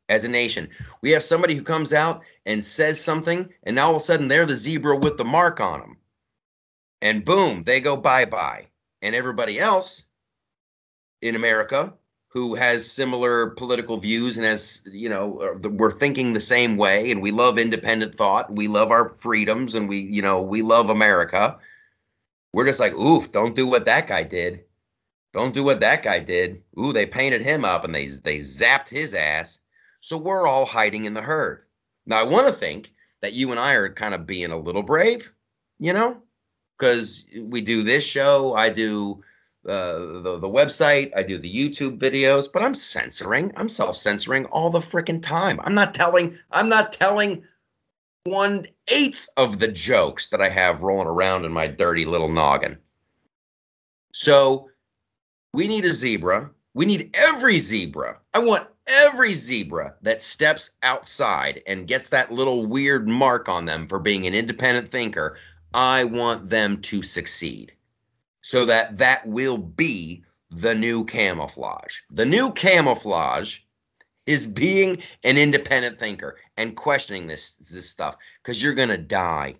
as 0.07 0.23
a 0.23 0.29
nation. 0.29 0.69
We 1.01 1.09
have 1.11 1.23
somebody 1.23 1.55
who 1.55 1.63
comes 1.63 1.93
out 1.93 2.21
and 2.45 2.63
says 2.63 3.01
something, 3.01 3.49
and 3.63 3.75
now 3.75 3.87
all 3.87 3.95
of 3.95 4.03
a 4.03 4.05
sudden 4.05 4.27
they're 4.27 4.45
the 4.45 4.55
zebra 4.55 4.97
with 4.97 5.17
the 5.17 5.25
mark 5.25 5.59
on 5.59 5.79
them. 5.79 5.97
And 7.01 7.25
boom, 7.25 7.63
they 7.63 7.81
go 7.81 7.97
bye 7.97 8.25
bye. 8.25 8.67
And 9.01 9.15
everybody 9.15 9.59
else 9.59 10.05
in 11.23 11.35
America 11.35 11.95
who 12.35 12.53
has 12.53 12.91
similar 12.91 13.51
political 13.51 13.95
views 13.95 14.35
and 14.35 14.45
has, 14.45 14.85
you 14.91 15.07
know, 15.07 15.39
uh, 15.39 15.69
we're 15.69 15.89
thinking 15.89 16.33
the 16.33 16.39
same 16.41 16.75
way 16.75 17.09
and 17.09 17.21
we 17.21 17.31
love 17.31 17.57
independent 17.57 18.13
thought. 18.13 18.53
We 18.53 18.67
love 18.67 18.91
our 18.91 19.15
freedoms 19.17 19.73
and 19.73 19.87
we, 19.87 19.99
you 19.99 20.21
know, 20.21 20.41
we 20.41 20.61
love 20.61 20.89
America. 20.89 21.57
We're 22.51 22.65
just 22.65 22.81
like, 22.81 22.93
oof, 22.93 23.31
don't 23.31 23.55
do 23.55 23.65
what 23.65 23.85
that 23.85 24.07
guy 24.07 24.23
did. 24.23 24.65
Don't 25.33 25.53
do 25.53 25.63
what 25.63 25.79
that 25.79 26.03
guy 26.03 26.19
did. 26.19 26.61
Ooh, 26.77 26.91
they 26.91 27.05
painted 27.05 27.41
him 27.41 27.63
up 27.63 27.85
and 27.85 27.95
they 27.95 28.07
they 28.07 28.39
zapped 28.39 28.89
his 28.89 29.13
ass. 29.13 29.59
So 30.01 30.17
we're 30.17 30.45
all 30.45 30.65
hiding 30.65 31.05
in 31.05 31.13
the 31.13 31.21
herd. 31.21 31.63
Now 32.05 32.19
I 32.19 32.23
want 32.23 32.47
to 32.47 32.53
think 32.53 32.91
that 33.21 33.31
you 33.31 33.51
and 33.51 33.59
I 33.61 33.75
are 33.75 33.89
kind 33.89 34.13
of 34.13 34.27
being 34.27 34.51
a 34.51 34.59
little 34.59 34.83
brave, 34.83 35.31
you 35.79 35.93
know, 35.93 36.17
because 36.77 37.23
we 37.39 37.61
do 37.61 37.81
this 37.81 38.03
show. 38.03 38.53
I 38.55 38.71
do 38.71 39.23
uh, 39.67 40.21
the 40.21 40.37
the 40.39 40.47
website. 40.47 41.11
I 41.15 41.23
do 41.23 41.37
the 41.37 41.53
YouTube 41.53 41.97
videos, 41.99 42.51
but 42.51 42.63
I'm 42.63 42.75
censoring. 42.75 43.51
I'm 43.55 43.69
self 43.69 43.97
censoring 43.97 44.45
all 44.45 44.69
the 44.69 44.79
freaking 44.79 45.21
time. 45.21 45.59
I'm 45.63 45.73
not 45.73 45.93
telling. 45.93 46.37
I'm 46.51 46.69
not 46.69 46.93
telling 46.93 47.43
one 48.25 48.67
eighth 48.87 49.27
of 49.37 49.59
the 49.59 49.67
jokes 49.67 50.29
that 50.29 50.41
I 50.41 50.49
have 50.49 50.83
rolling 50.83 51.07
around 51.07 51.45
in 51.45 51.51
my 51.51 51.67
dirty 51.67 52.05
little 52.05 52.29
noggin. 52.29 52.77
So 54.13 54.69
we 55.53 55.67
need 55.67 55.85
a 55.85 55.93
zebra. 55.93 56.49
We 56.73 56.85
need 56.85 57.11
every 57.13 57.59
zebra. 57.59 58.17
I 58.33 58.39
want 58.39 58.67
every 58.87 59.33
zebra 59.33 59.95
that 60.01 60.21
steps 60.21 60.71
outside 60.83 61.61
and 61.67 61.87
gets 61.87 62.09
that 62.09 62.31
little 62.31 62.65
weird 62.65 63.07
mark 63.07 63.47
on 63.47 63.65
them 63.65 63.87
for 63.87 63.99
being 63.99 64.25
an 64.25 64.33
independent 64.33 64.89
thinker. 64.89 65.37
I 65.73 66.03
want 66.03 66.49
them 66.49 66.81
to 66.81 67.01
succeed 67.01 67.74
so 68.45 68.63
that 68.63 68.95
that 68.99 69.25
will 69.25 69.57
be 69.57 70.23
the 70.51 70.75
new 70.75 71.03
camouflage. 71.05 71.97
The 72.11 72.25
new 72.25 72.51
camouflage 72.51 73.57
is 74.27 74.45
being 74.45 75.01
an 75.23 75.39
independent 75.39 75.97
thinker 75.97 76.37
and 76.55 76.75
questioning 76.75 77.25
this 77.25 77.55
this 77.55 77.89
stuff 77.89 78.17
because 78.43 78.61
you're 78.61 78.75
gonna 78.75 78.99
die. 78.99 79.55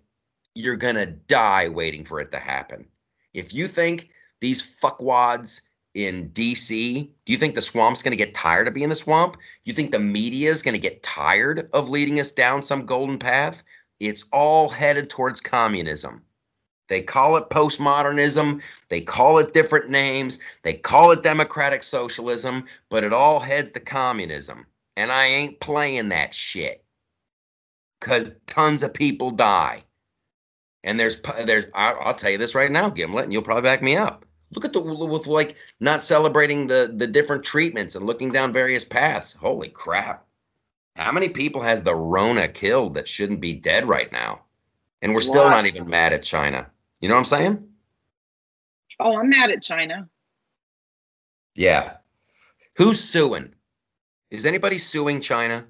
You're 0.54 0.76
gonna 0.76 1.08
die 1.08 1.68
waiting 1.68 2.06
for 2.06 2.20
it 2.20 2.30
to 2.30 2.38
happen. 2.38 2.86
If 3.34 3.56
you 3.56 3.68
think 3.68 4.10
these 4.40 4.62
fuckwads 4.62 5.62
in 5.96 6.30
DC, 6.30 7.10
do 7.26 7.34
you 7.34 7.40
think 7.40 7.56
the 7.56 7.64
swamp's 7.64 8.04
going 8.04 8.12
to 8.12 8.24
get 8.24 8.36
tired 8.36 8.68
of 8.68 8.74
being 8.74 8.90
the 8.90 8.96
swamp? 8.96 9.38
You 9.64 9.74
think 9.74 9.92
the 9.92 10.00
media 10.00 10.52
is 10.52 10.62
going 10.62 10.76
to 10.76 10.90
get 10.90 11.02
tired 11.02 11.70
of 11.74 11.90
leading 11.90 12.20
us 12.20 12.34
down 12.34 12.62
some 12.62 12.86
golden 12.86 13.18
path? 13.18 13.64
It's 14.00 14.26
all 14.32 14.68
headed 14.68 15.10
towards 15.10 15.40
communism. 15.40 16.25
They 16.88 17.02
call 17.02 17.38
it 17.38 17.50
postmodernism, 17.50 18.62
they 18.90 19.02
call 19.02 19.40
it 19.40 19.54
different 19.54 19.90
names, 19.90 20.40
they 20.64 20.74
call 20.74 21.12
it 21.12 21.24
democratic 21.24 21.84
socialism, 21.84 22.66
but 22.90 23.04
it 23.04 23.14
all 23.14 23.40
heads 23.40 23.72
to 23.72 23.80
communism. 23.80 24.66
And 24.96 25.12
I 25.12 25.26
ain't 25.26 25.60
playing 25.60 26.10
that 26.10 26.34
shit. 26.34 26.84
Cuz 28.02 28.36
tons 28.46 28.84
of 28.84 28.94
people 28.94 29.32
die. 29.32 29.84
And 30.84 31.00
there's 31.00 31.22
there's 31.46 31.66
I'll 31.74 32.14
tell 32.14 32.30
you 32.30 32.38
this 32.38 32.56
right 32.56 32.72
now, 32.72 32.90
Gimlet, 32.90 33.24
and 33.24 33.34
you'll 33.34 33.42
probably 33.42 33.64
back 33.64 33.82
me 33.82 33.96
up 33.96 34.26
Look 34.56 34.66
at 34.66 34.74
the 34.74 34.80
with 34.80 35.28
like 35.28 35.56
not 35.80 36.02
celebrating 36.02 36.68
the 36.68 36.94
the 36.96 37.08
different 37.08 37.44
treatments 37.44 37.96
and 37.96 38.06
looking 38.06 38.32
down 38.32 38.54
various 38.54 38.84
paths. 38.84 39.34
Holy 39.34 39.70
crap. 39.70 40.26
How 40.96 41.12
many 41.12 41.30
people 41.30 41.62
has 41.62 41.84
the 41.84 41.96
Rona 41.96 42.48
killed 42.48 42.94
that 42.94 43.08
shouldn't 43.08 43.42
be 43.42 43.54
dead 43.54 43.88
right 43.88 44.12
now? 44.12 44.42
And 45.02 45.14
we're 45.14 45.22
still 45.22 45.50
not 45.50 45.66
even 45.66 45.90
mad 45.90 46.14
at 46.14 46.24
China. 46.24 46.68
You 47.02 47.10
know 47.10 47.16
what 47.16 47.20
I'm 47.20 47.26
saying? 47.26 47.68
Oh, 49.00 49.18
I'm 49.18 49.30
mad 49.30 49.52
at 49.52 49.62
China. 49.62 50.08
Yeah. 51.54 51.98
Who's 52.78 53.00
suing? 53.00 53.54
Is 54.32 54.46
anybody 54.46 54.78
suing 54.78 55.22
China? 55.22 55.66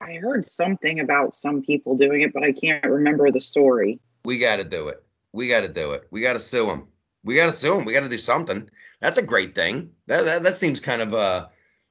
I 0.00 0.14
heard 0.14 0.48
something 0.48 1.00
about 1.00 1.34
some 1.34 1.62
people 1.62 1.96
doing 1.96 2.22
it, 2.22 2.32
but 2.32 2.44
I 2.44 2.52
can't 2.52 2.84
remember 2.84 3.30
the 3.30 3.40
story. 3.40 4.00
We 4.24 4.38
got 4.38 4.56
to 4.56 4.64
do 4.64 4.88
it. 4.88 5.02
We 5.32 5.48
got 5.48 5.60
to 5.62 5.68
do 5.68 5.92
it. 5.92 6.06
We 6.10 6.20
got 6.20 6.34
to 6.34 6.40
sue 6.40 6.66
them. 6.66 6.86
We 7.24 7.34
got 7.34 7.46
to 7.46 7.52
sue 7.52 7.74
them. 7.74 7.84
We 7.84 7.92
got 7.92 8.00
to 8.00 8.08
do 8.08 8.18
something. 8.18 8.70
That's 9.00 9.18
a 9.18 9.22
great 9.22 9.54
thing. 9.54 9.90
That, 10.06 10.24
that 10.24 10.42
that 10.42 10.56
seems 10.56 10.80
kind 10.80 11.02
of 11.02 11.14
uh 11.14 11.46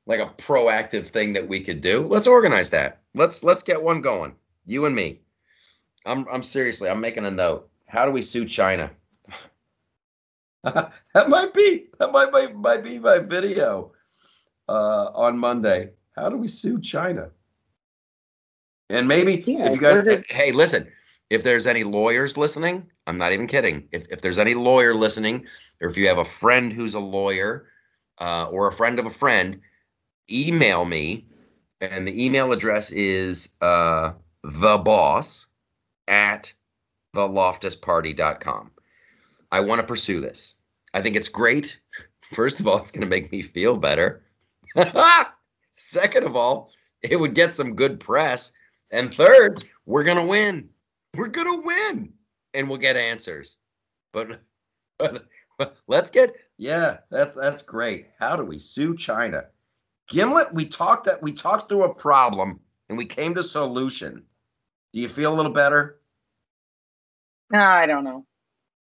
like 0.06 0.20
a 0.20 0.34
proactive 0.42 1.08
thing 1.08 1.34
that 1.34 1.48
we 1.48 1.64
could 1.64 1.82
do. 1.82 2.08
Let's 2.08 2.28
organize 2.28 2.70
that. 2.72 3.02
Let's 3.14 3.44
let's 3.44 3.64
get 3.64 3.84
one 3.84 4.02
going. 4.02 4.36
You 4.66 4.86
and 4.86 4.96
me. 4.96 5.22
I'm 6.06 6.28
I'm 6.32 6.44
seriously. 6.44 6.90
I'm 6.90 7.02
making 7.02 7.26
a 7.26 7.32
note. 7.32 7.70
How 7.88 8.06
do 8.06 8.12
we 8.12 8.22
sue 8.22 8.46
China? 8.46 8.92
that 10.64 11.30
might 11.30 11.54
be 11.54 11.88
that 12.00 12.12
might, 12.12 12.32
might 12.32 12.56
might 12.56 12.84
be 12.84 13.00
my 13.00 13.20
video 13.20 13.92
uh, 14.68 15.06
on 15.14 15.38
Monday. 15.38 15.92
How 16.16 16.30
do 16.30 16.38
we 16.38 16.48
sue 16.48 16.80
China? 16.82 17.30
And 18.90 19.08
maybe 19.08 19.44
Yeah, 19.46 19.68
if 19.68 19.76
you 19.76 19.82
guys, 19.82 19.96
where 19.96 20.04
did- 20.04 20.26
hey, 20.30 20.52
listen, 20.52 20.88
if 21.30 21.44
there's 21.44 21.68
any 21.68 21.84
lawyers 21.84 22.38
listening, 22.38 22.90
I'm 23.06 23.18
not 23.18 23.34
even 23.34 23.48
kidding. 23.48 23.88
If 23.92 24.06
if 24.10 24.22
there's 24.22 24.40
any 24.40 24.54
lawyer 24.56 24.96
listening, 24.96 25.46
or 25.82 25.90
if 25.90 25.98
you 25.98 26.08
have 26.08 26.18
a 26.20 26.26
friend 26.26 26.72
who's 26.72 26.94
a 26.94 27.00
lawyer, 27.00 27.68
uh, 28.20 28.48
or 28.50 28.68
a 28.68 28.72
friend 28.72 28.98
of 29.00 29.06
a 29.06 29.10
friend, 29.10 29.60
email 30.32 30.86
me, 30.86 31.26
and 31.82 32.08
the 32.08 32.26
email 32.26 32.52
address 32.54 32.92
is 32.92 33.54
uh, 33.62 34.14
the 34.44 34.78
boss 34.78 35.47
at 36.08 36.54
theloftusparty.com. 37.16 38.72
I 39.52 39.60
want 39.62 39.82
to 39.82 39.88
pursue 39.88 40.22
this. 40.22 40.56
I 40.94 41.02
think 41.02 41.16
it's 41.16 41.30
great. 41.30 41.80
First 42.34 42.60
of 42.60 42.68
all, 42.68 42.78
it's 42.78 42.92
going 42.92 43.02
to 43.02 43.08
make 43.08 43.32
me 43.32 43.42
feel 43.42 43.78
better. 43.78 44.24
Second 45.78 46.26
of 46.26 46.36
all, 46.36 46.72
it 47.02 47.16
would 47.16 47.34
get 47.34 47.54
some 47.54 47.76
good 47.76 48.00
press. 48.00 48.52
And 48.92 49.14
third, 49.14 49.66
we're 49.86 50.04
going 50.04 50.18
to 50.18 50.24
win. 50.24 50.70
We're 51.16 51.28
going 51.28 51.48
to 51.48 51.66
win. 51.66 52.14
And 52.54 52.70
we'll 52.70 52.80
get 52.80 52.98
answers. 52.98 53.58
But, 54.12 54.42
but 54.98 55.28
let's 55.88 56.10
get 56.10 56.36
yeah, 56.58 56.98
that's 57.12 57.36
that's 57.36 57.62
great. 57.62 58.08
How 58.20 58.36
do 58.36 58.44
we 58.44 58.60
sue 58.60 58.98
China? 58.98 59.46
Gimlet, 60.10 60.54
we 60.54 60.68
talked 60.68 61.06
that 61.06 61.22
we 61.22 61.34
talked 61.34 61.70
through 61.70 61.84
a 61.84 61.94
problem 61.94 62.60
and 62.90 62.98
we 62.98 63.06
came 63.06 63.36
to 63.36 63.44
solution. 63.44 64.24
Do 64.94 65.00
you 65.00 65.10
feel 65.10 65.34
a 65.34 65.36
little 65.36 65.52
better? 65.52 65.97
No, 67.52 67.60
I 67.60 67.86
don't 67.86 68.04
know. 68.04 68.26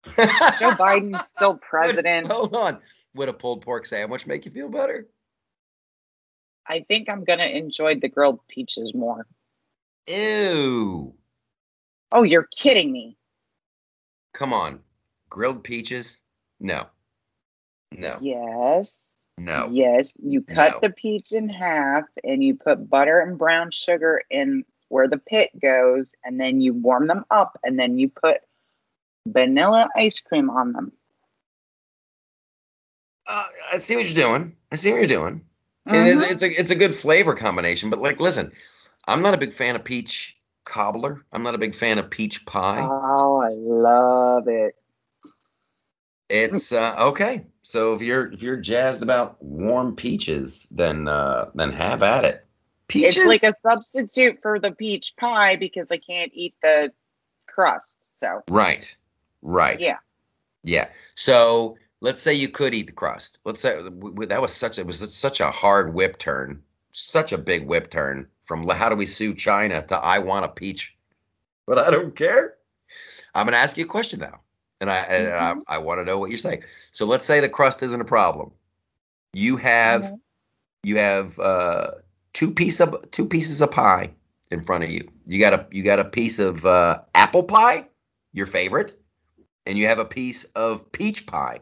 Joe 0.05 0.71
Biden's 0.71 1.25
still 1.25 1.55
president. 1.55 2.27
Hold 2.27 2.55
on. 2.55 2.79
Would 3.15 3.29
a 3.29 3.33
pulled 3.33 3.61
pork 3.61 3.85
sandwich 3.85 4.25
make 4.25 4.45
you 4.45 4.51
feel 4.51 4.69
better? 4.69 5.07
I 6.67 6.79
think 6.81 7.09
I'm 7.09 7.23
gonna 7.23 7.45
enjoy 7.45 7.95
the 7.95 8.09
grilled 8.09 8.39
peaches 8.47 8.93
more. 8.93 9.27
Ew. 10.07 11.13
Oh, 12.11 12.23
you're 12.23 12.47
kidding 12.55 12.91
me. 12.91 13.17
Come 14.33 14.53
on. 14.53 14.79
Grilled 15.29 15.63
peaches? 15.63 16.17
No. 16.59 16.87
No. 17.91 18.17
Yes. 18.21 19.15
No. 19.37 19.67
Yes. 19.71 20.13
You 20.21 20.41
cut 20.41 20.73
No. 20.73 20.79
the 20.81 20.93
peach 20.93 21.31
in 21.31 21.49
half 21.49 22.03
and 22.23 22.43
you 22.43 22.55
put 22.55 22.89
butter 22.89 23.19
and 23.19 23.37
brown 23.37 23.71
sugar 23.71 24.21
in 24.29 24.65
where 24.91 25.07
the 25.07 25.17
pit 25.17 25.49
goes, 25.59 26.13
and 26.23 26.39
then 26.39 26.61
you 26.61 26.73
warm 26.73 27.07
them 27.07 27.25
up, 27.31 27.57
and 27.63 27.79
then 27.79 27.97
you 27.97 28.09
put 28.09 28.37
vanilla 29.27 29.89
ice 29.95 30.19
cream 30.19 30.49
on 30.49 30.73
them. 30.73 30.91
Uh, 33.27 33.47
I 33.71 33.77
see 33.77 33.95
what 33.95 34.05
you're 34.05 34.13
doing. 34.13 34.55
I 34.71 34.75
see 34.75 34.91
what 34.91 34.97
you're 34.97 35.07
doing. 35.07 35.41
And 35.85 35.95
Mhm. 35.95 36.23
it's, 36.23 36.43
it's 36.43 36.43
a 36.43 36.59
it's 36.61 36.71
a 36.71 36.75
good 36.75 36.93
flavor 36.93 37.35
combination. 37.35 37.89
But 37.89 38.01
like, 38.01 38.19
listen, 38.19 38.51
I'm 39.07 39.21
not 39.21 39.33
a 39.33 39.37
big 39.37 39.53
fan 39.53 39.75
of 39.75 39.83
peach 39.83 40.37
cobbler. 40.65 41.23
I'm 41.31 41.43
not 41.43 41.55
a 41.55 41.59
big 41.59 41.75
fan 41.75 41.97
of 41.97 42.09
peach 42.09 42.45
pie. 42.45 42.81
Oh, 42.81 43.41
I 43.41 43.49
love 43.49 44.47
it. 44.47 44.75
It's 46.29 46.71
uh, 46.71 46.95
okay. 46.97 47.45
So 47.61 47.93
if 47.93 48.01
you're 48.01 48.31
if 48.31 48.41
you're 48.41 48.57
jazzed 48.57 49.03
about 49.03 49.41
warm 49.43 49.95
peaches, 49.95 50.67
then 50.71 51.07
uh, 51.07 51.51
then 51.55 51.71
have 51.73 52.03
at 52.03 52.25
it. 52.25 52.45
Peaches, 52.91 53.17
It's 53.17 53.43
like 53.43 53.43
a 53.43 53.55
substitute 53.69 54.39
for 54.41 54.59
the 54.59 54.73
peach 54.73 55.13
pie 55.17 55.55
because 55.55 55.89
I 55.91 55.97
can't 55.97 56.31
eat 56.33 56.55
the 56.61 56.91
crust. 57.47 57.97
So 58.17 58.43
right, 58.49 58.93
right, 59.41 59.79
yeah. 59.79 59.97
yeah. 60.63 60.89
So 61.15 61.77
let's 62.01 62.21
say 62.21 62.33
you 62.33 62.49
could 62.49 62.73
eat 62.73 62.87
the 62.87 62.93
crust. 62.93 63.39
Let's 63.45 63.61
say 63.61 63.81
that 63.81 64.41
was 64.41 64.53
such 64.53 64.77
it 64.77 64.85
was 64.85 65.13
such 65.13 65.39
a 65.39 65.49
hard 65.49 65.93
whip 65.93 66.17
turn, 66.17 66.61
such 66.91 67.31
a 67.31 67.37
big 67.37 67.65
whip 67.65 67.89
turn 67.89 68.27
from 68.45 68.67
how 68.67 68.89
do 68.89 68.95
we 68.95 69.05
sue 69.05 69.33
China 69.33 69.81
to 69.87 69.97
I 69.97 70.19
want 70.19 70.45
a 70.45 70.49
peach, 70.49 70.97
but 71.65 71.77
I 71.79 71.89
don't 71.89 72.15
care. 72.15 72.55
I'm 73.33 73.45
gonna 73.45 73.57
ask 73.57 73.77
you 73.77 73.85
a 73.85 73.87
question 73.87 74.19
now, 74.19 74.41
and 74.81 74.89
I 74.89 74.97
and 74.97 75.27
Mhm. 75.29 75.63
I, 75.67 75.75
I 75.75 75.77
want 75.77 75.99
to 76.01 76.03
know 76.03 76.19
what 76.19 76.29
you're 76.29 76.39
saying. 76.39 76.63
So 76.91 77.05
let's 77.05 77.23
say 77.25 77.39
the 77.39 77.49
crust 77.49 77.81
isn't 77.83 78.01
a 78.01 78.05
problem. 78.05 78.51
You 79.33 79.55
have 79.57 80.03
Mhm. 80.03 80.19
you 80.83 80.97
have 80.97 81.39
uh, 81.39 81.91
two 82.33 82.51
piece 82.51 82.79
of 82.79 83.09
two 83.11 83.25
pieces 83.25 83.61
of 83.61 83.71
pie 83.71 84.11
in 84.51 84.61
front 84.61 84.83
of 84.83 84.89
you. 84.89 85.09
You 85.25 85.39
got 85.39 85.53
a 85.53 85.67
you 85.71 85.83
got 85.83 85.99
a 85.99 86.05
piece 86.05 86.39
of 86.39 86.65
uh, 86.65 87.01
apple 87.15 87.43
pie, 87.43 87.87
your 88.33 88.45
favorite, 88.45 88.99
and 89.65 89.77
you 89.77 89.87
have 89.87 89.99
a 89.99 90.05
piece 90.05 90.43
of 90.55 90.91
peach 90.91 91.25
pie, 91.25 91.59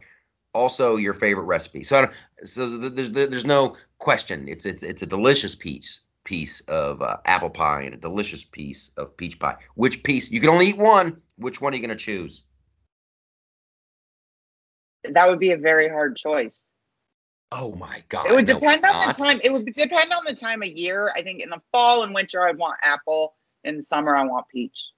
also 0.54 0.96
your 0.96 1.14
favorite 1.14 1.44
recipe. 1.46 1.84
So 1.84 2.10
so 2.44 2.78
there's 2.78 3.12
there's 3.12 3.46
no 3.46 3.76
question. 4.00 4.48
It's 4.48 4.66
it's 4.66 4.84
it's 4.84 5.02
a 5.02 5.08
delicious 5.08 5.56
piece 5.56 6.02
piece 6.24 6.62
of 6.62 7.02
uh, 7.02 7.18
apple 7.26 7.50
pie 7.50 7.82
and 7.82 7.94
a 7.94 7.98
delicious 7.98 8.44
piece 8.44 8.92
of 8.98 9.16
peach 9.18 9.40
pie. 9.40 9.56
Which 9.76 10.04
piece? 10.04 10.30
You 10.30 10.40
can 10.40 10.50
only 10.50 10.68
eat 10.68 10.78
one. 10.78 11.22
Which 11.38 11.62
one 11.62 11.74
are 11.74 11.76
you 11.76 11.82
gonna 11.82 11.96
choose? 11.96 12.44
That 15.06 15.30
would 15.30 15.40
be 15.40 15.52
a 15.52 15.58
very 15.58 15.90
hard 15.90 16.18
choice. 16.18 16.66
Oh 17.52 17.74
my 17.76 18.04
god! 18.10 18.28
It 18.28 18.34
would 18.34 18.48
no, 18.48 18.60
depend 18.60 18.86
on 18.86 19.08
the 19.08 19.14
time. 19.14 19.40
It 19.44 19.52
would 19.52 19.66
depend 19.74 20.14
on 20.14 20.24
the 20.26 20.36
time 20.36 20.62
of 20.62 20.70
year. 20.70 21.12
I 21.16 21.22
think 21.22 21.42
in 21.42 21.50
the 21.50 21.62
fall 21.72 22.04
and 22.04 22.14
winter, 22.14 22.48
I 22.48 22.52
want 22.52 22.78
apple. 22.84 23.36
In 23.64 23.78
the 23.78 23.84
summer, 23.84 24.16
I 24.16 24.24
want 24.24 24.48
peach. 24.48 24.90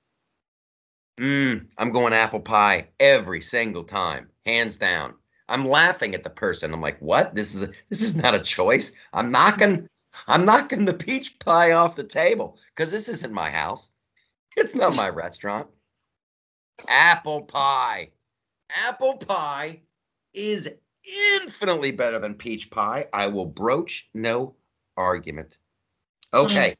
Mm, 1.20 1.72
I'm 1.78 1.91
going 1.91 2.14
apple 2.14 2.41
pie 2.41 2.88
every 2.99 3.41
single 3.41 3.84
time, 3.84 4.30
hands 4.45 4.78
down. 4.78 5.16
I'm 5.49 5.68
laughing 5.68 6.14
at 6.14 6.24
the 6.24 6.30
person. 6.30 6.74
I'm 6.74 6.82
like, 6.82 6.99
"What? 6.99 7.36
This 7.36 7.56
is 7.56 7.64
a, 7.64 7.70
this 7.89 8.04
is 8.04 8.16
not 8.16 8.36
a 8.36 8.39
choice. 8.39 8.93
I'm 9.14 9.32
knocking 9.32 9.88
I'm 10.28 10.45
knocking 10.45 10.86
the 10.86 10.93
peach 10.93 11.39
pie 11.39 11.72
off 11.72 11.95
the 11.95 12.04
table 12.04 12.58
because 12.76 12.91
this 12.91 13.10
isn't 13.10 13.34
my 13.34 13.49
house. 13.49 13.91
It's 14.58 14.76
not 14.76 14.95
my 14.97 15.10
restaurant. 15.10 15.70
Apple 16.88 17.43
pie. 17.43 18.10
Apple 18.70 19.18
pie 19.18 19.82
is 20.34 20.70
infinitely 21.36 21.91
better 21.91 22.20
than 22.20 22.36
peach 22.36 22.70
pie. 22.70 23.08
I 23.14 23.28
will 23.28 23.45
broach 23.45 24.10
no 24.14 24.56
argument. 24.97 25.58
Okay. 26.34 26.76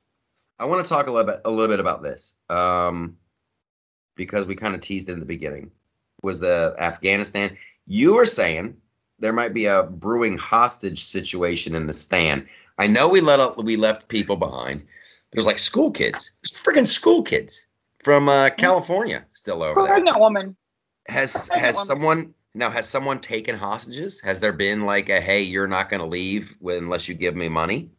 I 0.60 0.66
want 0.66 0.86
to 0.86 0.90
talk 0.90 1.08
a 1.08 1.12
little 1.12 1.32
bit 1.32 1.42
a 1.46 1.50
little 1.50 1.68
bit 1.68 1.80
about 1.80 2.04
this. 2.04 2.36
Um 2.50 3.18
because 4.16 4.46
we 4.46 4.56
kind 4.56 4.76
of 4.76 4.82
teased 4.82 5.10
it 5.10 5.14
in 5.14 5.20
the 5.20 5.26
beginning, 5.26 5.72
was 6.22 6.40
the 6.40 6.76
Afghanistan. 6.78 7.58
You 7.88 8.14
were 8.14 8.26
saying 8.26 8.78
there 9.20 9.34
might 9.34 9.54
be 9.54 9.66
a 9.66 9.84
brewing 9.84 10.38
hostage 10.38 11.04
situation 11.04 11.76
in 11.76 11.88
the 11.88 11.94
stand. 11.94 12.48
I 12.78 12.88
know 12.88 13.08
we 13.08 13.22
let 13.22 13.40
up, 13.40 13.58
we 13.58 13.76
left 13.76 14.08
people 14.08 14.36
behind. 14.36 14.86
There's 15.32 15.46
like 15.46 15.58
school 15.58 15.92
kids, 15.92 16.32
freaking 16.46 16.86
school 16.86 17.24
kids 17.24 17.66
from 18.04 18.28
uh, 18.28 18.50
California 18.52 19.26
still 19.34 19.64
over 19.64 19.82
there. 19.82 19.94
Pregnant 19.94 20.20
woman. 20.20 20.56
Has 21.08 21.48
pregnant 21.48 21.66
has 21.66 21.76
woman. 21.76 21.86
someone 21.88 22.34
now 22.54 22.70
has 22.70 22.88
someone 22.88 23.20
taken 23.20 23.58
hostages? 23.58 24.22
Has 24.22 24.40
there 24.40 24.54
been 24.54 24.86
like 24.86 25.10
a 25.10 25.22
hey, 25.22 25.44
you're 25.44 25.68
not 25.68 25.90
going 25.90 26.02
to 26.02 26.08
leave 26.08 26.56
unless 26.62 27.08
you 27.08 27.16
give 27.16 27.36
me 27.36 27.50
money? 27.50 27.92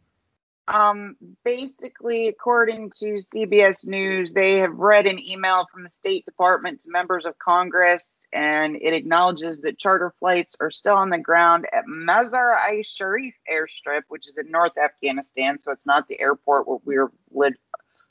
Um, 0.67 1.17
basically, 1.43 2.29
according 2.29 2.91
to 2.99 3.15
CBS 3.15 3.85
News, 3.85 4.31
they 4.31 4.59
have 4.59 4.73
read 4.73 5.07
an 5.07 5.19
email 5.19 5.65
from 5.69 5.83
the 5.83 5.89
State 5.89 6.23
Department 6.25 6.79
to 6.81 6.89
members 6.89 7.25
of 7.25 7.37
Congress, 7.37 8.25
and 8.31 8.77
it 8.77 8.93
acknowledges 8.93 9.59
that 9.61 9.77
charter 9.77 10.13
flights 10.19 10.55
are 10.61 10.71
still 10.71 10.95
on 10.95 11.09
the 11.09 11.17
ground 11.17 11.65
at 11.73 11.83
Mazar 11.85 12.55
i 12.55 12.81
Sharif 12.85 13.33
airstrip, 13.51 14.03
which 14.07 14.27
is 14.27 14.37
in 14.37 14.49
North 14.51 14.77
Afghanistan. 14.81 15.59
So 15.59 15.71
it's 15.71 15.85
not 15.85 16.07
the 16.07 16.21
airport 16.21 16.65
where 16.65 16.79
we 16.85 16.97
were 17.29 17.51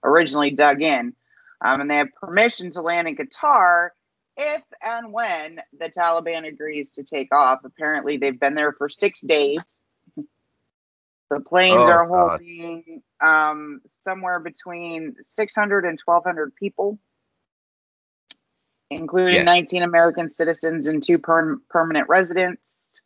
originally 0.04 0.50
dug 0.50 0.82
in. 0.82 1.14
Um, 1.64 1.80
and 1.80 1.90
they 1.90 1.96
have 1.96 2.14
permission 2.20 2.70
to 2.72 2.82
land 2.82 3.08
in 3.08 3.16
Qatar 3.16 3.90
if 4.36 4.62
and 4.82 5.12
when 5.12 5.60
the 5.78 5.88
Taliban 5.88 6.46
agrees 6.46 6.94
to 6.94 7.02
take 7.02 7.34
off. 7.34 7.60
Apparently, 7.64 8.16
they've 8.16 8.38
been 8.38 8.54
there 8.54 8.72
for 8.72 8.88
six 8.88 9.20
days. 9.20 9.78
The 11.30 11.40
planes 11.40 11.88
Oh, 11.88 11.92
are 11.92 12.06
holding 12.06 13.02
um, 13.20 13.80
somewhere 13.88 14.38
between 14.40 15.16
600 15.22 15.84
and 15.86 15.98
1,200 16.04 16.54
people, 16.54 16.98
including 18.90 19.34
Yes. 19.36 19.46
19 19.46 19.82
American 19.82 20.28
citizens 20.28 20.86
and 20.88 21.02
two 21.02 21.18
per- 21.18 21.58
permanent 21.70 22.08
residents. 22.08 23.00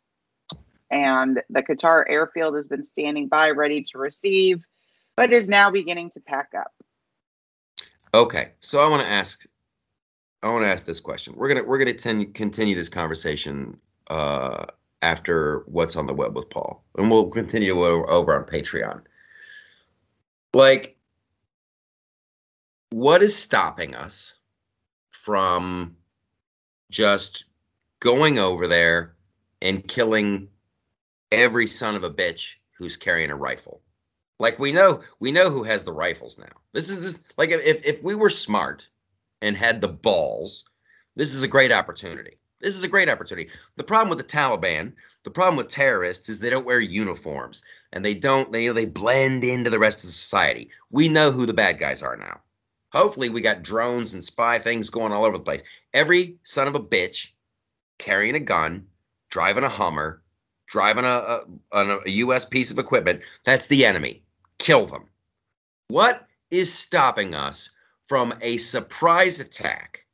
and 0.89 1.41
the 1.49 1.61
Qatar 1.61 2.05
airfield 2.07 2.55
has 2.55 2.65
been 2.65 2.83
standing 2.85 3.27
by 3.27 3.49
ready 3.49 3.83
to 3.83 3.97
receive, 3.97 4.63
but 5.17 5.33
is 5.33 5.49
now 5.49 5.69
beginning 5.69 6.09
to 6.11 6.21
pack 6.21 6.51
up. 6.57 6.71
Okay, 8.13 8.51
so 8.61 8.81
I 8.81 8.87
want 8.89 9.01
to 9.01 9.07
ask, 9.09 9.45
I 10.43 10.49
want 10.49 10.63
to 10.63 10.69
ask 10.69 10.85
this 10.85 10.99
question. 10.99 11.33
We're 11.35 11.47
gonna 11.47 11.63
we're 11.63 11.79
gonna 11.79 11.93
ten, 11.93 12.31
continue 12.33 12.75
this 12.75 12.89
conversation 12.89 13.79
uh, 14.09 14.65
after 15.01 15.63
what's 15.67 15.95
on 15.95 16.05
the 16.05 16.13
web 16.13 16.35
with 16.35 16.49
Paul, 16.49 16.83
and 16.97 17.09
we'll 17.09 17.29
continue 17.29 17.85
over, 17.85 18.09
over 18.09 18.35
on 18.35 18.43
Patreon. 18.43 19.01
Like, 20.53 20.97
what 22.91 23.23
is 23.23 23.35
stopping 23.35 23.95
us 23.95 24.37
from 25.11 25.95
just 26.91 27.45
going 27.99 28.37
over 28.37 28.67
there 28.67 29.15
and 29.61 29.87
killing 29.87 30.47
every 31.31 31.67
son 31.67 31.95
of 31.95 32.03
a 32.03 32.11
bitch 32.11 32.55
who's 32.77 32.95
carrying 32.95 33.31
a 33.31 33.35
rifle? 33.35 33.81
Like 34.39 34.59
we 34.59 34.71
know 34.71 35.01
we 35.19 35.31
know 35.31 35.49
who 35.49 35.63
has 35.63 35.83
the 35.83 35.93
rifles 35.93 36.37
now. 36.37 36.45
This 36.71 36.89
is 36.89 37.01
just, 37.01 37.23
like 37.37 37.49
if 37.49 37.83
if 37.83 38.03
we 38.03 38.13
were 38.13 38.29
smart 38.29 38.87
and 39.41 39.55
had 39.55 39.81
the 39.81 39.87
balls, 39.87 40.65
this 41.15 41.33
is 41.33 41.43
a 41.43 41.47
great 41.47 41.71
opportunity. 41.71 42.37
This 42.59 42.75
is 42.75 42.83
a 42.83 42.87
great 42.87 43.09
opportunity. 43.09 43.49
The 43.75 43.83
problem 43.83 44.09
with 44.09 44.17
the 44.17 44.23
Taliban, 44.23 44.93
the 45.23 45.29
problem 45.29 45.57
with 45.57 45.67
terrorists 45.67 46.27
is 46.29 46.39
they 46.39 46.49
don't 46.49 46.65
wear 46.65 46.79
uniforms 46.79 47.63
and 47.93 48.03
they 48.03 48.15
don't 48.15 48.51
they 48.51 48.67
they 48.69 48.85
blend 48.85 49.43
into 49.43 49.69
the 49.69 49.79
rest 49.79 50.03
of 50.03 50.09
society. 50.09 50.71
We 50.89 51.07
know 51.07 51.31
who 51.31 51.45
the 51.45 51.53
bad 51.53 51.79
guys 51.79 52.01
are 52.01 52.17
now. 52.17 52.41
Hopefully 52.91 53.29
we 53.29 53.41
got 53.41 53.63
drones 53.63 54.13
and 54.13 54.23
spy 54.23 54.57
things 54.57 54.89
going 54.89 55.11
all 55.11 55.25
over 55.25 55.37
the 55.37 55.43
place. 55.43 55.61
Every 55.93 56.37
son 56.43 56.67
of 56.67 56.75
a 56.75 56.79
bitch 56.79 57.27
carrying 57.99 58.35
a 58.35 58.39
gun, 58.39 58.87
driving 59.29 59.63
a 59.63 59.69
Hummer, 59.69 60.23
driving 60.67 61.05
a, 61.05 61.41
a, 61.71 61.99
a 61.99 62.09
US 62.09 62.45
piece 62.45 62.71
of 62.71 62.79
equipment, 62.79 63.21
that's 63.43 63.67
the 63.67 63.85
enemy 63.85 64.23
kill 64.57 64.85
them. 64.85 65.05
What 65.87 66.25
is 66.51 66.73
stopping 66.73 67.35
us 67.35 67.69
from 68.07 68.33
a 68.41 68.57
surprise 68.57 69.39
attack 69.39 70.05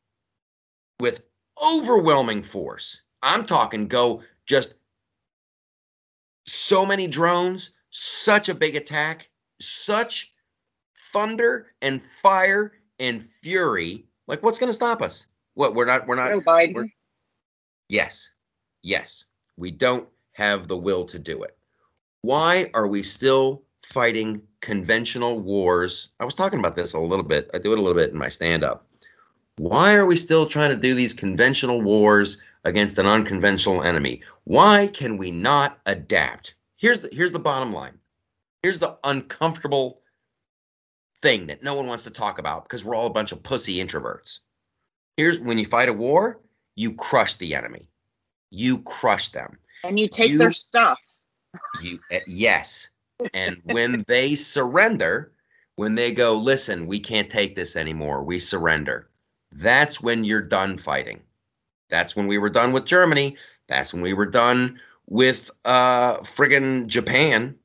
with 1.00 1.24
overwhelming 1.62 2.44
force? 2.44 3.02
I'm 3.22 3.46
talking 3.46 3.88
go 3.88 4.22
just 4.46 4.74
so 6.46 6.86
many 6.86 7.08
drones, 7.08 7.76
such 7.90 8.50
a 8.50 8.56
big 8.56 8.76
attack, 8.76 9.30
such 9.62 10.34
thunder 11.14 11.68
and 11.82 12.02
fire 12.22 12.74
and 13.00 13.24
fury. 13.24 14.06
Like, 14.28 14.44
what's 14.44 14.60
going 14.60 14.70
to 14.70 14.74
stop 14.74 15.02
us? 15.02 15.28
What 15.54 15.76
we're 15.76 15.86
not, 15.86 16.08
we're 16.08 16.16
not. 16.16 16.32
Joe 16.32 16.42
Biden. 16.42 16.74
we're- 16.74 16.94
yes, 17.90 18.30
yes, 18.82 19.26
we 19.58 19.72
don't 19.72 20.08
have 20.34 20.68
the 20.68 20.78
will 20.78 21.06
to 21.06 21.20
do 21.20 21.44
it. 21.44 21.56
Why 22.22 22.72
are 22.74 22.88
we 22.88 23.04
still 23.04 23.64
fighting 23.84 24.42
conventional 24.62 25.40
wars? 25.40 26.10
I 26.20 26.26
was 26.26 26.36
talking 26.36 26.60
about 26.60 26.76
this 26.76 26.94
a 26.94 27.00
little 27.00 27.26
bit. 27.26 27.50
I 27.54 27.60
do 27.60 27.74
it 27.74 27.80
a 27.80 27.82
little 27.82 28.00
bit 28.02 28.12
in 28.12 28.18
my 28.18 28.30
stand 28.30 28.64
up. 28.64 28.88
Why 29.58 29.94
are 29.96 30.06
we 30.06 30.16
still 30.16 30.48
trying 30.48 30.72
to 30.72 30.76
do 30.76 30.96
these 30.96 31.14
conventional 31.14 31.82
wars 31.82 32.42
against 32.64 32.98
an 32.98 33.06
unconventional 33.06 33.84
enemy? 33.84 34.22
Why 34.46 34.88
can 34.88 35.18
we 35.18 35.30
not 35.32 35.80
adapt? 35.86 36.56
Here's 36.78 37.02
the 37.02 37.10
here's 37.12 37.32
the 37.32 37.40
bottom 37.40 37.72
line. 37.72 38.00
Here's 38.64 38.80
the 38.80 38.98
uncomfortable 39.04 40.02
thing 41.22 41.48
that 41.48 41.64
no 41.64 41.76
one 41.76 41.88
wants 41.88 42.04
to 42.06 42.10
talk 42.10 42.40
about 42.40 42.64
because 42.64 42.84
we're 42.84 42.96
all 42.96 43.08
a 43.08 43.12
bunch 43.14 43.32
of 43.32 43.44
pussy 43.44 43.78
introverts. 43.78 44.40
Here's 45.18 45.40
when 45.40 45.58
you 45.58 45.66
fight 45.66 45.90
a 45.90 45.94
war, 45.94 46.40
you 46.76 46.94
crush 46.94 47.36
the 47.36 47.54
enemy. 47.56 47.90
You 48.50 48.80
crush 48.80 49.30
them. 49.30 49.60
And 49.84 50.00
you 50.00 50.08
take 50.08 50.32
You- 50.32 50.40
their 50.40 50.52
stuff. 50.52 50.98
You 51.82 52.00
uh, 52.12 52.20
yes. 52.26 52.90
And 53.34 53.58
when 53.66 54.04
they 54.08 54.36
surrender, 54.36 55.32
when 55.76 55.96
they 55.96 56.12
go, 56.12 56.36
listen, 56.36 56.88
we 56.88 57.00
can't 57.00 57.30
take 57.30 57.56
this 57.56 57.76
anymore. 57.76 58.24
We 58.24 58.40
surrender. 58.40 59.10
That's 59.52 60.02
when 60.02 60.24
you're 60.24 60.42
done 60.42 60.78
fighting. 60.78 61.22
That's 61.90 62.16
when 62.16 62.28
we 62.28 62.38
were 62.38 62.50
done 62.50 62.72
with 62.74 62.86
Germany. 62.86 63.38
That's 63.68 63.94
when 63.94 64.02
we 64.02 64.14
were 64.14 64.26
done 64.26 64.80
with 65.08 65.52
uh 65.66 66.18
friggin' 66.20 66.88
Japan. 66.88 67.56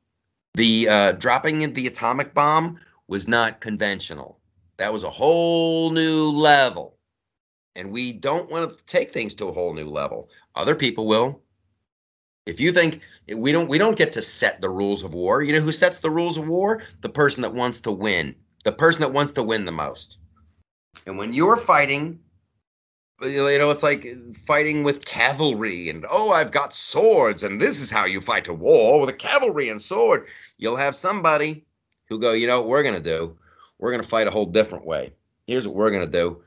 The 0.54 0.88
uh 0.88 1.12
dropping 1.12 1.62
in 1.62 1.72
the 1.72 1.86
atomic 1.86 2.34
bomb 2.34 2.78
was 3.06 3.26
not 3.28 3.60
conventional. 3.60 4.38
That 4.76 4.92
was 4.92 5.04
a 5.04 5.10
whole 5.10 5.90
new 5.90 6.30
level. 6.30 6.96
And 7.74 7.90
we 7.90 8.12
don't 8.12 8.50
want 8.50 8.76
to 8.76 8.84
take 8.86 9.12
things 9.12 9.34
to 9.36 9.46
a 9.46 9.52
whole 9.52 9.72
new 9.72 9.88
level. 9.88 10.28
Other 10.54 10.74
people 10.74 11.06
will. 11.06 11.40
If 12.48 12.60
you 12.60 12.72
think 12.72 13.02
we 13.28 13.52
don't 13.52 13.68
we 13.68 13.76
don't 13.76 13.96
get 13.96 14.14
to 14.14 14.22
set 14.22 14.62
the 14.62 14.70
rules 14.70 15.04
of 15.04 15.12
war. 15.12 15.42
You 15.42 15.52
know 15.52 15.60
who 15.60 15.70
sets 15.70 16.00
the 16.00 16.10
rules 16.10 16.38
of 16.38 16.48
war? 16.48 16.80
The 17.02 17.08
person 17.10 17.42
that 17.42 17.52
wants 17.52 17.82
to 17.82 17.92
win. 17.92 18.34
The 18.64 18.72
person 18.72 19.02
that 19.02 19.12
wants 19.12 19.32
to 19.32 19.42
win 19.42 19.66
the 19.66 19.72
most. 19.72 20.16
And 21.06 21.18
when 21.18 21.34
you're 21.34 21.58
fighting 21.58 22.20
you 23.20 23.58
know 23.58 23.70
it's 23.70 23.82
like 23.82 24.06
fighting 24.46 24.84
with 24.84 25.04
cavalry 25.04 25.90
and 25.90 26.06
oh 26.08 26.30
I've 26.30 26.52
got 26.52 26.72
swords 26.72 27.42
and 27.42 27.60
this 27.60 27.80
is 27.80 27.90
how 27.90 28.04
you 28.04 28.20
fight 28.20 28.46
a 28.46 28.54
war 28.54 29.00
with 29.00 29.10
a 29.10 29.12
cavalry 29.28 29.68
and 29.68 29.82
sword. 29.82 30.26
You'll 30.56 30.76
have 30.76 30.96
somebody 30.96 31.66
who 32.08 32.18
go, 32.18 32.32
"You 32.32 32.46
know 32.46 32.60
what 32.60 32.68
we're 32.68 32.82
to 32.94 33.00
do? 33.00 33.36
We're 33.78 33.90
to 34.02 34.08
fight 34.08 34.26
a 34.26 34.30
whole 34.30 34.46
different 34.46 34.86
way. 34.86 35.12
Here's 35.46 35.66
what 35.66 35.76
we're 35.76 35.90
to 36.06 36.12
do. 36.12 36.42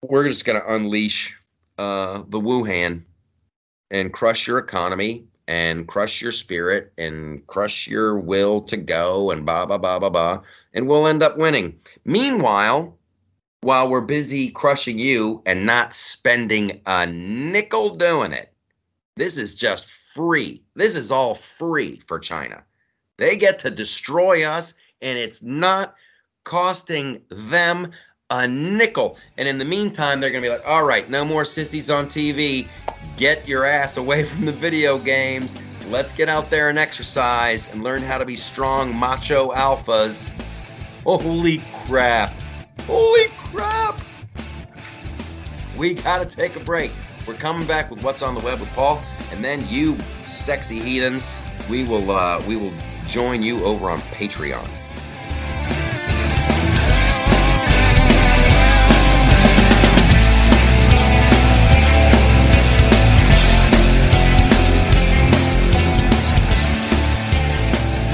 We're 0.00 0.28
just 0.28 0.46
to 0.58 0.74
unleash 0.74 1.36
uh 1.76 2.22
the 2.28 2.40
Wuhan 2.40 3.02
and 3.90 4.12
crush 4.12 4.46
your 4.46 4.58
economy 4.58 5.24
and 5.48 5.86
crush 5.86 6.20
your 6.20 6.32
spirit 6.32 6.92
and 6.98 7.46
crush 7.46 7.86
your 7.86 8.18
will 8.18 8.62
to 8.62 8.76
go 8.76 9.30
and 9.30 9.46
blah 9.46 9.64
blah 9.64 9.78
blah 9.78 9.98
blah 9.98 10.10
blah 10.10 10.42
and 10.74 10.88
we'll 10.88 11.06
end 11.06 11.22
up 11.22 11.38
winning. 11.38 11.78
Meanwhile 12.04 12.96
while 13.62 13.88
we're 13.88 14.00
busy 14.00 14.50
crushing 14.50 14.98
you 14.98 15.42
and 15.46 15.66
not 15.66 15.92
spending 15.94 16.80
a 16.86 17.06
nickel 17.06 17.96
doing 17.96 18.32
it 18.32 18.52
this 19.16 19.38
is 19.38 19.54
just 19.54 19.88
free. 19.88 20.62
This 20.74 20.94
is 20.94 21.10
all 21.10 21.34
free 21.34 22.02
for 22.06 22.18
china. 22.18 22.62
They 23.16 23.36
get 23.36 23.58
to 23.60 23.70
destroy 23.70 24.44
us 24.44 24.74
and 25.00 25.18
it's 25.18 25.42
not 25.42 25.94
costing 26.44 27.22
them 27.30 27.92
a 28.30 28.48
nickel 28.48 29.16
and 29.36 29.46
in 29.46 29.58
the 29.58 29.64
meantime 29.64 30.20
they're 30.20 30.30
going 30.30 30.42
to 30.42 30.48
be 30.48 30.52
like 30.52 30.66
all 30.66 30.84
right 30.84 31.08
no 31.08 31.24
more 31.24 31.44
sissies 31.44 31.90
on 31.90 32.06
tv 32.06 32.66
get 33.16 33.46
your 33.48 33.64
ass 33.64 33.96
away 33.96 34.24
from 34.24 34.44
the 34.44 34.52
video 34.52 34.98
games. 34.98 35.56
Let's 35.88 36.12
get 36.12 36.28
out 36.28 36.50
there 36.50 36.68
and 36.68 36.78
exercise 36.78 37.70
and 37.70 37.82
learn 37.82 38.02
how 38.02 38.18
to 38.18 38.24
be 38.24 38.36
strong 38.36 38.94
macho 38.94 39.52
alphas. 39.52 40.28
Holy 41.04 41.62
crap. 41.86 42.32
Holy 42.82 43.26
crap. 43.50 44.00
We 45.76 45.94
got 45.94 46.28
to 46.28 46.36
take 46.36 46.56
a 46.56 46.60
break. 46.60 46.92
We're 47.26 47.34
coming 47.34 47.66
back 47.66 47.90
with 47.90 48.02
what's 48.02 48.22
on 48.22 48.34
the 48.34 48.44
web 48.44 48.60
with 48.60 48.70
Paul 48.70 49.02
and 49.32 49.44
then 49.44 49.66
you 49.68 49.96
sexy 50.26 50.80
heathens, 50.80 51.26
we 51.68 51.84
will 51.84 52.10
uh 52.10 52.42
we 52.46 52.56
will 52.56 52.72
join 53.08 53.42
you 53.42 53.64
over 53.64 53.90
on 53.90 53.98
Patreon. 54.00 54.68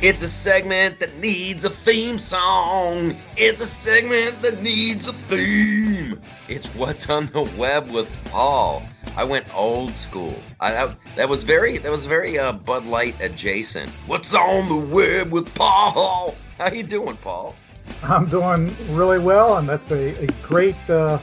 It's 0.00 0.22
a 0.22 0.28
segment 0.28 1.00
that 1.00 1.18
needs 1.18 1.64
a 1.64 1.70
theme 1.70 2.18
song. 2.18 3.16
It's 3.36 3.60
a 3.60 3.66
segment 3.66 4.40
that 4.42 4.62
needs 4.62 5.08
a 5.08 5.12
theme. 5.12 6.20
It's 6.46 6.72
what's 6.76 7.10
on 7.10 7.26
the 7.26 7.42
web 7.58 7.90
with 7.90 8.08
Paul. 8.26 8.84
I 9.16 9.24
went 9.24 9.52
old 9.56 9.90
school. 9.90 10.38
I 10.60 10.70
that, 10.70 10.96
that 11.16 11.28
was 11.28 11.42
very 11.42 11.78
that 11.78 11.90
was 11.90 12.06
very 12.06 12.38
uh, 12.38 12.52
Bud 12.52 12.86
Light 12.86 13.20
adjacent. 13.20 13.90
What's 14.06 14.34
on 14.34 14.68
the 14.68 14.76
web 14.76 15.32
with 15.32 15.52
Paul? 15.56 16.36
How 16.58 16.70
you 16.70 16.84
doing, 16.84 17.16
Paul? 17.16 17.56
I'm 18.04 18.28
doing 18.28 18.70
really 18.90 19.18
well, 19.18 19.56
and 19.56 19.68
that's 19.68 19.90
a, 19.90 20.14
a 20.22 20.26
great 20.42 20.76
uh, 20.88 21.18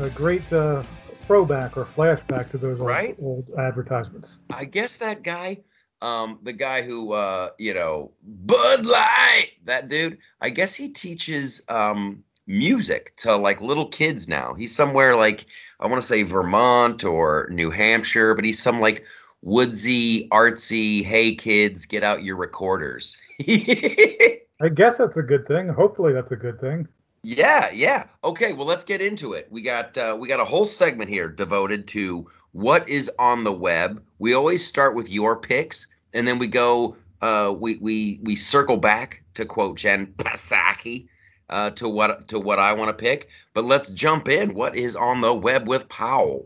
a 0.00 0.10
great 0.10 0.52
uh, 0.52 0.82
throwback 1.22 1.78
or 1.78 1.86
flashback 1.86 2.50
to 2.50 2.58
those 2.58 2.78
old, 2.78 2.88
Right? 2.88 3.16
old 3.22 3.46
advertisements. 3.58 4.34
I 4.50 4.66
guess 4.66 4.98
that 4.98 5.22
guy, 5.22 5.60
um, 6.02 6.40
the 6.42 6.52
guy 6.52 6.82
who, 6.82 7.12
uh, 7.12 7.50
you 7.58 7.72
know, 7.72 8.10
Bud 8.22 8.84
Light, 8.84 9.52
that 9.64 9.88
dude. 9.88 10.18
I 10.40 10.50
guess 10.50 10.74
he 10.74 10.88
teaches 10.88 11.62
um, 11.68 12.24
music 12.46 13.14
to 13.18 13.36
like 13.36 13.60
little 13.60 13.86
kids 13.86 14.28
now. 14.28 14.52
He's 14.52 14.74
somewhere 14.74 15.16
like 15.16 15.46
I 15.78 15.86
want 15.86 16.02
to 16.02 16.06
say 16.06 16.24
Vermont 16.24 17.04
or 17.04 17.48
New 17.50 17.70
Hampshire, 17.70 18.34
but 18.34 18.44
he's 18.44 18.60
some 18.60 18.80
like 18.80 19.04
woodsy, 19.42 20.28
artsy. 20.28 21.04
Hey 21.04 21.36
kids, 21.36 21.86
get 21.86 22.02
out 22.02 22.24
your 22.24 22.36
recorders. 22.36 23.16
I 23.40 24.68
guess 24.74 24.98
that's 24.98 25.16
a 25.16 25.22
good 25.22 25.46
thing. 25.46 25.68
Hopefully, 25.68 26.12
that's 26.12 26.32
a 26.32 26.36
good 26.36 26.60
thing. 26.60 26.88
Yeah, 27.22 27.70
yeah. 27.72 28.06
Okay, 28.24 28.52
well 28.52 28.66
let's 28.66 28.84
get 28.84 29.00
into 29.00 29.34
it. 29.34 29.46
We 29.50 29.62
got 29.62 29.96
uh, 29.96 30.16
we 30.18 30.26
got 30.26 30.40
a 30.40 30.44
whole 30.44 30.64
segment 30.64 31.10
here 31.10 31.28
devoted 31.28 31.86
to 31.88 32.28
what 32.52 32.88
is 32.88 33.10
on 33.18 33.44
the 33.44 33.52
web. 33.52 34.02
We 34.18 34.34
always 34.34 34.66
start 34.66 34.94
with 34.94 35.08
your 35.08 35.36
picks, 35.36 35.86
and 36.14 36.26
then 36.26 36.38
we 36.38 36.46
go 36.46 36.96
uh, 37.20 37.54
we 37.56 37.76
we 37.76 38.20
we 38.22 38.34
circle 38.34 38.76
back 38.76 39.22
to 39.34 39.44
quote 39.44 39.76
Jen 39.76 40.06
Psaki 40.18 41.08
uh, 41.48 41.70
to 41.70 41.88
what 41.88 42.28
to 42.28 42.38
what 42.38 42.58
I 42.58 42.72
want 42.72 42.88
to 42.88 42.94
pick. 42.94 43.28
But 43.54 43.64
let's 43.64 43.90
jump 43.90 44.28
in. 44.28 44.54
What 44.54 44.76
is 44.76 44.96
on 44.96 45.20
the 45.20 45.32
web 45.32 45.68
with 45.68 45.88
Paul? 45.88 46.44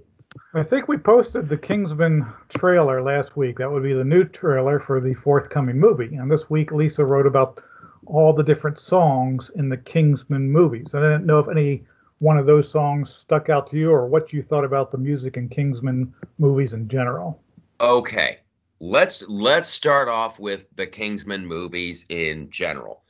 I 0.54 0.62
think 0.62 0.86
we 0.86 0.98
posted 0.98 1.48
the 1.48 1.56
Kingsman 1.56 2.26
trailer 2.48 3.02
last 3.02 3.36
week. 3.36 3.58
That 3.58 3.70
would 3.70 3.82
be 3.82 3.94
the 3.94 4.04
new 4.04 4.24
trailer 4.24 4.78
for 4.78 5.00
the 5.00 5.14
forthcoming 5.14 5.78
movie. 5.78 6.14
And 6.16 6.30
this 6.30 6.50
week, 6.50 6.72
Lisa 6.72 7.04
wrote 7.04 7.26
about 7.26 7.62
all 8.04 8.32
the 8.32 8.42
different 8.42 8.78
songs 8.78 9.50
in 9.54 9.68
the 9.68 9.76
Kingsman 9.76 10.50
movies. 10.50 10.88
I 10.94 11.00
didn't 11.00 11.26
know 11.26 11.38
if 11.38 11.48
any 11.48 11.84
one 12.18 12.38
of 12.38 12.46
those 12.46 12.70
songs 12.70 13.12
stuck 13.12 13.48
out 13.48 13.70
to 13.70 13.76
you 13.76 13.90
or 13.90 14.06
what 14.06 14.32
you 14.32 14.42
thought 14.42 14.64
about 14.64 14.90
the 14.90 14.98
music 14.98 15.36
in 15.36 15.48
Kingsman 15.48 16.12
movies 16.38 16.72
in 16.72 16.88
general. 16.88 17.40
Okay, 17.80 18.38
let's 18.80 19.26
let's 19.28 19.68
start 19.68 20.08
off 20.08 20.38
with 20.38 20.66
the 20.74 20.86
Kingsman 20.86 21.46
movies 21.46 22.04
in 22.08 22.50
general. 22.50 23.02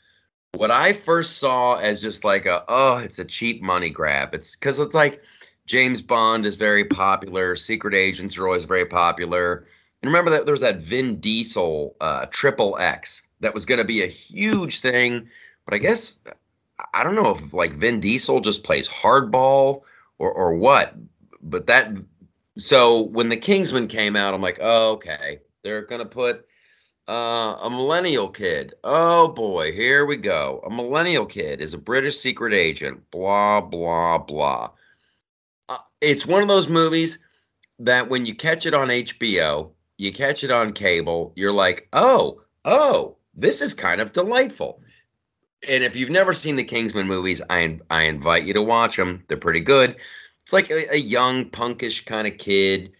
What 0.55 0.71
I 0.71 0.93
first 0.93 1.39
saw 1.39 1.77
as 1.77 2.01
just 2.01 2.25
like 2.25 2.47
a 2.47 2.65
oh, 2.69 2.99
it's 2.99 3.19
a 3.19 3.25
cheap 3.25 3.63
money 3.63 3.91
grab. 3.91 4.35
It's 4.35 4.55
because 4.55 4.81
it's 4.81 4.95
like 4.95 5.23
James 5.67 6.01
Bond 6.01 6.47
is 6.47 6.55
very 6.55 6.85
popular, 6.85 7.57
secret 7.57 7.95
agents 7.95 8.39
are 8.39 8.47
always 8.47 8.65
very 8.65 8.87
popular. 8.87 9.67
And 10.03 10.11
remember 10.11 10.31
that 10.31 10.45
there 10.45 10.53
was 10.53 10.61
that 10.61 10.79
Vin 10.79 11.19
Diesel 11.21 11.97
uh, 12.01 12.27
Triple 12.31 12.77
X 12.79 13.23
that 13.41 13.55
was 13.55 13.67
going 13.67 13.79
to 13.79 13.85
be 13.85 14.03
a 14.03 14.07
huge 14.07 14.81
thing, 14.81 15.29
but 15.65 15.75
I 15.75 15.79
guess 15.79 16.21
I 16.95 17.03
don't 17.03 17.17
know 17.17 17.33
if 17.33 17.53
like 17.53 17.73
Vin 17.73 18.01
Diesel 18.01 18.41
just 18.41 18.63
plays 18.65 18.89
hardball 18.89 19.83
or 20.19 20.31
or 20.31 20.55
what. 20.55 20.95
But 21.43 21.67
that 21.67 21.93
so 22.59 23.03
when 23.03 23.29
the 23.29 23.37
Kingsman 23.37 23.89
came 23.89 24.17
out, 24.17 24.33
I'm 24.33 24.41
like, 24.41 24.59
oh, 24.63 24.93
okay, 24.93 25.41
they're 25.67 25.83
gonna 25.83 26.07
put 26.07 26.47
uh, 27.09 27.59
a 27.61 27.69
millennial 27.69 28.29
kid. 28.29 28.75
Oh 28.85 29.29
boy, 29.29 29.73
here 29.73 30.07
we 30.07 30.17
go. 30.17 30.63
A 30.65 30.71
millennial 30.71 31.27
kid 31.27 31.61
is 31.61 31.75
a 31.75 31.79
British 31.79 32.19
secret 32.19 32.55
agent. 32.55 33.11
Blah 33.11 33.63
blah 33.63 34.19
blah. 34.19 34.71
Uh, 35.69 35.79
it's 36.01 36.25
one 36.25 36.43
of 36.43 36.49
those 36.49 36.69
movies 36.69 37.25
that 37.81 38.09
when 38.09 38.27
you 38.27 38.35
catch 38.35 38.65
it 38.65 38.75
on 38.75 38.89
HBO, 38.89 39.73
you 39.99 40.13
catch 40.13 40.45
it 40.45 40.53
on 40.53 40.73
cable, 40.73 41.33
you're 41.35 41.53
like, 41.53 41.89
oh, 41.93 42.41
oh, 42.65 43.17
this 43.35 43.61
is 43.61 43.75
kind 43.75 44.01
of 44.01 44.13
delightful. 44.13 44.81
And 45.69 45.83
if 45.83 45.97
you've 45.97 46.11
never 46.11 46.33
seen 46.33 46.55
the 46.55 46.63
Kingsman 46.63 47.09
movies, 47.09 47.43
I 47.51 47.81
I 47.91 48.03
invite 48.03 48.45
you 48.45 48.55
to 48.55 48.63
watch 48.63 48.97
them. 48.97 49.25
They're 49.27 49.37
pretty 49.37 49.63
good. 49.63 49.97
It's 50.45 50.53
like 50.53 50.71
a, 50.71 50.95
a 50.95 50.99
young, 50.99 51.47
punkish 51.47 52.07
kind 52.07 52.29
of 52.29 52.39
kid 52.39 52.93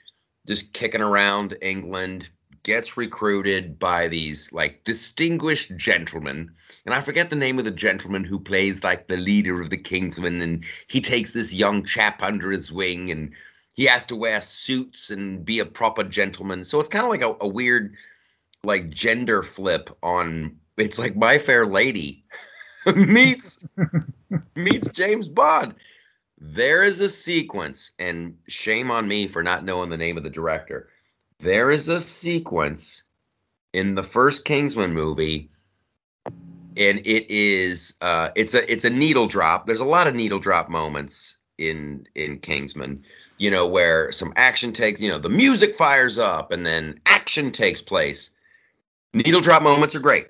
just 0.47 0.73
kicking 0.73 1.03
around 1.03 1.57
England, 1.61 2.29
gets 2.67 2.97
recruited 2.97 3.79
by 3.79 4.09
these 4.09 4.53
like 4.53 4.83
distinguished 4.83 5.77
gentlemen. 5.77 6.51
And 6.85 6.93
I 6.93 7.01
forget 7.01 7.31
the 7.31 7.37
name 7.37 7.61
of 7.61 7.65
the 7.65 7.71
gentleman 7.71 8.25
who 8.25 8.41
plays 8.41 8.83
like 8.83 9.07
the 9.07 9.17
leader 9.17 9.61
of 9.61 9.71
the 9.71 9.79
Kingsmen. 9.79 10.43
And 10.43 10.65
he 10.89 11.01
takes 11.01 11.31
this 11.31 11.55
young 11.55 11.85
chap 11.85 12.25
under 12.25 12.51
his 12.51 12.73
wing 12.73 13.09
and 13.13 13.33
he 13.75 13.85
has 13.85 14.05
to 14.07 14.17
wear 14.17 14.41
suits 14.41 15.11
and 15.11 15.45
be 15.45 15.61
a 15.61 15.65
proper 15.65 16.03
gentleman. 16.03 16.65
So 16.65 16.81
it's 16.81 16.89
kind 16.89 17.05
of 17.05 17.11
like 17.11 17.23
a, 17.23 17.37
a 17.41 17.47
weird, 17.47 17.95
like 18.65 18.91
gender 18.91 19.45
flip 19.45 19.89
on 20.03 20.59
it's 20.77 20.99
like 20.99 21.15
My 21.15 21.39
Fair 21.39 21.69
Lady 21.69 22.25
meets 22.97 23.65
meets 24.57 24.91
James 24.91 25.29
Bond. 25.29 25.75
There 26.39 26.83
is 26.83 27.01
a 27.01 27.09
sequence, 27.09 27.93
and 27.99 28.37
shame 28.49 28.91
on 28.91 29.09
me 29.09 29.27
for 29.29 29.43
not 29.43 29.65
knowing 29.65 29.89
the 29.89 29.97
name 29.97 30.19
of 30.19 30.25
the 30.25 30.31
director. 30.31 30.91
There 31.41 31.71
is 31.71 31.89
a 31.89 32.01
sequence 32.01 33.03
in 33.73 33.95
the 33.95 34.03
first 34.03 34.45
Kingsman 34.45 34.95
movie, 34.95 35.51
and 36.25 36.99
it 37.05 37.31
is 37.31 37.97
uh, 38.01 38.31
it's 38.35 38.55
a 38.55 38.71
it's 38.71 38.85
a 38.85 38.91
needle 38.91 39.27
drop. 39.27 39.67
There's 39.67 39.81
a 39.81 39.85
lot 39.85 40.07
of 40.07 40.15
needle 40.15 40.39
drop 40.39 40.69
moments 40.69 41.37
in 41.59 42.07
in 42.15 42.39
Kingsman, 42.39 43.05
you 43.39 43.51
know, 43.51 43.67
where 43.67 44.13
some 44.13 44.33
action 44.37 44.73
takes, 44.73 45.01
you 45.01 45.09
know, 45.09 45.19
the 45.19 45.29
music 45.29 45.75
fires 45.77 46.19
up, 46.19 46.53
and 46.53 46.65
then 46.65 47.01
action 47.07 47.51
takes 47.51 47.83
place. 47.83 48.31
Needle 49.13 49.41
drop 49.41 49.63
moments 49.63 49.95
are 49.95 50.01
great. 50.01 50.29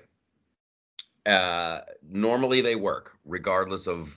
Uh, 1.25 1.81
normally 2.09 2.61
they 2.61 2.75
work, 2.75 3.13
regardless 3.25 3.87
of 3.87 4.09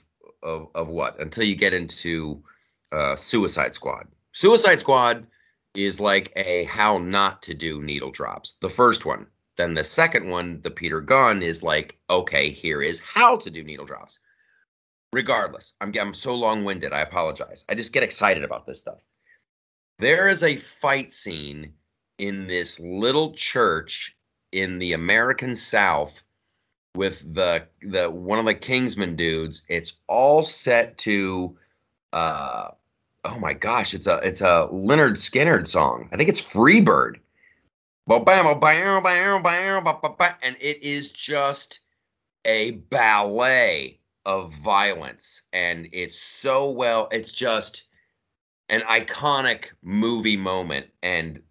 of 0.43 0.67
of 0.75 0.87
what 0.87 1.19
until 1.19 1.43
you 1.43 1.55
get 1.55 1.73
into 1.73 2.43
uh, 2.91 3.15
Suicide 3.15 3.73
Squad. 3.73 4.07
Suicide 4.33 4.79
Squad 4.79 5.27
is 5.75 5.99
like 5.99 6.31
a 6.35 6.65
how 6.65 6.97
not 6.97 7.43
to 7.43 7.53
do 7.53 7.81
needle 7.81 8.11
drops. 8.11 8.57
The 8.61 8.69
first 8.69 9.05
one. 9.05 9.27
Then 9.57 9.73
the 9.73 9.83
second 9.83 10.29
one, 10.29 10.61
the 10.61 10.71
Peter 10.71 11.01
Gunn, 11.01 11.43
is 11.43 11.61
like, 11.61 11.99
okay, 12.09 12.49
here 12.49 12.81
is 12.81 12.99
how 12.99 13.37
to 13.37 13.49
do 13.49 13.63
needle 13.63 13.85
drops. 13.85 14.19
Regardless, 15.13 15.73
I'm 15.81 15.93
I'm 15.99 16.13
so 16.13 16.35
long-winded. 16.35 16.93
I 16.93 17.01
apologize. 17.01 17.65
I 17.67 17.75
just 17.75 17.93
get 17.93 18.03
excited 18.03 18.43
about 18.43 18.65
this 18.65 18.79
stuff. 18.79 19.03
There 19.99 20.27
is 20.29 20.41
a 20.41 20.55
fight 20.55 21.11
scene 21.11 21.73
in 22.17 22.47
this 22.47 22.79
little 22.79 23.33
church 23.33 24.15
in 24.51 24.79
the 24.79 24.93
American 24.93 25.55
South 25.55 26.21
with 26.95 27.21
the 27.33 27.67
the 27.81 28.09
one 28.09 28.39
of 28.39 28.45
the 28.45 28.55
Kingsman 28.55 29.15
dudes. 29.15 29.63
It's 29.67 29.95
all 30.07 30.43
set 30.43 30.97
to 30.99 31.57
uh 32.13 32.69
oh 33.23 33.39
my 33.39 33.53
gosh, 33.53 33.93
it's 33.93 34.07
a 34.07 34.17
it's 34.17 34.41
a 34.41 34.67
Lynyrd 34.71 35.17
Skynyrd 35.17 35.67
song. 35.67 36.09
I 36.11 36.17
think 36.17 36.29
it's 36.29 36.41
Freebird. 36.41 37.17
And 40.43 40.57
it 40.59 40.81
is 40.83 41.11
just 41.11 41.79
a 42.45 42.71
ballet 42.71 43.99
of 44.25 44.53
violence. 44.53 45.43
And 45.53 45.87
it's 45.91 46.19
so 46.19 46.69
well, 46.69 47.07
it's 47.11 47.31
just 47.31 47.83
an 48.69 48.81
iconic 48.81 49.65
movie 49.83 50.37
moment. 50.37 50.87
And 51.03 51.41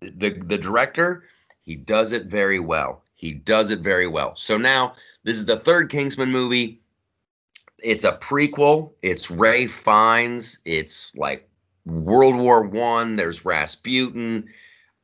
the 0.00 0.10
the, 0.10 0.30
the 0.30 0.58
director 0.58 1.24
He 1.62 1.76
does 1.76 2.12
it 2.12 2.26
very 2.26 2.60
well. 2.60 3.02
He 3.14 3.32
does 3.32 3.70
it 3.70 3.80
very 3.80 4.06
well. 4.06 4.36
So 4.36 4.56
now 4.56 4.94
this 5.24 5.38
is 5.38 5.46
the 5.46 5.58
third 5.58 5.90
Kingsman 5.90 6.30
movie. 6.30 6.80
It's 7.84 8.04
a 8.04 8.12
prequel. 8.12 8.92
It's 9.02 9.30
Ralph 9.30 9.70
Fiennes. 9.70 10.58
It's 10.64 11.14
like 11.16 11.48
World 11.84 12.36
War 12.36 12.62
One. 12.62 13.16
There's 13.16 13.44
Rasputin. 13.44 14.48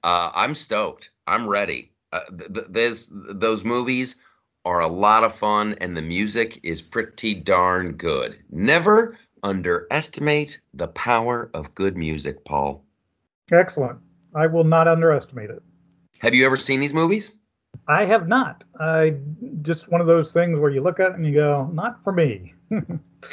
Uh, 0.03 0.31
I'm 0.35 0.55
stoked. 0.55 1.11
I'm 1.27 1.47
ready. 1.47 1.93
Uh, 2.11 2.21
th- 2.55 2.73
th- 2.73 3.07
those 3.35 3.65
movies 3.65 4.17
are 4.65 4.81
a 4.81 4.89
lot 4.89 5.25
of 5.25 5.35
fun, 5.35 5.77
and 5.83 5.95
the 5.95 6.03
music 6.03 6.59
is 6.63 6.81
pretty 6.81 7.35
darn 7.35 7.93
good. 7.93 8.39
Never 8.51 9.19
underestimate 9.43 10.59
the 10.73 10.89
power 10.89 11.51
of 11.53 11.75
good 11.75 11.99
music, 11.99 12.45
Paul. 12.47 12.83
Excellent. 13.53 13.99
I 14.35 14.47
will 14.47 14.65
not 14.65 14.89
underestimate 14.89 15.51
it. 15.51 15.63
Have 16.21 16.35
you 16.35 16.47
ever 16.47 16.57
seen 16.57 16.81
these 16.81 16.95
movies? 16.95 17.33
I 17.89 18.07
have 18.07 18.27
not. 18.27 18.65
I 18.79 19.17
just 19.61 19.91
one 19.91 20.01
of 20.01 20.07
those 20.07 20.33
things 20.33 20.59
where 20.59 20.71
you 20.71 20.81
look 20.81 20.99
at 20.99 21.11
it 21.11 21.17
and 21.17 21.27
you 21.27 21.35
go, 21.35 21.71
not 21.75 22.03
for 22.03 22.13
me. 22.13 22.55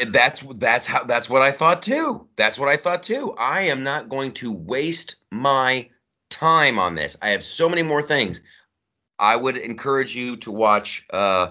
That's 0.07 0.41
that's 0.55 0.88
how 0.88 1.03
that's 1.03 1.29
what 1.29 1.41
I 1.41 1.51
thought 1.51 1.81
too. 1.81 2.27
That's 2.35 2.59
what 2.59 2.69
I 2.69 2.77
thought 2.77 3.03
too. 3.03 3.33
I 3.38 3.63
am 3.63 3.83
not 3.83 4.09
going 4.09 4.33
to 4.33 4.51
waste 4.51 5.15
my 5.31 5.89
time 6.29 6.79
on 6.79 6.95
this. 6.95 7.17
I 7.21 7.29
have 7.29 7.43
so 7.43 7.69
many 7.69 7.83
more 7.83 8.01
things. 8.01 8.41
I 9.19 9.35
would 9.35 9.57
encourage 9.57 10.15
you 10.15 10.38
to 10.38 10.51
watch 10.51 11.05
uh, 11.11 11.49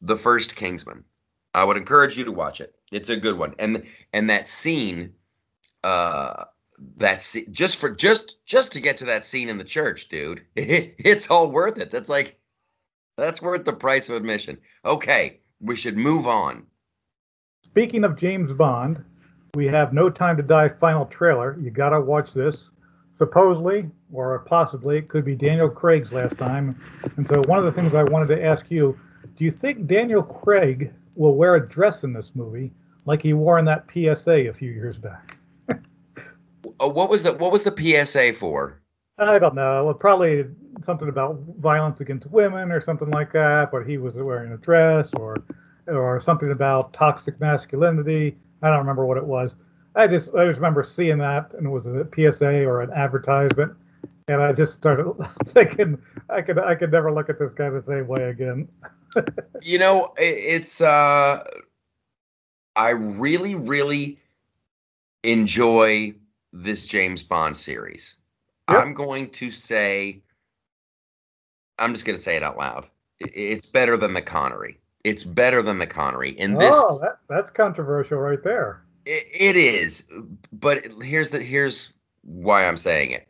the 0.00 0.16
first 0.16 0.56
Kingsman. 0.56 1.04
I 1.54 1.64
would 1.64 1.76
encourage 1.76 2.18
you 2.18 2.24
to 2.24 2.32
watch 2.32 2.60
it. 2.60 2.74
It's 2.90 3.10
a 3.10 3.16
good 3.16 3.38
one. 3.38 3.54
And 3.58 3.84
and 4.12 4.30
that 4.30 4.48
scene, 4.48 5.14
uh, 5.82 6.44
that's 6.96 7.36
just 7.50 7.76
for 7.76 7.90
just 7.90 8.44
just 8.46 8.72
to 8.72 8.80
get 8.80 8.96
to 8.98 9.06
that 9.06 9.24
scene 9.24 9.48
in 9.48 9.58
the 9.58 9.64
church, 9.64 10.08
dude. 10.08 10.42
it's 10.56 11.30
all 11.30 11.50
worth 11.50 11.78
it. 11.78 11.90
That's 11.90 12.08
like 12.08 12.38
that's 13.16 13.42
worth 13.42 13.64
the 13.64 13.72
price 13.72 14.08
of 14.08 14.16
admission. 14.16 14.58
Okay, 14.84 15.40
we 15.60 15.76
should 15.76 15.96
move 15.96 16.26
on. 16.26 16.66
Speaking 17.74 18.04
of 18.04 18.16
James 18.16 18.52
Bond, 18.52 19.02
we 19.56 19.66
have 19.66 19.92
No 19.92 20.08
Time 20.08 20.36
to 20.36 20.44
Die 20.44 20.68
final 20.78 21.06
trailer. 21.06 21.58
You 21.60 21.72
gotta 21.72 22.00
watch 22.00 22.32
this. 22.32 22.70
Supposedly, 23.16 23.90
or 24.12 24.38
possibly, 24.38 24.98
it 24.98 25.08
could 25.08 25.24
be 25.24 25.34
Daniel 25.34 25.68
Craig's 25.68 26.12
last 26.12 26.38
time. 26.38 26.80
And 27.16 27.26
so, 27.26 27.42
one 27.48 27.58
of 27.58 27.64
the 27.64 27.72
things 27.72 27.92
I 27.92 28.04
wanted 28.04 28.28
to 28.28 28.44
ask 28.44 28.66
you: 28.70 28.96
Do 29.36 29.44
you 29.44 29.50
think 29.50 29.88
Daniel 29.88 30.22
Craig 30.22 30.92
will 31.16 31.34
wear 31.34 31.56
a 31.56 31.68
dress 31.68 32.04
in 32.04 32.12
this 32.12 32.30
movie, 32.36 32.70
like 33.06 33.20
he 33.20 33.32
wore 33.32 33.58
in 33.58 33.64
that 33.64 33.86
PSA 33.92 34.48
a 34.48 34.52
few 34.52 34.70
years 34.70 35.00
back? 35.00 35.36
uh, 35.68 36.88
what 36.88 37.10
was 37.10 37.24
the 37.24 37.32
What 37.32 37.50
was 37.50 37.64
the 37.64 37.74
PSA 37.76 38.34
for? 38.34 38.80
I 39.18 39.40
don't 39.40 39.56
know. 39.56 39.86
Well, 39.86 39.94
probably 39.94 40.44
something 40.84 41.08
about 41.08 41.40
violence 41.58 42.00
against 42.00 42.30
women 42.30 42.70
or 42.70 42.80
something 42.80 43.10
like 43.10 43.32
that. 43.32 43.72
But 43.72 43.84
he 43.84 43.98
was 43.98 44.14
wearing 44.14 44.52
a 44.52 44.58
dress, 44.58 45.10
or 45.14 45.42
or 45.86 46.20
something 46.20 46.50
about 46.50 46.92
toxic 46.92 47.38
masculinity. 47.40 48.36
I 48.62 48.68
don't 48.68 48.78
remember 48.78 49.06
what 49.06 49.16
it 49.16 49.24
was. 49.24 49.56
I 49.94 50.06
just 50.06 50.34
I 50.34 50.46
just 50.46 50.56
remember 50.56 50.84
seeing 50.84 51.18
that, 51.18 51.52
and 51.54 51.66
it 51.66 51.70
was 51.70 51.86
a 51.86 52.06
PSA 52.14 52.64
or 52.64 52.82
an 52.82 52.90
advertisement, 52.92 53.72
and 54.28 54.42
I 54.42 54.52
just 54.52 54.74
started 54.74 55.12
thinking 55.48 55.98
I 56.28 56.42
could 56.42 56.58
I 56.58 56.74
could 56.74 56.90
never 56.90 57.12
look 57.12 57.28
at 57.28 57.38
this 57.38 57.54
guy 57.54 57.70
the 57.70 57.82
same 57.82 58.08
way 58.08 58.24
again. 58.24 58.68
you 59.62 59.78
know, 59.78 60.12
it's 60.18 60.80
uh, 60.80 61.44
I 62.74 62.90
really 62.90 63.54
really 63.54 64.18
enjoy 65.22 66.14
this 66.52 66.86
James 66.86 67.22
Bond 67.22 67.56
series. 67.56 68.16
Yep. 68.70 68.80
I'm 68.80 68.94
going 68.94 69.30
to 69.30 69.50
say, 69.50 70.22
I'm 71.78 71.92
just 71.92 72.06
going 72.06 72.16
to 72.16 72.22
say 72.22 72.36
it 72.36 72.42
out 72.42 72.56
loud. 72.56 72.88
It's 73.20 73.66
better 73.66 73.96
than 73.96 74.14
the 74.14 74.22
Connery. 74.22 74.78
It's 75.04 75.22
better 75.22 75.62
than 75.62 75.78
the 75.78 75.86
Connery. 75.86 76.30
In 76.30 76.56
oh, 76.56 76.58
this, 76.58 76.74
oh, 76.76 76.98
that, 77.02 77.18
that's 77.28 77.50
controversial 77.50 78.18
right 78.18 78.42
there. 78.42 78.82
It, 79.04 79.26
it 79.32 79.56
is, 79.56 80.08
but 80.50 80.86
here's 81.02 81.30
the 81.30 81.40
here's 81.40 81.92
why 82.22 82.66
I'm 82.66 82.78
saying 82.78 83.10
it. 83.10 83.28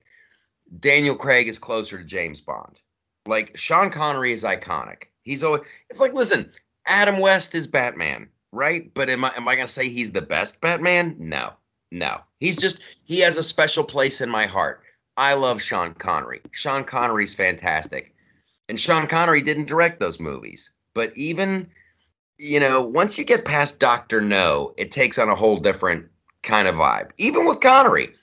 Daniel 0.78 1.16
Craig 1.16 1.48
is 1.48 1.58
closer 1.58 1.98
to 1.98 2.04
James 2.04 2.40
Bond. 2.40 2.80
Like 3.26 3.56
Sean 3.56 3.90
Connery 3.90 4.32
is 4.32 4.44
iconic. 4.44 5.04
He's 5.22 5.42
always. 5.42 5.62
It's 5.90 6.00
like 6.00 6.14
listen, 6.14 6.50
Adam 6.86 7.18
West 7.18 7.54
is 7.54 7.66
Batman, 7.66 8.28
right? 8.52 8.92
But 8.94 9.08
am 9.08 9.24
I 9.24 9.32
am 9.36 9.48
I 9.48 9.56
gonna 9.56 9.66
say 9.66 9.88
he's 9.88 10.12
the 10.12 10.22
best 10.22 10.60
Batman? 10.60 11.16
No, 11.18 11.54
no. 11.90 12.20
He's 12.38 12.56
just 12.56 12.82
he 13.02 13.18
has 13.20 13.36
a 13.36 13.42
special 13.42 13.82
place 13.82 14.20
in 14.20 14.30
my 14.30 14.46
heart. 14.46 14.82
I 15.16 15.34
love 15.34 15.62
Sean 15.62 15.94
Connery. 15.94 16.40
Sean 16.52 16.84
Connery's 16.84 17.34
fantastic. 17.34 18.14
And 18.68 18.78
Sean 18.78 19.06
Connery 19.06 19.42
didn't 19.42 19.66
direct 19.66 20.00
those 20.00 20.20
movies. 20.20 20.70
But 20.94 21.16
even, 21.16 21.68
you 22.38 22.60
know, 22.60 22.80
once 22.80 23.18
you 23.18 23.24
get 23.24 23.44
past 23.44 23.80
Dr. 23.80 24.20
No, 24.20 24.74
it 24.76 24.92
takes 24.92 25.18
on 25.18 25.28
a 25.28 25.34
whole 25.34 25.58
different 25.58 26.06
kind 26.42 26.68
of 26.68 26.76
vibe. 26.76 27.10
Even 27.18 27.46
with 27.46 27.60
Connery, 27.60 28.14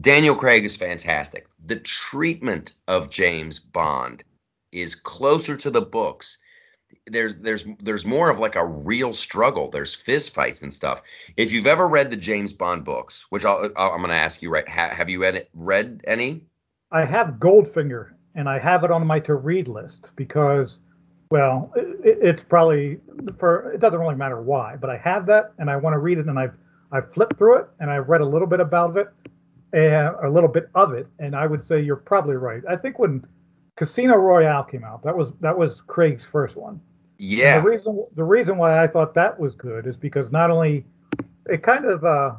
Daniel 0.00 0.34
Craig 0.34 0.64
is 0.64 0.76
fantastic. 0.76 1.48
The 1.64 1.80
treatment 1.80 2.72
of 2.86 3.10
James 3.10 3.58
Bond 3.58 4.22
is 4.72 4.94
closer 4.94 5.56
to 5.56 5.70
the 5.70 5.80
books. 5.80 6.38
There's 7.06 7.36
there's 7.36 7.66
there's 7.82 8.04
more 8.04 8.30
of 8.30 8.38
like 8.38 8.54
a 8.54 8.64
real 8.64 9.12
struggle. 9.12 9.70
There's 9.70 9.94
fist 9.94 10.34
fights 10.34 10.62
and 10.62 10.72
stuff. 10.72 11.02
If 11.36 11.52
you've 11.52 11.66
ever 11.66 11.88
read 11.88 12.10
the 12.10 12.16
James 12.16 12.52
Bond 12.52 12.84
books, 12.84 13.26
which 13.30 13.44
i 13.44 13.52
am 13.54 13.72
going 13.74 14.08
to 14.08 14.14
ask 14.14 14.42
you 14.42 14.50
right, 14.50 14.68
ha, 14.68 14.88
have 14.90 15.08
you 15.08 15.22
read 15.22 15.46
read 15.54 16.02
any? 16.06 16.44
I 16.90 17.04
have 17.04 17.38
Goldfinger, 17.38 18.12
and 18.34 18.48
I 18.48 18.58
have 18.58 18.84
it 18.84 18.90
on 18.90 19.06
my 19.06 19.20
to 19.20 19.34
read 19.34 19.68
list 19.68 20.10
because 20.16 20.78
well, 21.30 21.72
it, 21.76 22.18
it's 22.22 22.42
probably 22.42 22.98
for 23.38 23.72
it 23.72 23.80
doesn't 23.80 23.98
really 23.98 24.14
matter 24.14 24.40
why, 24.40 24.76
but 24.76 24.90
I 24.90 24.96
have 24.98 25.26
that 25.26 25.52
and 25.58 25.70
I 25.70 25.76
want 25.76 25.94
to 25.94 25.98
read 25.98 26.18
it 26.18 26.26
and 26.26 26.38
I've 26.38 26.54
I've 26.92 27.12
flipped 27.12 27.36
through 27.36 27.58
it 27.58 27.68
and 27.80 27.90
I've 27.90 28.08
read 28.08 28.20
a 28.20 28.26
little 28.26 28.48
bit 28.48 28.60
about 28.60 28.96
it 28.96 29.08
and 29.72 30.14
a 30.22 30.28
little 30.28 30.48
bit 30.48 30.70
of 30.74 30.94
it 30.94 31.06
and 31.18 31.36
I 31.36 31.46
would 31.46 31.62
say 31.62 31.80
you're 31.80 31.96
probably 31.96 32.36
right. 32.36 32.62
I 32.68 32.76
think 32.76 32.98
when 32.98 33.26
Casino 33.76 34.16
Royale 34.16 34.64
came 34.64 34.84
out, 34.84 35.04
that 35.04 35.16
was 35.16 35.32
that 35.40 35.56
was 35.56 35.82
Craig's 35.82 36.24
first 36.24 36.56
one. 36.56 36.80
Yeah. 37.18 37.56
And 37.56 37.64
the 37.64 37.70
reason 37.70 38.06
the 38.16 38.24
reason 38.24 38.56
why 38.56 38.82
I 38.82 38.86
thought 38.86 39.14
that 39.14 39.38
was 39.38 39.54
good 39.54 39.86
is 39.86 39.96
because 39.96 40.30
not 40.30 40.50
only 40.50 40.86
it 41.46 41.62
kind 41.62 41.84
of 41.84 42.04
uh 42.04 42.34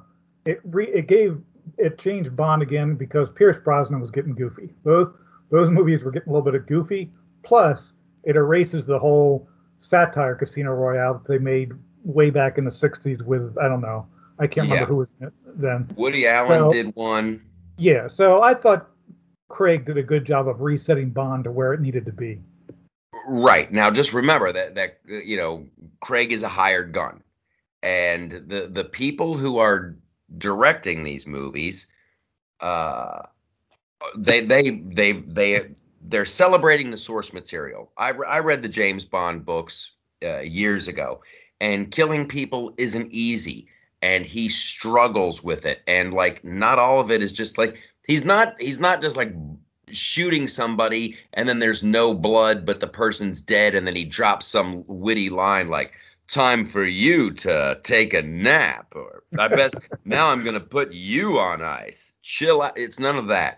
it 0.46 0.62
re, 0.64 0.88
it 0.88 1.08
gave 1.08 1.40
it 1.78 2.00
changed 2.00 2.36
Bond 2.36 2.62
again 2.62 2.96
because 2.96 3.30
Pierce 3.30 3.58
Brosnan 3.64 4.00
was 4.00 4.10
getting 4.10 4.34
goofy. 4.34 4.70
Those 4.84 5.10
those 5.52 5.70
movies 5.70 6.04
were 6.04 6.12
getting 6.12 6.30
a 6.30 6.32
little 6.32 6.46
bit 6.46 6.56
of 6.56 6.66
goofy. 6.68 7.12
Plus, 7.44 7.94
it 8.30 8.36
erases 8.36 8.86
the 8.86 9.00
whole 9.00 9.50
satire 9.80 10.36
Casino 10.36 10.72
Royale 10.72 11.16
that 11.16 11.28
they 11.28 11.40
made 11.40 11.72
way 12.04 12.30
back 12.30 12.58
in 12.58 12.66
the 12.66 12.72
'60s 12.72 13.22
with 13.24 13.58
I 13.58 13.68
don't 13.68 13.82
know 13.82 14.08
I 14.40 14.48
can't 14.48 14.68
yeah. 14.68 14.76
remember 14.76 14.94
who 14.94 14.96
was 14.98 15.14
in 15.20 15.28
it 15.28 15.34
then. 15.46 15.88
Woody 15.96 16.26
Allen 16.26 16.60
so, 16.60 16.70
did 16.70 16.96
one. 16.96 17.42
Yeah, 17.78 18.08
so 18.08 18.42
I 18.42 18.54
thought 18.54 18.90
Craig 19.50 19.86
did 19.86 19.98
a 19.98 20.04
good 20.04 20.26
job 20.26 20.48
of 20.48 20.62
resetting 20.62 21.10
Bond 21.10 21.44
to 21.44 21.52
where 21.52 21.74
it 21.74 21.82
needed 21.82 22.06
to 22.06 22.14
be. 22.14 22.40
Right 23.28 23.72
now, 23.72 23.90
just 23.90 24.14
remember 24.14 24.52
that 24.54 24.76
that 24.76 25.00
you 25.06 25.36
know 25.36 25.66
Craig 26.00 26.32
is 26.32 26.44
a 26.44 26.48
hired 26.48 26.94
gun, 26.94 27.22
and 27.84 28.32
the 28.32 28.70
the 28.72 28.86
people 28.86 29.38
who 29.38 29.58
are 29.58 29.96
directing 30.38 31.04
these 31.04 31.28
movies, 31.28 31.88
uh, 32.62 33.24
they 34.16 34.42
they 34.42 34.70
they 34.70 35.12
they 35.12 35.70
they're 36.02 36.26
celebrating 36.26 36.92
the 36.92 36.98
source 36.98 37.34
material. 37.34 37.92
I, 37.98 38.10
I 38.12 38.40
read 38.40 38.64
the 38.64 38.70
James 38.70 39.06
Bond 39.06 39.46
books 39.46 39.92
uh, 40.24 40.40
years 40.40 40.88
ago, 40.88 41.22
and 41.60 41.92
killing 41.92 42.28
people 42.28 42.74
isn't 42.78 43.12
easy, 43.12 43.68
and 44.02 44.26
he 44.26 44.50
struggles 44.50 45.44
with 45.44 45.66
it. 45.66 45.82
And 45.88 46.14
like, 46.14 46.44
not 46.44 46.80
all 46.80 47.00
of 47.00 47.12
it 47.12 47.22
is 47.22 47.34
just 47.34 47.58
like 47.58 47.78
he's 48.06 48.26
not 48.26 48.60
he's 48.62 48.80
not 48.80 49.02
just 49.02 49.18
like 49.18 49.34
shooting 49.92 50.48
somebody 50.48 51.18
and 51.34 51.50
then 51.50 51.60
there's 51.60 51.84
no 51.84 52.14
blood, 52.14 52.66
but 52.66 52.80
the 52.80 52.88
person's 52.88 53.42
dead, 53.42 53.76
and 53.76 53.86
then 53.86 53.96
he 53.96 54.06
drops 54.06 54.48
some 54.48 54.84
witty 54.88 55.30
line 55.30 55.70
like 55.70 55.94
time 56.30 56.64
for 56.64 56.86
you 56.86 57.32
to 57.32 57.80
take 57.84 58.14
a 58.14 58.22
nap 58.22 58.94
or 58.96 59.24
i 59.40 59.48
best 59.48 59.76
now 60.06 60.30
i'm 60.30 60.44
going 60.44 60.54
to 60.54 60.60
put 60.60 60.94
you 60.94 61.40
on 61.40 61.64
ice 61.64 62.14
chill 62.22 62.62
out 62.62 62.78
it's 62.78 63.00
none 63.00 63.18
of 63.18 63.28
that 63.28 63.58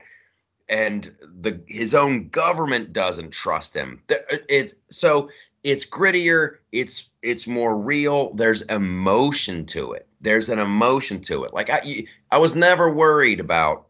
and 0.72 1.14
the 1.42 1.62
his 1.68 1.94
own 1.94 2.30
government 2.30 2.94
doesn't 2.94 3.32
trust 3.32 3.76
him. 3.76 4.02
It's 4.08 4.74
so 4.90 5.30
it's 5.64 5.86
grittier. 5.86 6.56
It's 6.72 7.10
it's 7.22 7.46
more 7.46 7.78
real. 7.78 8.34
There's 8.34 8.64
emotion 8.64 9.66
to 9.68 9.92
it. 9.92 10.08
There's 10.22 10.50
an 10.50 10.60
emotion 10.60 11.22
to 11.24 11.44
it. 11.44 11.54
Like 11.54 11.70
I 11.70 12.06
I 12.32 12.38
was 12.40 12.56
never 12.56 12.90
worried 12.90 13.42
about 13.42 13.88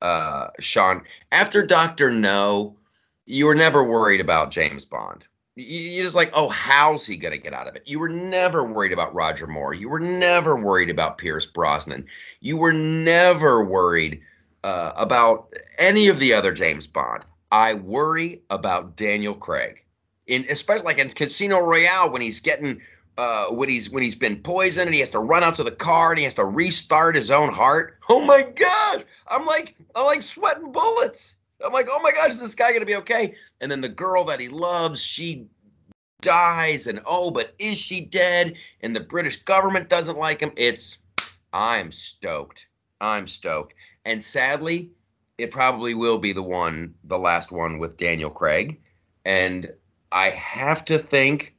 uh 0.00 0.48
Sean 0.58 1.02
after 1.30 1.64
Doctor 1.64 2.10
No. 2.10 2.74
You 3.26 3.44
were 3.44 3.54
never 3.54 3.84
worried 3.84 4.22
about 4.22 4.50
James 4.50 4.86
Bond. 4.86 5.26
You 5.56 6.02
just 6.02 6.14
like, 6.14 6.30
oh, 6.32 6.48
how's 6.48 7.04
he 7.04 7.18
gonna 7.18 7.36
get 7.36 7.52
out 7.52 7.68
of 7.68 7.76
it? 7.76 7.82
You 7.84 7.98
were 7.98 8.08
never 8.08 8.64
worried 8.64 8.92
about 8.92 9.14
Roger 9.14 9.46
Moore. 9.46 9.74
You 9.74 9.90
were 9.90 10.00
never 10.00 10.56
worried 10.56 10.88
about 10.88 11.18
Pierce 11.18 11.44
Brosnan. 11.44 12.06
You 12.40 12.56
were 12.56 12.72
never 12.72 13.62
worried 13.62 14.22
uh, 14.64 14.92
about 14.96 15.52
any 15.78 16.08
of 16.08 16.18
the 16.18 16.32
other 16.32 16.52
James 16.52 16.86
Bond. 16.86 17.24
I 17.50 17.74
worry 17.74 18.42
about 18.50 18.96
Daniel 18.96 19.34
Craig, 19.34 19.82
in 20.26 20.44
especially 20.48 20.84
like 20.84 20.98
in 20.98 21.10
Casino 21.10 21.60
Royale 21.60 22.10
when 22.10 22.20
he's 22.20 22.40
getting 22.40 22.80
uh, 23.16 23.46
when 23.46 23.68
he's 23.68 23.90
when 23.90 24.02
he's 24.02 24.14
been 24.14 24.36
poisoned 24.36 24.86
and 24.86 24.94
he 24.94 25.00
has 25.00 25.10
to 25.10 25.18
run 25.18 25.42
out 25.42 25.56
to 25.56 25.64
the 25.64 25.72
car 25.72 26.10
and 26.10 26.18
he 26.18 26.24
has 26.24 26.34
to 26.34 26.44
restart 26.44 27.16
his 27.16 27.30
own 27.30 27.52
heart. 27.52 27.98
Oh 28.08 28.20
my 28.20 28.42
gosh! 28.42 29.02
I'm 29.26 29.44
like 29.44 29.74
I'm 29.94 30.06
like 30.06 30.22
sweating 30.22 30.72
bullets. 30.72 31.36
I'm 31.64 31.72
like, 31.72 31.88
oh 31.90 32.00
my 32.00 32.12
gosh, 32.12 32.30
is 32.30 32.40
this 32.40 32.54
guy 32.54 32.72
gonna 32.72 32.86
be 32.86 32.96
okay? 32.96 33.34
And 33.60 33.70
then 33.70 33.80
the 33.80 33.88
girl 33.88 34.24
that 34.26 34.40
he 34.40 34.48
loves, 34.48 35.02
she 35.02 35.46
dies, 36.20 36.86
and 36.86 37.00
oh, 37.06 37.30
but 37.30 37.54
is 37.58 37.76
she 37.76 38.00
dead? 38.00 38.54
And 38.82 38.94
the 38.94 39.00
British 39.00 39.42
government 39.42 39.88
doesn't 39.88 40.18
like 40.18 40.40
him. 40.40 40.52
It's 40.56 40.98
I'm 41.52 41.90
stoked. 41.90 42.68
I'm 43.00 43.26
stoked. 43.26 43.74
And 44.08 44.24
sadly, 44.24 44.90
it 45.36 45.50
probably 45.50 45.92
will 45.92 46.16
be 46.16 46.32
the 46.32 46.42
one, 46.42 46.94
the 47.04 47.18
last 47.18 47.52
one 47.52 47.78
with 47.78 47.98
Daniel 47.98 48.30
Craig. 48.30 48.80
And 49.26 49.70
I 50.10 50.30
have 50.30 50.82
to 50.86 50.98
think 50.98 51.54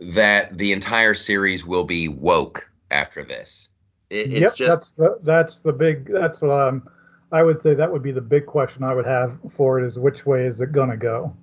that 0.00 0.58
the 0.58 0.72
entire 0.72 1.14
series 1.14 1.64
will 1.64 1.84
be 1.84 2.08
woke 2.08 2.68
after 2.90 3.24
this. 3.24 3.68
It, 4.10 4.26
yep, 4.26 4.54
just 4.56 4.58
that's 4.58 4.90
the, 4.96 5.18
that's 5.22 5.60
the 5.60 5.72
big. 5.72 6.10
That's 6.12 6.40
what 6.40 6.50
um, 6.50 6.88
I 7.30 7.44
would 7.44 7.62
say. 7.62 7.74
That 7.74 7.92
would 7.92 8.02
be 8.02 8.12
the 8.12 8.20
big 8.20 8.44
question 8.44 8.82
I 8.82 8.92
would 8.92 9.06
have 9.06 9.38
for 9.56 9.80
it: 9.80 9.86
is 9.86 9.98
which 9.98 10.26
way 10.26 10.44
is 10.46 10.60
it 10.60 10.72
gonna 10.72 10.96
go? 10.96 11.34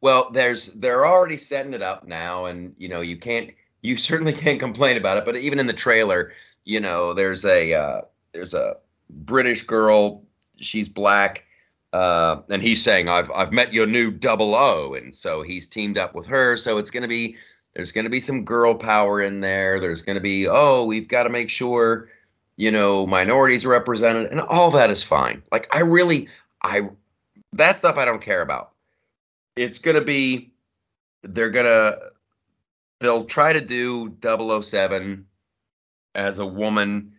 well, 0.00 0.30
there's 0.30 0.72
they're 0.74 1.06
already 1.06 1.36
setting 1.36 1.74
it 1.74 1.82
up 1.82 2.06
now, 2.06 2.44
and 2.44 2.74
you 2.78 2.88
know 2.88 3.00
you 3.00 3.16
can't, 3.16 3.50
you 3.82 3.96
certainly 3.96 4.32
can't 4.32 4.60
complain 4.60 4.96
about 4.96 5.16
it. 5.16 5.24
But 5.24 5.36
even 5.36 5.58
in 5.58 5.66
the 5.66 5.72
trailer, 5.72 6.32
you 6.64 6.78
know, 6.78 7.14
there's 7.14 7.44
a 7.44 7.74
uh, 7.74 8.00
there's 8.32 8.54
a 8.54 8.76
British 9.10 9.62
girl. 9.62 10.22
She's 10.58 10.88
black. 10.88 11.44
Uh, 11.92 12.42
and 12.50 12.62
he's 12.62 12.82
saying, 12.82 13.08
"I've 13.08 13.30
I've 13.30 13.52
met 13.52 13.72
your 13.72 13.86
new 13.86 14.10
double 14.10 14.54
O," 14.54 14.94
and 14.94 15.14
so 15.14 15.42
he's 15.42 15.68
teamed 15.68 15.96
up 15.96 16.14
with 16.14 16.26
her. 16.26 16.56
So 16.56 16.78
it's 16.78 16.90
going 16.90 17.02
to 17.02 17.08
be 17.08 17.36
there's 17.76 17.92
going 17.92 18.04
to 18.04 18.10
be 18.10 18.20
some 18.20 18.46
girl 18.46 18.74
power 18.74 19.20
in 19.20 19.40
there. 19.40 19.78
There's 19.78 20.00
going 20.00 20.14
to 20.14 20.20
be, 20.22 20.48
oh, 20.48 20.84
we've 20.84 21.08
got 21.08 21.24
to 21.24 21.28
make 21.28 21.50
sure, 21.50 22.08
you 22.56 22.70
know, 22.70 23.06
minorities 23.06 23.66
are 23.66 23.68
represented, 23.68 24.32
and 24.32 24.40
all 24.40 24.70
that 24.70 24.88
is 24.88 25.02
fine. 25.02 25.42
Like 25.52 25.68
I 25.70 25.80
really, 25.80 26.30
I 26.62 26.88
that 27.52 27.76
stuff 27.76 27.98
I 27.98 28.06
don't 28.06 28.22
care 28.22 28.40
about. 28.40 28.72
It's 29.56 29.78
going 29.78 29.96
to 29.96 30.00
be, 30.00 30.52
they're 31.22 31.50
gonna, 31.50 31.96
they'll 33.00 33.26
try 33.26 33.52
to 33.52 33.60
do 33.60 34.16
007 34.22 35.26
as 36.14 36.38
a 36.38 36.46
woman, 36.46 37.12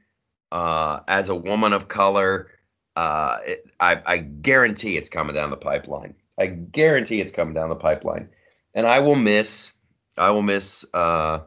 uh, 0.51 0.99
as 1.07 1.29
a 1.29 1.35
woman 1.35 1.73
of 1.73 1.87
color. 1.87 2.49
Uh, 2.95 3.37
it, 3.45 3.65
I, 3.79 4.01
I 4.05 4.17
guarantee 4.17 4.97
it's 4.97 5.09
coming 5.09 5.35
down 5.35 5.51
the 5.51 5.57
pipeline. 5.57 6.15
I 6.39 6.47
guarantee 6.47 7.21
it's 7.21 7.31
coming 7.31 7.53
down 7.53 7.69
the 7.69 7.75
pipeline, 7.75 8.29
and 8.73 8.87
I 8.87 8.99
will 8.99 9.15
miss 9.15 9.73
I 10.17 10.31
will 10.31 10.41
miss 10.41 10.83
uh, 10.93 11.41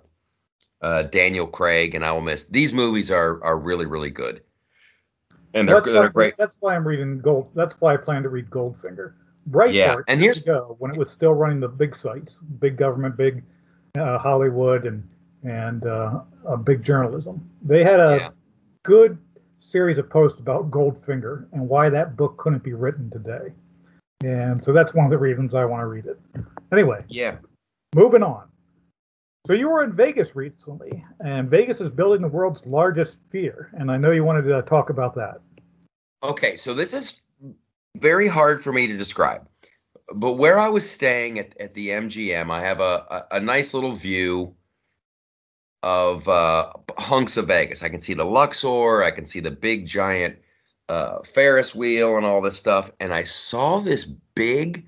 uh, 0.80 1.02
Daniel 1.04 1.46
Craig, 1.48 1.94
and 1.94 2.04
I 2.04 2.12
will 2.12 2.20
miss 2.20 2.44
these 2.44 2.72
movies 2.72 3.10
are 3.10 3.42
are 3.42 3.58
really 3.58 3.86
really 3.86 4.10
good, 4.10 4.42
and 5.54 5.68
they're 5.68 5.76
that's 5.76 5.86
they're 5.86 6.02
why, 6.02 6.08
great. 6.08 6.34
That's 6.38 6.56
why 6.60 6.76
I'm 6.76 6.86
reading 6.86 7.20
Gold. 7.20 7.50
That's 7.54 7.74
why 7.80 7.94
I 7.94 7.96
plan 7.96 8.22
to 8.22 8.28
read 8.28 8.48
Goldfinger. 8.50 9.14
Breitbart. 9.48 9.72
Yeah, 9.74 9.96
and 10.06 10.20
years 10.20 10.36
here's- 10.36 10.42
ago 10.44 10.76
when 10.78 10.92
it 10.92 10.96
was 10.96 11.10
still 11.10 11.34
running 11.34 11.58
the 11.60 11.68
big 11.68 11.96
sites, 11.96 12.38
big 12.60 12.76
government, 12.76 13.16
big 13.16 13.42
uh, 13.98 14.18
Hollywood, 14.18 14.86
and 14.86 15.08
and 15.42 15.84
uh, 15.86 16.20
uh, 16.46 16.56
big 16.56 16.84
journalism. 16.84 17.48
They 17.62 17.82
had 17.82 17.98
a 17.98 18.16
Yeah. 18.20 18.30
Good 18.84 19.18
series 19.60 19.98
of 19.98 20.08
posts 20.10 20.40
about 20.40 20.70
Goldfinger 20.70 21.46
and 21.52 21.68
why 21.68 21.88
that 21.90 22.16
book 22.16 22.36
couldn't 22.38 22.62
be 22.62 22.72
written 22.72 23.10
today. 23.10 23.52
And 24.24 24.62
so 24.62 24.72
that's 24.72 24.94
one 24.94 25.04
of 25.06 25.10
the 25.10 25.18
reasons 25.18 25.54
I 25.54 25.64
want 25.64 25.80
to 25.80 25.86
read 25.86 26.06
it. 26.06 26.18
Anyway, 26.72 27.04
Yeah, 27.08 27.36
moving 27.94 28.22
on. 28.22 28.48
So 29.46 29.54
you 29.54 29.70
were 29.70 29.82
in 29.82 29.92
Vegas 29.94 30.36
recently, 30.36 31.04
and 31.20 31.48
Vegas 31.48 31.80
is 31.80 31.88
building 31.88 32.20
the 32.20 32.28
world's 32.28 32.64
largest 32.66 33.16
sphere, 33.28 33.70
and 33.72 33.90
I 33.90 33.96
know 33.96 34.10
you 34.10 34.22
wanted 34.22 34.42
to 34.42 34.62
talk 34.62 34.90
about 34.90 35.14
that. 35.14 35.40
Okay, 36.22 36.56
so 36.56 36.74
this 36.74 36.92
is 36.92 37.22
very 37.96 38.28
hard 38.28 38.62
for 38.62 38.72
me 38.72 38.86
to 38.86 38.96
describe. 38.96 39.48
But 40.12 40.34
where 40.34 40.58
I 40.58 40.68
was 40.68 40.88
staying 40.88 41.38
at, 41.38 41.58
at 41.58 41.72
the 41.72 41.88
MGM, 41.88 42.50
I 42.50 42.60
have 42.60 42.80
a, 42.80 43.26
a, 43.30 43.36
a 43.36 43.40
nice 43.40 43.72
little 43.72 43.92
view 43.92 44.54
of 45.82 46.28
uh, 46.28 46.72
hunks 46.98 47.36
of 47.36 47.46
Vegas. 47.46 47.82
I 47.82 47.88
can 47.88 48.00
see 48.00 48.14
the 48.14 48.24
Luxor, 48.24 49.02
I 49.02 49.10
can 49.10 49.26
see 49.26 49.40
the 49.40 49.50
big 49.50 49.86
giant 49.86 50.38
uh, 50.88 51.22
Ferris 51.22 51.74
wheel 51.74 52.16
and 52.16 52.26
all 52.26 52.40
this 52.40 52.56
stuff. 52.56 52.90
And 53.00 53.14
I 53.14 53.24
saw 53.24 53.80
this 53.80 54.04
big 54.04 54.86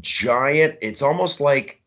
giant, 0.00 0.78
it's 0.80 1.02
almost 1.02 1.40
like 1.40 1.82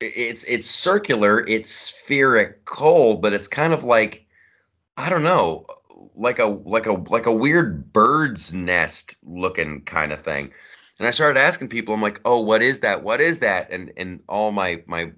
it's 0.00 0.44
it's 0.44 0.70
circular, 0.70 1.46
it's 1.46 1.70
spherical, 1.70 3.16
but 3.16 3.32
it's 3.32 3.48
kind 3.48 3.72
of 3.72 3.84
like 3.84 4.26
I 4.96 5.10
don't 5.10 5.24
know, 5.24 5.66
like 6.14 6.38
a 6.38 6.46
like 6.46 6.86
a 6.86 6.92
like 6.92 7.26
a 7.26 7.32
weird 7.32 7.92
bird's 7.92 8.52
nest 8.52 9.16
looking 9.22 9.82
kind 9.82 10.12
of 10.12 10.20
thing. 10.20 10.52
And 10.98 11.06
I 11.06 11.12
started 11.12 11.38
asking 11.38 11.68
people, 11.68 11.94
I'm 11.94 12.02
like, 12.02 12.20
"Oh, 12.24 12.40
what 12.40 12.62
is 12.62 12.80
that? 12.80 13.02
What 13.02 13.20
is 13.20 13.40
that?" 13.40 13.70
And 13.70 13.92
and 13.96 14.20
all 14.28 14.50
my 14.52 14.82
my 14.86 15.12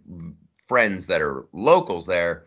friends 0.70 1.08
that 1.08 1.20
are 1.20 1.46
locals 1.52 2.06
there 2.06 2.44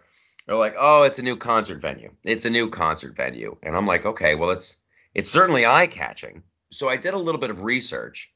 are 0.47 0.55
like, 0.55 0.75
"Oh, 0.79 1.03
it's 1.03 1.19
a 1.19 1.23
new 1.23 1.35
concert 1.35 1.81
venue. 1.81 2.09
It's 2.23 2.45
a 2.45 2.49
new 2.49 2.69
concert 2.69 3.17
venue." 3.17 3.57
And 3.63 3.75
I'm 3.75 3.85
like, 3.85 4.05
"Okay, 4.05 4.35
well, 4.35 4.51
it's 4.51 4.77
it's 5.13 5.29
certainly 5.29 5.65
eye 5.65 5.87
catching." 5.87 6.41
So 6.71 6.87
I 6.87 6.95
did 6.95 7.13
a 7.13 7.25
little 7.25 7.41
bit 7.41 7.49
of 7.49 7.63
research, 7.63 8.31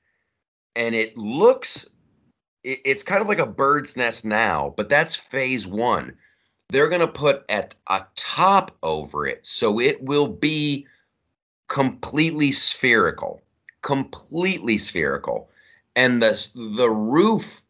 and 0.75 0.93
it 0.93 1.15
looks 1.15 1.88
it, 2.65 2.81
it's 2.83 3.03
kind 3.03 3.21
of 3.21 3.29
like 3.29 3.39
a 3.39 3.45
bird's 3.45 3.95
nest 3.95 4.25
now, 4.25 4.73
but 4.75 4.89
that's 4.89 5.15
phase 5.15 5.65
one 5.65 6.17
they're 6.69 6.89
going 6.89 6.99
to 7.01 7.07
put 7.07 7.45
at 7.47 7.75
a 7.88 8.05
top 8.17 8.75
over 8.83 9.25
it 9.25 9.45
so 9.47 9.79
it 9.79 10.03
will 10.03 10.27
be 10.27 10.85
completely 11.69 12.51
spherical 12.51 13.41
completely 13.81 14.77
spherical 14.77 15.49
and 15.95 16.21
the 16.21 16.49
the 16.77 16.89
roof 16.89 17.61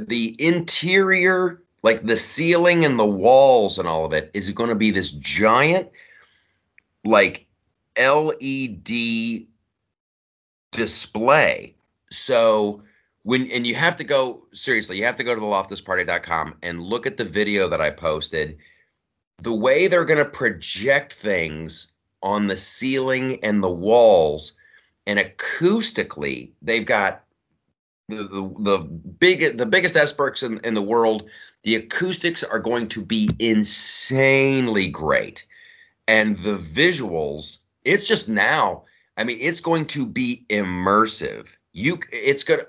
the 0.00 0.36
interior 0.38 1.62
like 1.82 2.04
the 2.04 2.16
ceiling 2.16 2.84
and 2.84 2.98
the 2.98 3.04
walls 3.04 3.78
and 3.78 3.86
all 3.86 4.04
of 4.04 4.12
it 4.12 4.30
is 4.34 4.50
going 4.50 4.68
to 4.68 4.74
be 4.74 4.90
this 4.90 5.12
giant 5.12 5.88
like 7.04 7.46
led 7.96 9.46
display. 10.72 11.74
So 12.10 12.82
when 13.22 13.50
and 13.50 13.66
you 13.66 13.74
have 13.74 13.96
to 13.96 14.04
go 14.04 14.46
seriously 14.52 14.96
you 14.96 15.04
have 15.04 15.16
to 15.16 15.24
go 15.24 15.34
to 15.34 15.40
the 15.40 15.46
loftusparty.com 15.46 16.56
and 16.62 16.82
look 16.82 17.06
at 17.06 17.16
the 17.16 17.24
video 17.24 17.68
that 17.68 17.80
i 17.80 17.90
posted. 17.90 18.58
The 19.38 19.54
way 19.54 19.86
they're 19.86 20.04
going 20.04 20.24
to 20.24 20.30
project 20.30 21.12
things 21.12 21.92
on 22.22 22.46
the 22.46 22.56
ceiling 22.56 23.38
and 23.44 23.62
the 23.62 23.70
walls 23.70 24.54
and 25.06 25.18
acoustically 25.18 26.50
they've 26.62 26.86
got 26.86 27.22
the 28.08 28.16
the, 28.16 28.54
the 28.60 28.78
big 28.86 29.58
the 29.58 29.66
biggest 29.66 29.96
experts 29.96 30.42
in, 30.42 30.60
in 30.60 30.74
the 30.74 30.82
world 30.82 31.28
the 31.64 31.74
acoustics 31.74 32.44
are 32.44 32.60
going 32.60 32.88
to 32.88 33.04
be 33.04 33.28
insanely 33.40 34.88
great. 34.88 35.44
And 36.06 36.38
the 36.38 36.58
visuals 36.58 37.58
it's 37.84 38.06
just 38.06 38.28
now 38.28 38.84
i 39.16 39.24
mean 39.24 39.38
it's 39.40 39.60
going 39.60 39.86
to 39.86 40.06
be 40.06 40.44
immersive. 40.48 41.48
You 41.72 41.98
it's 42.12 42.44
to 42.44 42.66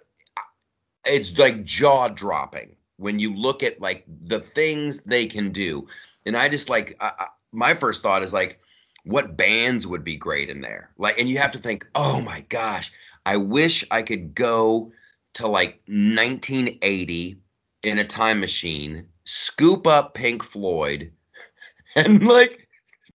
it's 1.05 1.37
like 1.37 1.63
jaw 1.63 2.07
dropping 2.09 2.75
when 2.97 3.19
you 3.19 3.33
look 3.35 3.61
at 3.61 3.79
like 3.79 4.03
the 4.07 4.39
things 4.39 5.03
they 5.03 5.27
can 5.27 5.51
do. 5.51 5.87
And 6.25 6.35
i 6.35 6.49
just 6.49 6.69
like 6.69 6.95
I, 6.99 7.11
I, 7.19 7.27
my 7.51 7.75
first 7.75 8.01
thought 8.01 8.23
is 8.23 8.33
like 8.33 8.59
what 9.03 9.37
bands 9.37 9.87
would 9.87 10.03
be 10.03 10.17
great 10.17 10.49
in 10.49 10.61
there? 10.61 10.89
Like 10.97 11.19
and 11.19 11.29
you 11.29 11.37
have 11.37 11.51
to 11.51 11.59
think 11.59 11.87
oh 11.93 12.21
my 12.21 12.41
gosh 12.49 12.91
i 13.27 13.37
wish 13.37 13.85
i 13.91 14.01
could 14.01 14.33
go 14.33 14.91
to 15.37 15.47
like 15.47 15.81
1980 15.87 17.37
in 17.83 17.99
a 17.99 18.07
time 18.07 18.39
machine 18.39 19.05
scoop 19.25 19.87
up 19.87 20.13
pink 20.13 20.43
floyd 20.43 21.11
and 21.95 22.25
like 22.25 22.67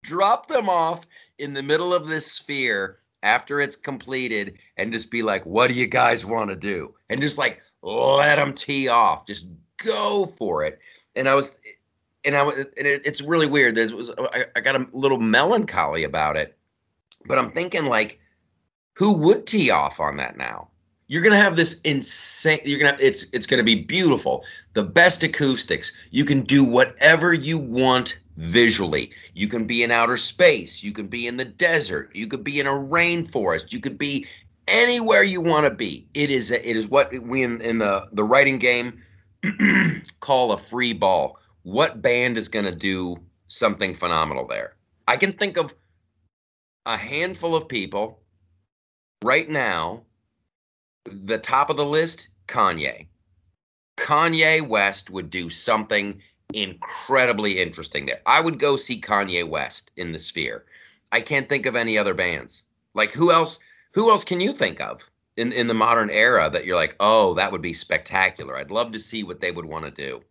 drop 0.03 0.47
them 0.47 0.70
off 0.70 1.05
in 1.38 1.53
the 1.53 1.63
middle 1.63 1.93
of 1.93 2.07
this 2.07 2.32
sphere 2.32 2.97
after 3.24 3.59
it's 3.59 3.76
completed 3.76 4.57
and 4.78 4.93
just 4.93 5.11
be 5.11 5.22
like 5.22 5.45
what 5.45 5.67
do 5.67 5.74
you 5.74 5.88
guys 5.88 6.26
want 6.26 6.49
to 6.49 6.55
do? 6.55 6.93
And 7.09 7.22
just 7.22 7.38
like 7.38 7.59
let 7.82 8.36
them 8.36 8.53
tee 8.53 8.88
off. 8.88 9.26
Just 9.26 9.47
go 9.78 10.26
for 10.26 10.63
it. 10.63 10.80
And 11.15 11.28
i 11.28 11.36
was 11.36 11.57
and 12.26 12.36
i 12.36 12.43
was 12.43 12.57
and 12.57 12.67
it, 12.88 13.05
it's 13.05 13.22
really 13.22 13.47
weird. 13.47 13.76
There's 13.76 13.93
was 13.93 14.11
I, 14.11 14.45
I 14.55 14.59
got 14.61 14.76
a 14.76 14.88
little 14.91 15.20
melancholy 15.20 16.03
about 16.03 16.36
it 16.38 16.57
but 17.26 17.38
i'm 17.38 17.51
thinking 17.51 17.86
like 17.86 18.20
who 18.93 19.13
would 19.13 19.45
tee 19.45 19.70
off 19.70 19.99
on 19.99 20.17
that 20.17 20.38
now 20.38 20.70
you're 21.10 21.22
gonna 21.22 21.36
have 21.36 21.57
this 21.57 21.82
insane 21.82 22.62
you're 22.64 22.80
gonna 22.80 22.97
it's 22.99 23.26
it's 23.34 23.45
gonna 23.45 23.64
be 23.64 23.76
beautiful 23.76 24.45
the 24.74 24.84
best 24.84 25.22
acoustics 25.24 25.91
you 26.12 26.24
can 26.24 26.41
do 26.41 26.64
whatever 26.64 27.34
you 27.34 27.57
want 27.57 28.20
visually 28.38 29.12
you 29.34 29.49
can 29.49 29.66
be 29.66 29.84
in 29.84 29.91
outer 29.91 30.16
space 30.16 30.82
you 30.82 30.93
can 30.93 31.07
be 31.07 31.28
in 31.28 31.36
the 31.36 31.43
desert 31.43 32.10
you 32.14 32.26
could 32.26 32.43
be 32.43 32.62
in 32.62 32.68
a 32.68 32.72
rainforest 32.72 33.74
you 33.74 33.82
could 33.82 33.97
be 33.97 34.26
anywhere 34.70 35.24
you 35.24 35.41
want 35.41 35.66
to 35.66 35.72
be. 35.72 36.07
It 36.14 36.30
is 36.30 36.51
a, 36.51 36.70
it 36.70 36.78
is 36.78 36.88
what 36.88 37.12
we 37.22 37.43
in, 37.43 37.60
in 37.62 37.80
the 37.80 38.07
the 38.14 38.24
writing 38.24 38.60
game 38.60 39.01
call 40.20 40.51
a 40.53 40.57
free 40.57 40.93
ball. 40.93 41.39
What 41.64 42.01
band 42.01 42.38
is 42.38 42.47
to 42.66 42.76
do 42.76 43.18
something 43.47 43.93
phenomenal 43.93 44.47
there? 44.47 44.76
I 45.07 45.18
can 45.18 45.34
think 45.34 45.57
of 45.57 45.74
a 46.86 46.95
handful 46.95 47.55
of 47.55 47.68
people 47.68 48.20
right 49.24 49.49
now. 49.49 50.03
The 51.06 51.38
top 51.38 51.70
of 51.70 51.78
the 51.78 51.86
list, 51.86 52.30
Kanye. 52.47 53.08
Kanye 53.97 54.68
West 54.68 55.10
would 55.10 55.30
do 55.30 55.50
something 55.50 56.22
incredibly 56.54 57.60
interesting 57.60 58.06
there. 58.06 58.22
I 58.26 58.41
would 58.41 58.60
go 58.60 58.76
see 58.76 59.00
Kanye 59.00 59.47
West 59.47 59.91
in 59.97 60.12
the 60.12 60.20
Sphere. 60.20 60.66
I 61.12 61.22
can't 61.22 61.50
think 61.50 61.66
of 61.66 61.76
any 61.76 61.97
other 61.97 62.14
bands. 62.14 62.64
Like 62.93 63.12
who 63.12 63.32
else? 63.32 63.60
Who 63.93 64.10
else 64.10 64.24
can 64.24 64.39
you 64.39 64.54
think 64.54 64.80
of 64.80 65.02
in 65.38 65.52
in 65.52 65.68
the 65.68 65.74
modern 65.74 66.10
era 66.10 66.50
that 66.52 66.66
you're 66.66 66.76
like, 66.76 66.95
oh, 67.00 67.34
that 67.36 67.52
would 67.52 67.62
be 67.62 67.74
spectacular. 67.74 68.58
I'd 68.58 68.72
love 68.72 68.91
to 68.93 69.00
see 69.00 69.24
what 69.24 69.39
they 69.39 69.52
would 69.52 69.66
want 69.66 69.86
to 69.86 69.91
do. 69.91 70.22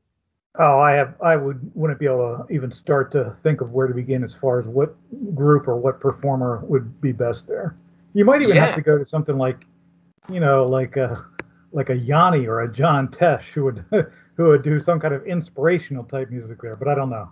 Oh, 0.59 0.79
I 0.81 0.93
have. 0.93 1.14
I 1.21 1.37
would 1.37 1.71
wouldn't 1.75 2.01
be 2.01 2.07
able 2.07 2.45
to 2.47 2.53
even 2.55 2.73
start 2.73 3.12
to 3.12 3.37
think 3.43 3.61
of 3.61 3.73
where 3.73 3.87
to 3.87 3.95
begin 3.95 4.25
as 4.25 4.35
far 4.35 4.61
as 4.61 4.66
what 4.66 4.95
group 5.35 5.69
or 5.69 5.77
what 5.77 6.01
performer 6.01 6.62
would 6.64 7.01
be 7.01 7.12
best 7.12 7.47
there. 7.47 7.77
You 8.14 8.25
might 8.25 8.43
even 8.43 8.57
Yeah. 8.57 8.66
have 8.66 8.75
to 8.75 8.81
go 8.81 8.99
to 8.99 9.07
something 9.07 9.39
like, 9.39 9.59
you 10.31 10.41
know, 10.41 10.64
like 10.64 10.97
a 10.97 11.24
like 11.72 11.91
a 11.91 11.97
Yanni 11.97 12.47
or 12.47 12.61
a 12.61 12.72
John 12.72 13.09
Tesh 13.09 13.53
who 13.53 13.64
would 13.64 13.85
who 14.37 14.49
would 14.49 14.62
do 14.62 14.81
some 14.81 15.01
kind 15.01 15.14
of 15.14 15.26
inspirational 15.26 16.05
type 16.05 16.31
music 16.31 16.61
there. 16.62 16.76
But 16.76 16.89
I 16.89 16.95
don't 16.95 17.11
know. 17.11 17.31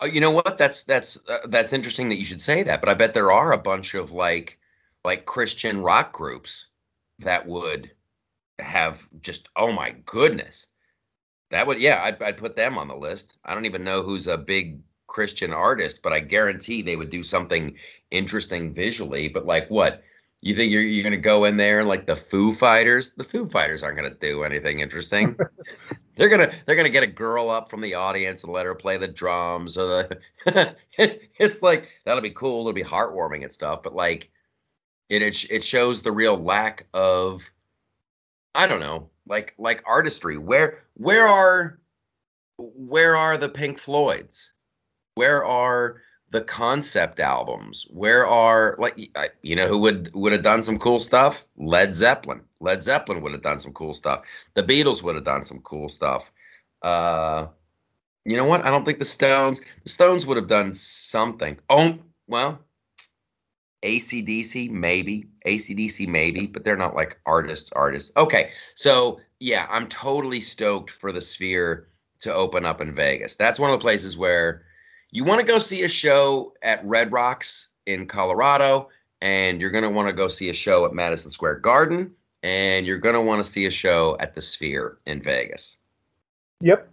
Oh, 0.00 0.06
you 0.06 0.20
know 0.20 0.30
what? 0.30 0.56
That's 0.56 0.84
that's 0.84 1.18
uh, 1.28 1.46
that's 1.46 1.72
interesting 1.72 2.08
that 2.08 2.18
you 2.18 2.24
should 2.24 2.42
say 2.42 2.62
that. 2.62 2.80
But 2.80 2.88
I 2.88 2.94
bet 2.94 3.14
there 3.14 3.32
are 3.32 3.52
a 3.52 3.58
bunch 3.58 3.94
of 3.94 4.12
like 4.12 4.58
like 5.04 5.26
Christian 5.26 5.82
rock 5.82 6.12
groups 6.12 6.66
that 7.18 7.46
would 7.46 7.90
have 8.58 9.08
just 9.22 9.48
oh 9.56 9.72
my 9.72 9.90
goodness, 10.06 10.68
that 11.50 11.66
would 11.66 11.80
yeah 11.80 12.00
I'd 12.02 12.22
I'd 12.22 12.38
put 12.38 12.56
them 12.56 12.78
on 12.78 12.88
the 12.88 12.96
list. 12.96 13.38
I 13.44 13.54
don't 13.54 13.66
even 13.66 13.84
know 13.84 14.02
who's 14.02 14.26
a 14.26 14.38
big 14.38 14.80
Christian 15.06 15.52
artist, 15.52 16.00
but 16.02 16.12
I 16.12 16.20
guarantee 16.20 16.82
they 16.82 16.96
would 16.96 17.10
do 17.10 17.22
something 17.22 17.76
interesting 18.10 18.72
visually. 18.72 19.28
But 19.28 19.44
like 19.44 19.68
what? 19.68 20.02
You 20.42 20.54
think 20.54 20.72
you're 20.72 20.82
you're 20.82 21.04
gonna 21.04 21.18
go 21.18 21.44
in 21.44 21.56
there 21.56 21.84
like 21.84 22.06
the 22.06 22.16
Foo 22.16 22.52
Fighters? 22.52 23.12
The 23.12 23.24
Foo 23.24 23.46
Fighters 23.46 23.82
aren't 23.82 23.96
gonna 23.96 24.14
do 24.14 24.42
anything 24.42 24.80
interesting. 24.80 25.36
They're 26.16 26.28
gonna 26.28 26.52
they're 26.66 26.76
gonna 26.76 26.90
get 26.90 27.02
a 27.02 27.06
girl 27.06 27.48
up 27.48 27.70
from 27.70 27.80
the 27.80 27.94
audience 27.94 28.44
and 28.44 28.52
let 28.52 28.66
her 28.66 28.74
play 28.74 28.98
the 28.98 29.08
drums 29.08 29.78
or 29.78 29.86
the. 30.44 30.76
it's 30.98 31.62
like 31.62 31.88
that'll 32.04 32.20
be 32.20 32.30
cool. 32.30 32.60
It'll 32.60 32.74
be 32.74 32.84
heartwarming 32.84 33.42
and 33.42 33.50
stuff. 33.50 33.82
But 33.82 33.94
like, 33.94 34.30
it 35.08 35.22
it, 35.22 35.50
it 35.50 35.64
shows 35.64 36.02
the 36.02 36.12
real 36.12 36.36
lack 36.36 36.86
of, 36.92 37.48
I 38.54 38.66
don't 38.66 38.80
know, 38.80 39.08
like 39.26 39.54
like 39.56 39.82
artistry. 39.86 40.36
Where 40.36 40.84
where 40.94 41.26
are 41.26 41.78
where 42.58 43.16
are 43.16 43.38
the 43.38 43.48
Pink 43.48 43.78
Floyds? 43.78 44.52
Where 45.14 45.42
are 45.42 46.02
the 46.30 46.40
concept 46.40 47.20
albums? 47.20 47.86
Where 47.90 48.26
are 48.26 48.76
like 48.78 48.96
you 49.42 49.56
know 49.56 49.66
who 49.66 49.78
would 49.78 50.10
would 50.14 50.32
have 50.32 50.42
done 50.42 50.62
some 50.62 50.78
cool 50.78 51.00
stuff? 51.00 51.44
Led 51.56 51.94
Zeppelin. 51.94 52.42
Led 52.60 52.82
Zeppelin 52.82 53.22
would 53.22 53.32
have 53.32 53.42
done 53.42 53.58
some 53.58 53.72
cool 53.72 53.94
stuff. 53.94 54.22
The 54.54 54.62
Beatles 54.62 55.02
would 55.02 55.14
have 55.16 55.24
done 55.24 55.44
some 55.44 55.60
cool 55.60 55.88
stuff. 55.88 56.30
Uh, 56.82 57.46
you 58.24 58.36
know 58.36 58.44
what? 58.44 58.64
I 58.64 58.70
don't 58.70 58.84
think 58.84 58.98
the 58.98 59.04
Stones. 59.04 59.60
The 59.82 59.90
Stones 59.90 60.26
would 60.26 60.36
have 60.36 60.46
done 60.46 60.72
something. 60.74 61.58
Oh 61.68 61.98
well, 62.26 62.60
ACDC 63.82 64.70
maybe. 64.70 65.26
ACDC 65.46 66.06
maybe, 66.06 66.46
but 66.46 66.64
they're 66.64 66.76
not 66.76 66.94
like 66.94 67.18
artists. 67.26 67.70
Artists. 67.72 68.12
Okay, 68.16 68.52
so 68.74 69.20
yeah, 69.40 69.66
I'm 69.68 69.88
totally 69.88 70.40
stoked 70.40 70.90
for 70.90 71.12
the 71.12 71.22
Sphere 71.22 71.88
to 72.20 72.32
open 72.32 72.64
up 72.64 72.80
in 72.80 72.94
Vegas. 72.94 73.36
That's 73.36 73.58
one 73.58 73.72
of 73.72 73.78
the 73.78 73.82
places 73.82 74.16
where 74.16 74.64
you 75.12 75.24
want 75.24 75.40
to 75.40 75.46
go 75.46 75.58
see 75.58 75.82
a 75.82 75.88
show 75.88 76.52
at 76.62 76.84
Red 76.84 77.12
Rocks 77.12 77.68
in 77.86 78.06
Colorado, 78.06 78.88
and 79.20 79.60
you're 79.60 79.70
going 79.70 79.84
to 79.84 79.90
want 79.90 80.08
to 80.08 80.12
go 80.12 80.28
see 80.28 80.50
a 80.50 80.54
show 80.54 80.84
at 80.86 80.92
Madison 80.92 81.30
Square 81.30 81.56
Garden, 81.56 82.10
and 82.42 82.86
you're 82.86 82.98
going 82.98 83.14
to 83.14 83.20
want 83.20 83.42
to 83.44 83.50
see 83.50 83.66
a 83.66 83.70
show 83.70 84.16
at 84.20 84.34
the 84.34 84.40
Sphere 84.40 84.98
in 85.06 85.22
Vegas. 85.22 85.78
Yep. 86.60 86.88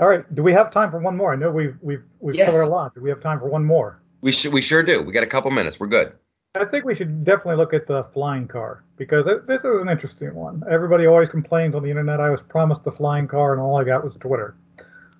All 0.00 0.08
right. 0.08 0.34
Do 0.34 0.42
we 0.42 0.52
have 0.52 0.70
time 0.70 0.90
for 0.90 0.98
one 0.98 1.16
more? 1.16 1.32
I 1.32 1.36
know 1.36 1.50
we've 1.50 1.76
we've 1.80 2.02
we've 2.20 2.34
Yes. 2.34 2.50
covered 2.50 2.64
a 2.64 2.68
lot. 2.68 2.94
Do 2.94 3.00
we 3.00 3.10
have 3.10 3.20
time 3.20 3.38
for 3.38 3.46
one 3.46 3.64
more? 3.64 4.00
We 4.20 4.32
should, 4.32 4.52
we 4.52 4.60
sure 4.62 4.82
do. 4.82 5.02
We 5.02 5.12
got 5.12 5.22
a 5.22 5.28
couple 5.28 5.50
minutes. 5.50 5.78
We're 5.80 5.88
good. 5.88 6.12
I 6.54 6.64
think 6.66 6.84
we 6.84 6.94
should 6.94 7.24
definitely 7.24 7.56
look 7.56 7.72
at 7.72 7.86
the 7.86 8.04
flying 8.12 8.46
car 8.46 8.84
because 8.96 9.26
it, 9.26 9.46
this 9.46 9.64
is 9.64 9.80
an 9.80 9.88
interesting 9.88 10.34
one. 10.34 10.62
Everybody 10.70 11.06
always 11.06 11.28
complains 11.28 11.74
on 11.74 11.82
the 11.82 11.88
internet. 11.88 12.20
I 12.20 12.30
was 12.30 12.40
promised 12.42 12.84
the 12.84 12.92
flying 12.92 13.26
car, 13.26 13.52
and 13.52 13.60
all 13.60 13.80
I 13.80 13.84
got 13.84 14.04
was 14.04 14.14
Twitter. 14.16 14.54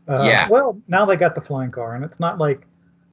Uh, 0.08 0.24
Yeah. 0.28 0.48
Well, 0.48 0.80
now 0.88 1.04
they 1.06 1.16
got 1.16 1.34
the 1.34 1.40
flying 1.40 1.70
car, 1.70 1.94
and 1.94 2.04
it's 2.04 2.20
not 2.20 2.38
like, 2.38 2.66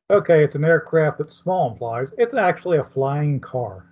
okay, 0.10 0.44
it's 0.44 0.56
an 0.56 0.64
aircraft 0.64 1.20
that's 1.20 1.38
small 1.38 1.70
and 1.70 1.78
flies. 1.78 2.10
It's 2.18 2.34
actually 2.34 2.78
a 2.78 2.84
flying 2.84 3.40
car. 3.40 3.86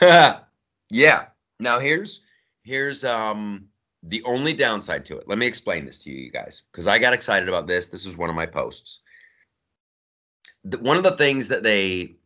yeah. 0.00 1.26
Now 1.58 1.78
here's 1.78 2.20
here's 2.64 3.04
um 3.04 3.68
the 4.02 4.22
only 4.24 4.52
downside 4.52 5.04
to 5.06 5.16
it. 5.16 5.28
Let 5.28 5.38
me 5.38 5.46
explain 5.46 5.84
this 5.84 6.02
to 6.04 6.10
you, 6.10 6.16
you 6.16 6.30
guys, 6.30 6.62
because 6.70 6.86
I 6.86 6.98
got 6.98 7.12
excited 7.12 7.48
about 7.48 7.66
this. 7.66 7.88
This 7.88 8.06
is 8.06 8.16
one 8.16 8.30
of 8.30 8.36
my 8.36 8.46
posts. 8.46 9.00
The, 10.64 10.78
one 10.78 10.96
of 10.96 11.02
the 11.02 11.16
things 11.16 11.48
that 11.48 11.62
they 11.62 12.16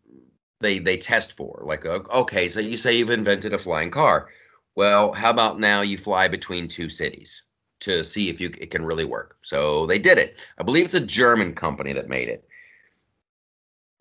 they 0.61 0.78
they 0.78 0.97
test 0.97 1.33
for, 1.33 1.62
like, 1.64 1.87
okay, 1.87 2.49
so 2.49 2.61
you 2.61 2.76
say 2.76 2.97
you've 2.97 3.11
invented 3.11 3.55
a 3.55 3.59
flying 3.59 3.91
car. 3.91 4.28
Well, 4.76 5.12
how 5.12 5.31
about 5.31 5.59
now 5.59 5.83
you 5.83 5.99
fly 5.99 6.28
between 6.28 6.68
two 6.68 6.89
cities 6.89 7.43
to 7.81 8.05
see 8.05 8.28
if 8.28 8.41
you 8.41 8.53
it 8.59 8.70
can 8.70 8.85
really 8.85 9.05
work? 9.05 9.37
So 9.43 9.87
they 9.87 9.99
did 9.99 10.18
it. 10.18 10.39
I 10.59 10.62
believe 10.62 10.85
it's 10.85 10.95
a 10.95 11.01
German 11.01 11.55
company 11.55 11.93
that 11.93 12.09
made 12.09 12.28
it 12.28 12.45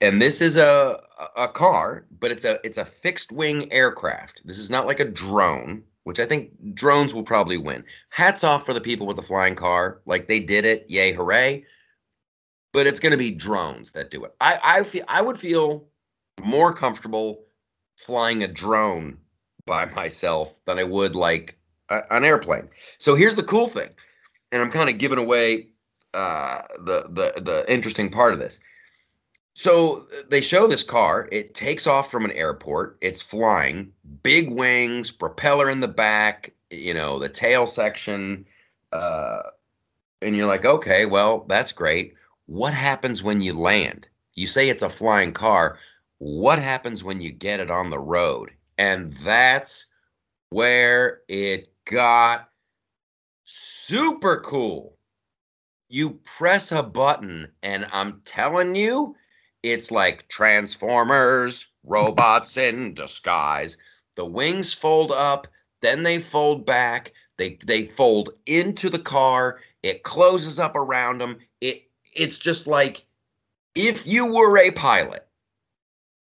and 0.02 0.22
this 0.22 0.42
is 0.42 0.58
a 0.58 1.02
a 1.36 1.48
car, 1.48 2.06
but 2.20 2.32
it's 2.32 2.46
a 2.46 2.60
it's 2.66 2.78
a 2.78 2.86
fixed 2.86 3.32
wing 3.32 3.72
aircraft. 3.72 4.42
This 4.46 4.60
is 4.60 4.70
not 4.70 4.88
like 4.88 5.00
a 5.00 5.06
drone, 5.06 5.84
which 6.04 6.20
I 6.20 6.26
think 6.26 6.52
drones 6.74 7.14
will 7.14 7.24
probably 7.24 7.58
win. 7.58 7.84
Hats 8.10 8.44
off 8.44 8.66
for 8.66 8.74
the 8.74 8.82
people 8.82 9.08
with 9.08 9.18
the 9.18 9.22
flying 9.22 9.56
car, 9.56 10.02
like 10.06 10.28
they 10.28 10.40
did 10.40 10.66
it, 10.66 10.86
yay 10.88 11.12
hooray! 11.12 11.66
But 12.72 12.88
it's 12.88 13.00
going 13.00 13.12
to 13.12 13.18
be 13.18 13.32
drones 13.32 13.92
that 13.92 14.12
do 14.12 14.24
it. 14.24 14.34
I 14.40 14.60
I 14.64 14.84
feel 14.84 15.04
I 15.08 15.22
would 15.22 15.40
feel 15.40 15.88
more 16.42 16.74
comfortable 16.74 17.46
flying 17.98 18.44
a 18.44 18.48
drone 18.48 19.18
by 19.66 19.86
myself 19.86 20.64
than 20.66 20.80
I 20.80 20.84
would 20.84 21.16
like 21.16 21.59
an 21.90 22.24
airplane. 22.24 22.70
So 22.98 23.16
here's 23.16 23.36
the 23.36 23.44
cool 23.44 23.68
thing, 23.68 23.90
and 24.52 24.62
I'm 24.62 24.72
kind 24.72 24.90
of 24.90 24.98
giving 24.98 25.20
away 25.20 25.68
uh, 26.14 26.62
the 26.80 27.04
the 27.10 27.42
the 27.42 27.66
interesting 27.68 28.10
part 28.10 28.34
of 28.34 28.40
this. 28.40 28.60
So 29.54 30.08
they 30.30 30.42
show 30.42 30.68
this 30.68 30.84
car. 30.84 31.28
It 31.32 31.54
takes 31.54 31.86
off 31.86 32.10
from 32.10 32.24
an 32.24 32.32
airport. 32.32 32.98
It's 33.02 33.22
flying, 33.22 33.92
big 34.24 34.50
wings, 34.50 35.12
propeller 35.12 35.70
in 35.70 35.82
the 35.82 35.88
back, 35.88 36.54
you 36.70 36.94
know, 36.94 37.20
the 37.20 37.30
tail 37.30 37.68
section. 37.68 38.46
Uh, 38.94 39.42
and 40.22 40.36
you're 40.36 40.48
like, 40.48 40.66
okay, 40.66 41.06
well, 41.06 41.46
that's 41.50 41.74
great. 41.74 42.14
What 42.46 42.74
happens 42.74 43.22
when 43.22 43.42
you 43.42 43.54
land? 43.54 44.08
You 44.34 44.48
say 44.48 44.70
it's 44.70 44.84
a 44.84 44.90
flying 44.90 45.34
car. 45.34 45.78
What 46.20 46.60
happens 46.60 47.04
when 47.04 47.20
you 47.20 47.32
get 47.32 47.60
it 47.60 47.70
on 47.70 47.90
the 47.90 48.00
road? 48.00 48.52
And 48.78 49.14
that's 49.26 49.86
where 50.50 51.22
it 51.28 51.70
got 51.90 52.50
super 53.46 54.42
cool. 54.42 54.96
You 55.90 56.20
press 56.38 56.72
a 56.72 56.84
button, 56.84 57.52
and 57.64 57.88
I'm 57.92 58.22
telling 58.26 58.76
you, 58.76 59.16
it's 59.64 59.90
like 59.90 60.30
Transformers, 60.30 61.68
robots 61.84 62.58
in 62.58 62.94
disguise. 62.94 63.78
The 64.16 64.26
wings 64.26 64.74
fold 64.74 65.12
up, 65.12 65.48
then 65.82 66.04
they 66.04 66.20
fold 66.20 66.66
back. 66.66 67.14
They 67.38 67.58
they 67.66 67.88
fold 67.88 68.34
into 68.46 68.90
the 68.90 69.00
car. 69.00 69.60
It 69.82 70.04
closes 70.04 70.60
up 70.60 70.76
around 70.76 71.20
them. 71.20 71.40
It 71.60 71.90
it's 72.14 72.38
just 72.38 72.68
like 72.68 73.04
if 73.74 74.06
you 74.06 74.28
were 74.28 74.58
a 74.58 74.72
pilot 74.72 75.26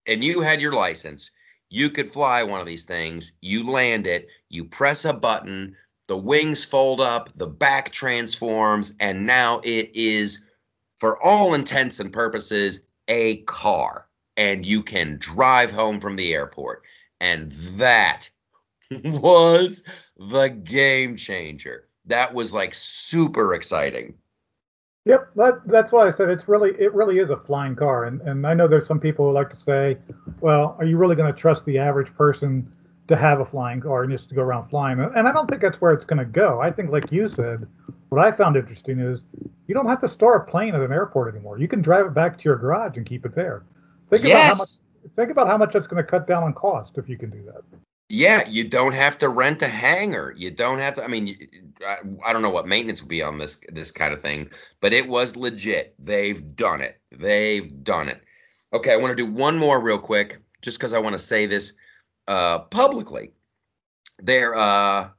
and 0.06 0.24
you 0.24 0.42
had 0.42 0.62
your 0.62 0.74
license, 0.74 1.32
you 1.76 1.90
could 1.90 2.10
fly 2.10 2.42
one 2.42 2.62
of 2.62 2.66
these 2.66 2.86
things. 2.86 3.34
You 3.42 3.66
land 3.66 4.08
it, 4.08 4.30
you 4.48 4.64
press 4.64 5.04
a 5.04 5.12
button, 5.12 5.76
the 6.08 6.16
wings 6.16 6.64
fold 6.64 7.02
up, 7.02 7.38
the 7.38 7.48
back 7.48 7.92
transforms, 7.92 8.94
and 9.02 9.28
now 9.28 9.60
it 9.62 9.92
is, 9.94 10.46
for 11.00 11.22
all 11.22 11.54
intents 11.54 12.00
and 12.00 12.14
purposes, 12.14 12.88
a 13.10 13.42
car. 13.42 14.08
And 14.38 14.66
you 14.66 14.84
can 14.84 15.18
drive 15.20 15.74
home 15.74 16.00
from 16.00 16.16
the 16.16 16.34
airport. 16.34 16.84
And 17.20 17.52
that 17.78 18.30
was 19.04 19.84
the 20.18 20.48
game 20.48 21.18
changer. 21.18 21.90
That 22.06 22.34
was 22.34 22.54
like 22.54 22.74
super 22.74 23.54
exciting. 23.54 24.14
Yep, 25.06 25.30
that, 25.36 25.62
that's 25.68 25.92
why 25.92 26.08
I 26.08 26.12
said 26.12 26.30
it's 26.30 26.48
really 26.48 26.72
it 26.80 26.94
really 26.94 27.20
is 27.20 27.30
a 27.30 27.38
flying 27.38 27.76
car, 27.76 28.06
and 28.06 28.22
and 28.22 28.46
I 28.48 28.54
know 28.54 28.68
there's 28.68 28.88
some 28.88 29.00
people 29.00 29.28
who 29.28 29.34
like 29.34 29.50
to 29.52 29.56
say, 29.56 29.98
well, 30.42 30.76
are 30.80 30.86
you 30.86 30.98
really 30.98 31.16
going 31.16 31.32
to 31.32 31.40
trust 31.40 31.64
the 31.66 31.78
average 31.78 32.12
person 32.16 32.72
to 33.08 33.16
have 33.16 33.40
a 33.40 33.46
flying 33.46 33.80
car 33.80 34.04
and 34.04 34.12
just 34.12 34.30
to 34.30 34.36
go 34.36 34.42
around 34.42 34.70
flying. 34.70 35.00
And 35.00 35.28
I 35.28 35.32
don't 35.32 35.48
think 35.48 35.62
that's 35.62 35.80
where 35.80 35.92
it's 35.92 36.06
going 36.06 36.20
to 36.20 36.26
go. 36.26 36.60
I 36.60 36.72
think, 36.72 36.90
like 36.90 37.12
you 37.12 37.28
said, 37.28 37.68
what 38.10 38.26
I 38.26 38.32
found 38.32 38.56
interesting 38.56 39.00
is 39.00 39.22
you 39.68 39.76
don't 39.76 39.88
have 39.88 40.00
to 40.02 40.08
store 40.08 40.36
a 40.38 40.46
plane 40.46 40.74
at 40.74 40.82
an 40.82 40.92
airport 40.92 41.34
anymore. 41.34 41.60
You 41.60 41.68
can 41.68 41.82
drive 41.82 42.08
it 42.08 42.14
back 42.14 42.38
to 42.38 42.44
your 42.44 42.56
garage 42.56 42.98
and 42.98 43.06
keep 43.06 43.26
it 43.26 43.36
there. 43.36 43.64
Think 44.10 44.24
yes. 44.24 44.32
about 44.34 44.44
how 44.44 44.58
much. 44.58 44.70
Think 45.16 45.30
about 45.30 45.48
how 45.48 45.58
much 45.58 45.74
that's 45.74 45.86
going 45.86 46.04
to 46.04 46.10
cut 46.10 46.28
down 46.28 46.42
on 46.42 46.54
cost 46.54 46.98
if 46.98 47.08
you 47.08 47.16
can 47.16 47.30
do 47.30 47.44
that. 47.46 47.62
Yeah, 48.08 48.48
you 48.48 48.64
don't 48.64 48.94
have 48.94 49.18
to 49.20 49.30
rent 49.30 49.64
a 49.64 49.68
hangar. 49.68 50.34
You 50.38 50.52
don't 50.52 50.78
have 50.78 50.96
to. 50.96 51.04
I 51.04 51.08
mean, 51.08 51.36
I, 51.86 51.98
I 52.24 52.34
don't 52.34 52.44
know 52.44 52.52
what 52.52 52.68
maintenance 52.68 53.02
would 53.02 53.10
be 53.10 53.24
on 53.24 53.40
this 53.40 53.60
this 53.70 53.90
kind 53.90 54.14
of 54.14 54.22
thing, 54.22 54.52
but 54.80 54.94
it 54.94 55.08
was 55.08 55.36
legit. 55.36 55.96
They've 55.98 56.56
done 56.56 56.82
it. 56.82 57.00
They've 57.12 57.84
done 57.84 58.10
it. 58.10 58.22
Okay, 58.74 58.94
I 58.94 58.98
want 58.98 59.18
to 59.18 59.24
do 59.24 59.32
one 59.32 59.58
more 59.58 59.80
real 59.80 59.98
quick, 59.98 60.38
just 60.62 60.78
because 60.78 60.94
I 60.94 61.00
want 61.00 61.14
to 61.14 61.20
say 61.20 61.48
this 61.48 61.74
uh, 62.28 62.60
publicly. 62.60 63.32
There, 64.20 64.56
uh, 64.56 65.10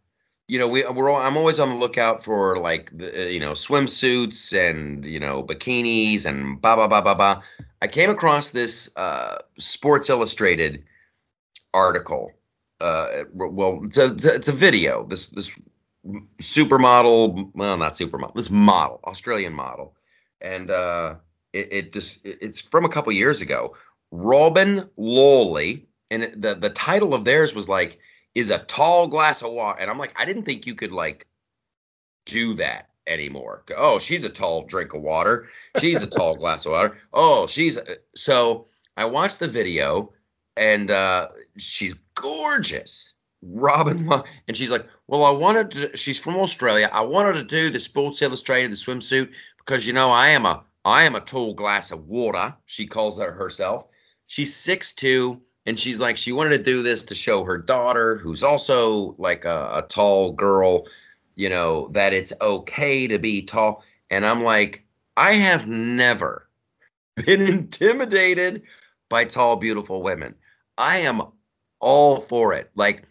you 0.46 0.58
know, 0.60 0.68
we 0.68 0.84
we're 0.84 1.10
all, 1.10 1.20
I'm 1.20 1.36
always 1.36 1.58
on 1.58 1.70
the 1.70 1.74
lookout 1.74 2.22
for 2.22 2.60
like 2.60 2.96
the, 2.96 3.24
uh, 3.24 3.26
you 3.26 3.40
know 3.40 3.52
swimsuits 3.52 4.56
and 4.56 5.04
you 5.04 5.18
know 5.18 5.42
bikinis 5.42 6.24
and 6.24 6.60
ba 6.60 6.76
ba 6.76 6.86
ba 6.86 7.02
ba 7.02 7.16
ba. 7.16 7.42
I 7.82 7.88
came 7.88 8.10
across 8.10 8.50
this 8.50 8.96
uh, 8.96 9.38
Sports 9.58 10.08
Illustrated 10.08 10.84
article 11.74 12.30
uh, 12.80 13.24
well, 13.32 13.80
it's 13.84 13.98
a, 13.98 14.14
it's 14.14 14.48
a 14.48 14.52
video. 14.52 15.04
This 15.04 15.28
this 15.28 15.50
supermodel, 16.40 17.50
well, 17.54 17.76
not 17.76 17.94
supermodel, 17.94 18.34
this 18.34 18.50
model, 18.50 19.00
Australian 19.04 19.52
model, 19.52 19.94
and 20.40 20.70
uh, 20.70 21.16
it, 21.52 21.72
it 21.72 21.92
just 21.92 22.20
it's 22.24 22.60
from 22.60 22.84
a 22.84 22.88
couple 22.88 23.12
years 23.12 23.40
ago. 23.40 23.76
Robyn 24.12 24.88
Lawley, 24.96 25.86
and 26.10 26.30
the 26.36 26.54
the 26.54 26.70
title 26.70 27.14
of 27.14 27.24
theirs 27.24 27.54
was 27.54 27.68
like 27.68 27.98
is 28.34 28.50
a 28.50 28.58
tall 28.58 29.08
glass 29.08 29.42
of 29.42 29.52
water, 29.52 29.80
and 29.80 29.90
I'm 29.90 29.98
like, 29.98 30.12
I 30.16 30.24
didn't 30.24 30.44
think 30.44 30.66
you 30.66 30.74
could 30.74 30.92
like 30.92 31.26
do 32.24 32.54
that 32.54 32.90
anymore. 33.06 33.64
Oh, 33.76 33.98
she's 33.98 34.24
a 34.24 34.28
tall 34.28 34.64
drink 34.64 34.94
of 34.94 35.02
water. 35.02 35.48
She's 35.80 36.02
a 36.02 36.06
tall 36.06 36.36
glass 36.36 36.66
of 36.66 36.72
water. 36.72 36.98
Oh, 37.12 37.46
she's 37.46 37.76
a, 37.76 37.96
so. 38.14 38.66
I 38.98 39.04
watched 39.04 39.40
the 39.40 39.48
video, 39.48 40.14
and 40.56 40.90
uh, 40.90 41.28
she's 41.58 41.94
gorgeous. 42.16 43.12
Robyn, 43.42 44.10
and 44.48 44.56
she's 44.56 44.70
like, 44.70 44.86
well, 45.06 45.24
I 45.24 45.30
wanted 45.30 45.70
to. 45.72 45.96
She's 45.96 46.18
from 46.18 46.36
Australia. 46.36 46.90
I 46.92 47.02
wanted 47.02 47.34
to 47.34 47.44
do 47.44 47.70
the 47.70 47.78
Sports 47.78 48.22
Illustrated 48.22 48.72
the 48.72 48.76
swimsuit 48.76 49.30
because 49.58 49.86
you 49.86 49.92
know 49.92 50.10
I 50.10 50.28
am 50.28 50.46
a 50.46 50.64
I 50.84 51.04
am 51.04 51.14
a 51.14 51.20
tall 51.20 51.54
glass 51.54 51.90
of 51.90 52.08
water. 52.08 52.54
She 52.66 52.86
calls 52.86 53.18
her 53.20 53.32
herself. 53.32 53.86
She's 54.26 54.54
six 54.54 54.94
two, 54.94 55.40
and 55.66 55.78
she's 55.78 56.00
like 56.00 56.16
she 56.16 56.32
wanted 56.32 56.58
to 56.58 56.64
do 56.64 56.82
this 56.82 57.04
to 57.04 57.14
show 57.14 57.44
her 57.44 57.58
daughter, 57.58 58.16
who's 58.16 58.42
also 58.42 59.14
like 59.18 59.44
a, 59.44 59.70
a 59.74 59.82
tall 59.82 60.32
girl, 60.32 60.86
you 61.34 61.48
know 61.48 61.88
that 61.92 62.12
it's 62.12 62.32
okay 62.40 63.06
to 63.06 63.18
be 63.18 63.42
tall. 63.42 63.84
And 64.10 64.24
I'm 64.24 64.42
like, 64.42 64.84
I 65.16 65.34
have 65.34 65.68
never 65.68 66.48
been 67.16 67.42
intimidated 67.42 68.62
by 69.08 69.24
tall, 69.24 69.56
beautiful 69.56 70.02
women. 70.02 70.34
I 70.78 70.98
am 70.98 71.22
all 71.80 72.20
for 72.20 72.52
it. 72.54 72.70
Like 72.74 73.04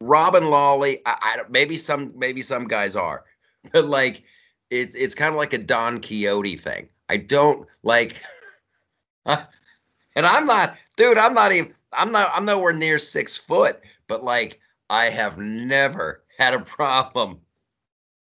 Robyn 0.00 0.50
Lawley, 0.50 1.00
I, 1.06 1.16
I 1.20 1.40
maybe 1.48 1.76
some 1.76 2.12
maybe 2.16 2.42
some 2.42 2.68
guys 2.68 2.96
are, 2.96 3.24
but 3.72 3.86
like 3.86 4.22
it's 4.70 4.94
it's 4.94 5.14
kind 5.14 5.30
of 5.30 5.36
like 5.36 5.52
a 5.52 5.58
Don 5.58 6.00
Quixote 6.00 6.56
thing. 6.56 6.88
I 7.08 7.18
don't 7.18 7.66
like, 7.82 8.16
and 9.26 9.46
I'm 10.16 10.46
not, 10.46 10.76
dude. 10.96 11.18
I'm 11.18 11.34
not 11.34 11.52
even. 11.52 11.74
I'm 11.92 12.12
not. 12.12 12.30
I'm 12.34 12.44
nowhere 12.44 12.72
near 12.72 12.98
six 12.98 13.36
foot, 13.36 13.80
but 14.08 14.24
like 14.24 14.60
I 14.90 15.06
have 15.06 15.38
never 15.38 16.22
had 16.38 16.54
a 16.54 16.60
problem. 16.60 17.40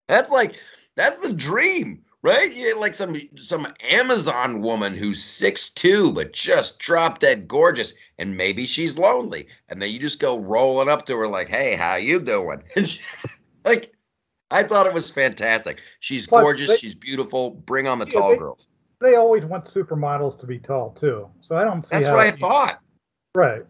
That's 0.08 0.30
like 0.30 0.56
that's 0.94 1.20
the 1.20 1.32
dream 1.32 2.02
right? 2.22 2.52
You 2.52 2.78
like 2.78 2.94
some 2.94 3.20
some 3.36 3.66
Amazon 3.80 4.62
woman 4.62 4.96
who's 4.96 5.22
six 5.22 5.70
two 5.70 6.12
but 6.12 6.32
just 6.32 6.78
drop 6.78 7.18
dead 7.18 7.46
gorgeous, 7.48 7.94
and 8.18 8.36
maybe 8.36 8.64
she's 8.64 8.98
lonely, 8.98 9.48
and 9.68 9.80
then 9.80 9.90
you 9.90 9.98
just 9.98 10.20
go 10.20 10.38
rolling 10.38 10.88
up 10.88 11.06
to 11.06 11.16
her 11.16 11.28
like, 11.28 11.48
"Hey, 11.48 11.74
how 11.74 11.96
you 11.96 12.20
doing?" 12.20 12.62
She, 12.84 13.00
like, 13.64 13.92
I 14.50 14.64
thought 14.64 14.86
it 14.86 14.92
was 14.92 15.08
fantastic. 15.10 15.78
She's 16.00 16.26
Plus, 16.26 16.42
gorgeous. 16.42 16.68
They, 16.68 16.76
she's 16.76 16.94
beautiful. 16.94 17.50
Bring 17.50 17.86
on 17.86 17.98
the 17.98 18.06
yeah, 18.06 18.18
tall 18.18 18.30
they, 18.30 18.36
girls. 18.36 18.68
They 19.00 19.14
always 19.16 19.44
want 19.44 19.64
supermodels 19.66 20.38
to 20.40 20.46
be 20.46 20.58
tall 20.58 20.90
too, 20.90 21.28
so 21.40 21.56
I 21.56 21.64
don't 21.64 21.86
see. 21.86 21.96
That's 21.96 22.08
what 22.08 22.20
I 22.20 22.30
thought. 22.30 22.80
Right. 23.34 23.62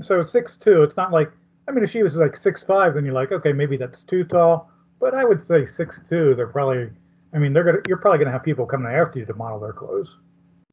So 0.00 0.24
six 0.24 0.56
two. 0.56 0.82
It's 0.82 0.96
not 0.96 1.12
like 1.12 1.30
I 1.68 1.72
mean, 1.72 1.84
if 1.84 1.90
she 1.90 2.02
was 2.02 2.16
like 2.16 2.36
six 2.36 2.64
five, 2.64 2.94
then 2.94 3.04
you're 3.04 3.14
like, 3.14 3.32
okay, 3.32 3.52
maybe 3.52 3.76
that's 3.76 4.02
too 4.02 4.24
tall. 4.24 4.70
But 4.98 5.14
I 5.14 5.24
would 5.24 5.42
say 5.42 5.66
six 5.66 6.00
two. 6.08 6.34
They're 6.34 6.48
probably 6.48 6.90
I 7.32 7.38
mean, 7.38 7.52
they're 7.52 7.64
gonna 7.64 7.80
you're 7.86 7.98
probably 7.98 8.18
gonna 8.18 8.32
have 8.32 8.42
people 8.44 8.66
coming 8.66 8.92
after 8.92 9.18
you 9.18 9.26
to 9.26 9.34
model 9.34 9.60
their 9.60 9.72
clothes. 9.72 10.14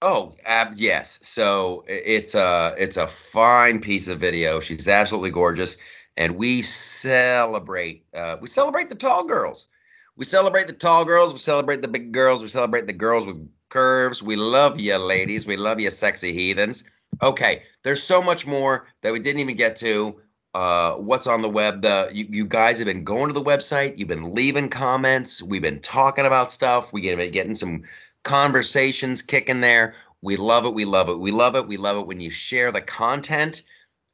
Oh, 0.01 0.35
ab- 0.45 0.75
yes. 0.75 1.19
So 1.21 1.83
it's 1.87 2.35
a 2.35 2.75
it's 2.77 2.97
a 2.97 3.07
fine 3.07 3.79
piece 3.79 4.07
of 4.07 4.19
video. 4.19 4.59
She's 4.59 4.87
absolutely 4.87 5.31
gorgeous, 5.31 5.77
and 6.17 6.35
we 6.35 6.61
celebrate 6.61 8.05
uh, 8.13 8.37
we 8.41 8.47
celebrate 8.47 8.89
the 8.89 8.95
tall 8.95 9.23
girls. 9.23 9.67
We 10.15 10.25
celebrate 10.25 10.67
the 10.67 10.73
tall 10.73 11.05
girls. 11.05 11.31
We 11.31 11.39
celebrate 11.39 11.81
the 11.81 11.87
big 11.87 12.11
girls. 12.11 12.41
We 12.41 12.47
celebrate 12.47 12.87
the 12.87 12.93
girls 12.93 13.27
with 13.27 13.47
curves. 13.69 14.23
We 14.23 14.35
love 14.35 14.79
you, 14.79 14.97
ladies. 14.97 15.45
We 15.45 15.57
love 15.57 15.79
you, 15.79 15.91
sexy 15.91 16.33
heathens. 16.33 16.89
Okay, 17.21 17.63
there's 17.83 18.03
so 18.03 18.21
much 18.21 18.45
more 18.45 18.87
that 19.01 19.13
we 19.13 19.19
didn't 19.19 19.41
even 19.41 19.55
get 19.55 19.75
to 19.77 20.19
uh, 20.53 20.93
what's 20.93 21.27
on 21.27 21.41
the 21.41 21.49
web. 21.49 21.81
The 21.81 22.09
you, 22.11 22.25
you, 22.29 22.45
guys 22.45 22.77
have 22.79 22.87
been 22.87 23.03
going 23.03 23.27
to 23.27 23.33
the 23.33 23.43
website. 23.43 23.97
You've 23.97 24.07
been 24.07 24.33
leaving 24.33 24.69
comments. 24.69 25.41
We've 25.41 25.61
been 25.61 25.81
talking 25.81 26.25
about 26.25 26.51
stuff. 26.51 26.91
We've 26.91 27.17
been 27.17 27.31
getting 27.31 27.55
some 27.55 27.83
conversations 28.23 29.21
kicking 29.21 29.61
there. 29.61 29.95
We 30.21 30.37
love 30.37 30.65
it. 30.65 30.73
We 30.73 30.85
love 30.85 31.09
it. 31.09 31.19
We 31.19 31.31
love 31.31 31.55
it. 31.55 31.67
We 31.67 31.77
love 31.77 31.97
it 31.97 32.07
when 32.07 32.19
you 32.19 32.31
share 32.31 32.71
the 32.71 32.81
content. 32.81 33.61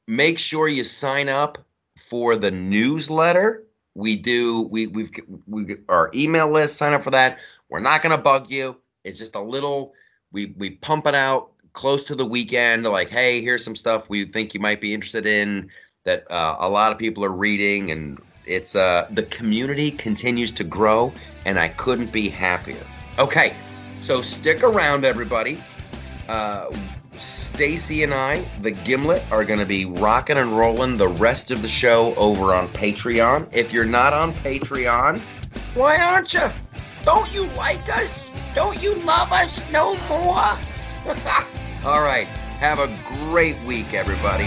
Make 0.08 0.38
sure 0.38 0.68
you 0.68 0.84
sign 0.84 1.30
up 1.30 1.60
for 1.98 2.36
the 2.36 2.52
newsletter. 2.52 3.64
We 3.96 4.16
do. 4.16 4.64
We 4.64 4.88
we've 4.88 5.12
we 5.48 5.78
our 5.88 6.12
email 6.14 6.52
list. 6.52 6.78
Sign 6.78 6.94
up 6.94 7.04
for 7.04 7.12
that. 7.12 7.40
We're 7.70 7.80
not 7.80 8.02
to 8.02 8.18
bug 8.18 8.50
you. 8.50 8.76
It's 9.04 9.20
just 9.20 9.36
a 9.36 9.42
little. 9.42 9.94
We 10.32 10.54
we 10.58 10.72
pump 10.72 11.08
it 11.08 11.16
out 11.16 11.52
close 11.74 12.04
to 12.06 12.16
the 12.16 12.26
weekend. 12.26 12.84
Like, 12.84 13.10
hey, 13.10 13.42
here's 13.42 13.64
some 13.64 13.76
stuff 13.76 14.10
we 14.10 14.26
think 14.26 14.54
you 14.54 14.60
might 14.60 14.82
be 14.82 14.94
interested 14.94 15.26
in 15.26 15.70
that 16.04 16.30
uh, 16.30 16.58
a 16.60 16.70
lot 16.70 16.92
of 16.92 16.98
people 16.98 17.24
are 17.24 17.32
reading, 17.32 17.92
and 17.92 18.20
it's 18.46 18.76
uh, 18.76 19.08
the 19.12 19.24
community 19.24 19.92
continues 19.92 20.52
to 20.52 20.64
grow, 20.64 21.14
and 21.46 21.58
I 21.58 21.70
couldn't 21.70 22.12
be 22.12 22.30
happier. 22.30 22.84
Okay, 23.20 23.54
so 24.02 24.22
stick 24.22 24.64
around, 24.64 25.06
everybody. 25.06 25.62
Uh, 26.28 26.74
Stacy 27.20 28.04
and 28.04 28.14
I, 28.14 28.44
the 28.62 28.72
Gimlet, 28.72 29.24
are 29.32 29.46
going 29.46 29.60
to 29.60 29.66
be 29.66 29.86
rocking 29.86 30.38
and 30.38 30.58
rolling 30.58 30.98
the 30.98 31.08
rest 31.08 31.52
of 31.52 31.62
the 31.62 31.68
show 31.68 32.14
over 32.16 32.54
on 32.54 32.68
Patreon. 32.70 33.48
If 33.54 33.72
you're 33.72 33.86
not 33.86 34.14
on 34.14 34.34
Patreon, 34.34 35.20
why 35.76 35.98
aren't 35.98 36.34
you? 36.34 36.50
Don't 37.06 37.34
you 37.34 37.46
like 37.56 37.88
us? 37.96 38.30
Don't 38.56 38.82
you 38.82 38.96
love 38.96 39.32
us 39.32 39.72
no 39.72 39.96
more? 40.10 40.58
All 41.86 42.02
right. 42.02 42.28
Have 42.60 42.80
a 42.80 42.94
great 43.28 43.60
week, 43.62 43.94
everybody. 43.94 44.46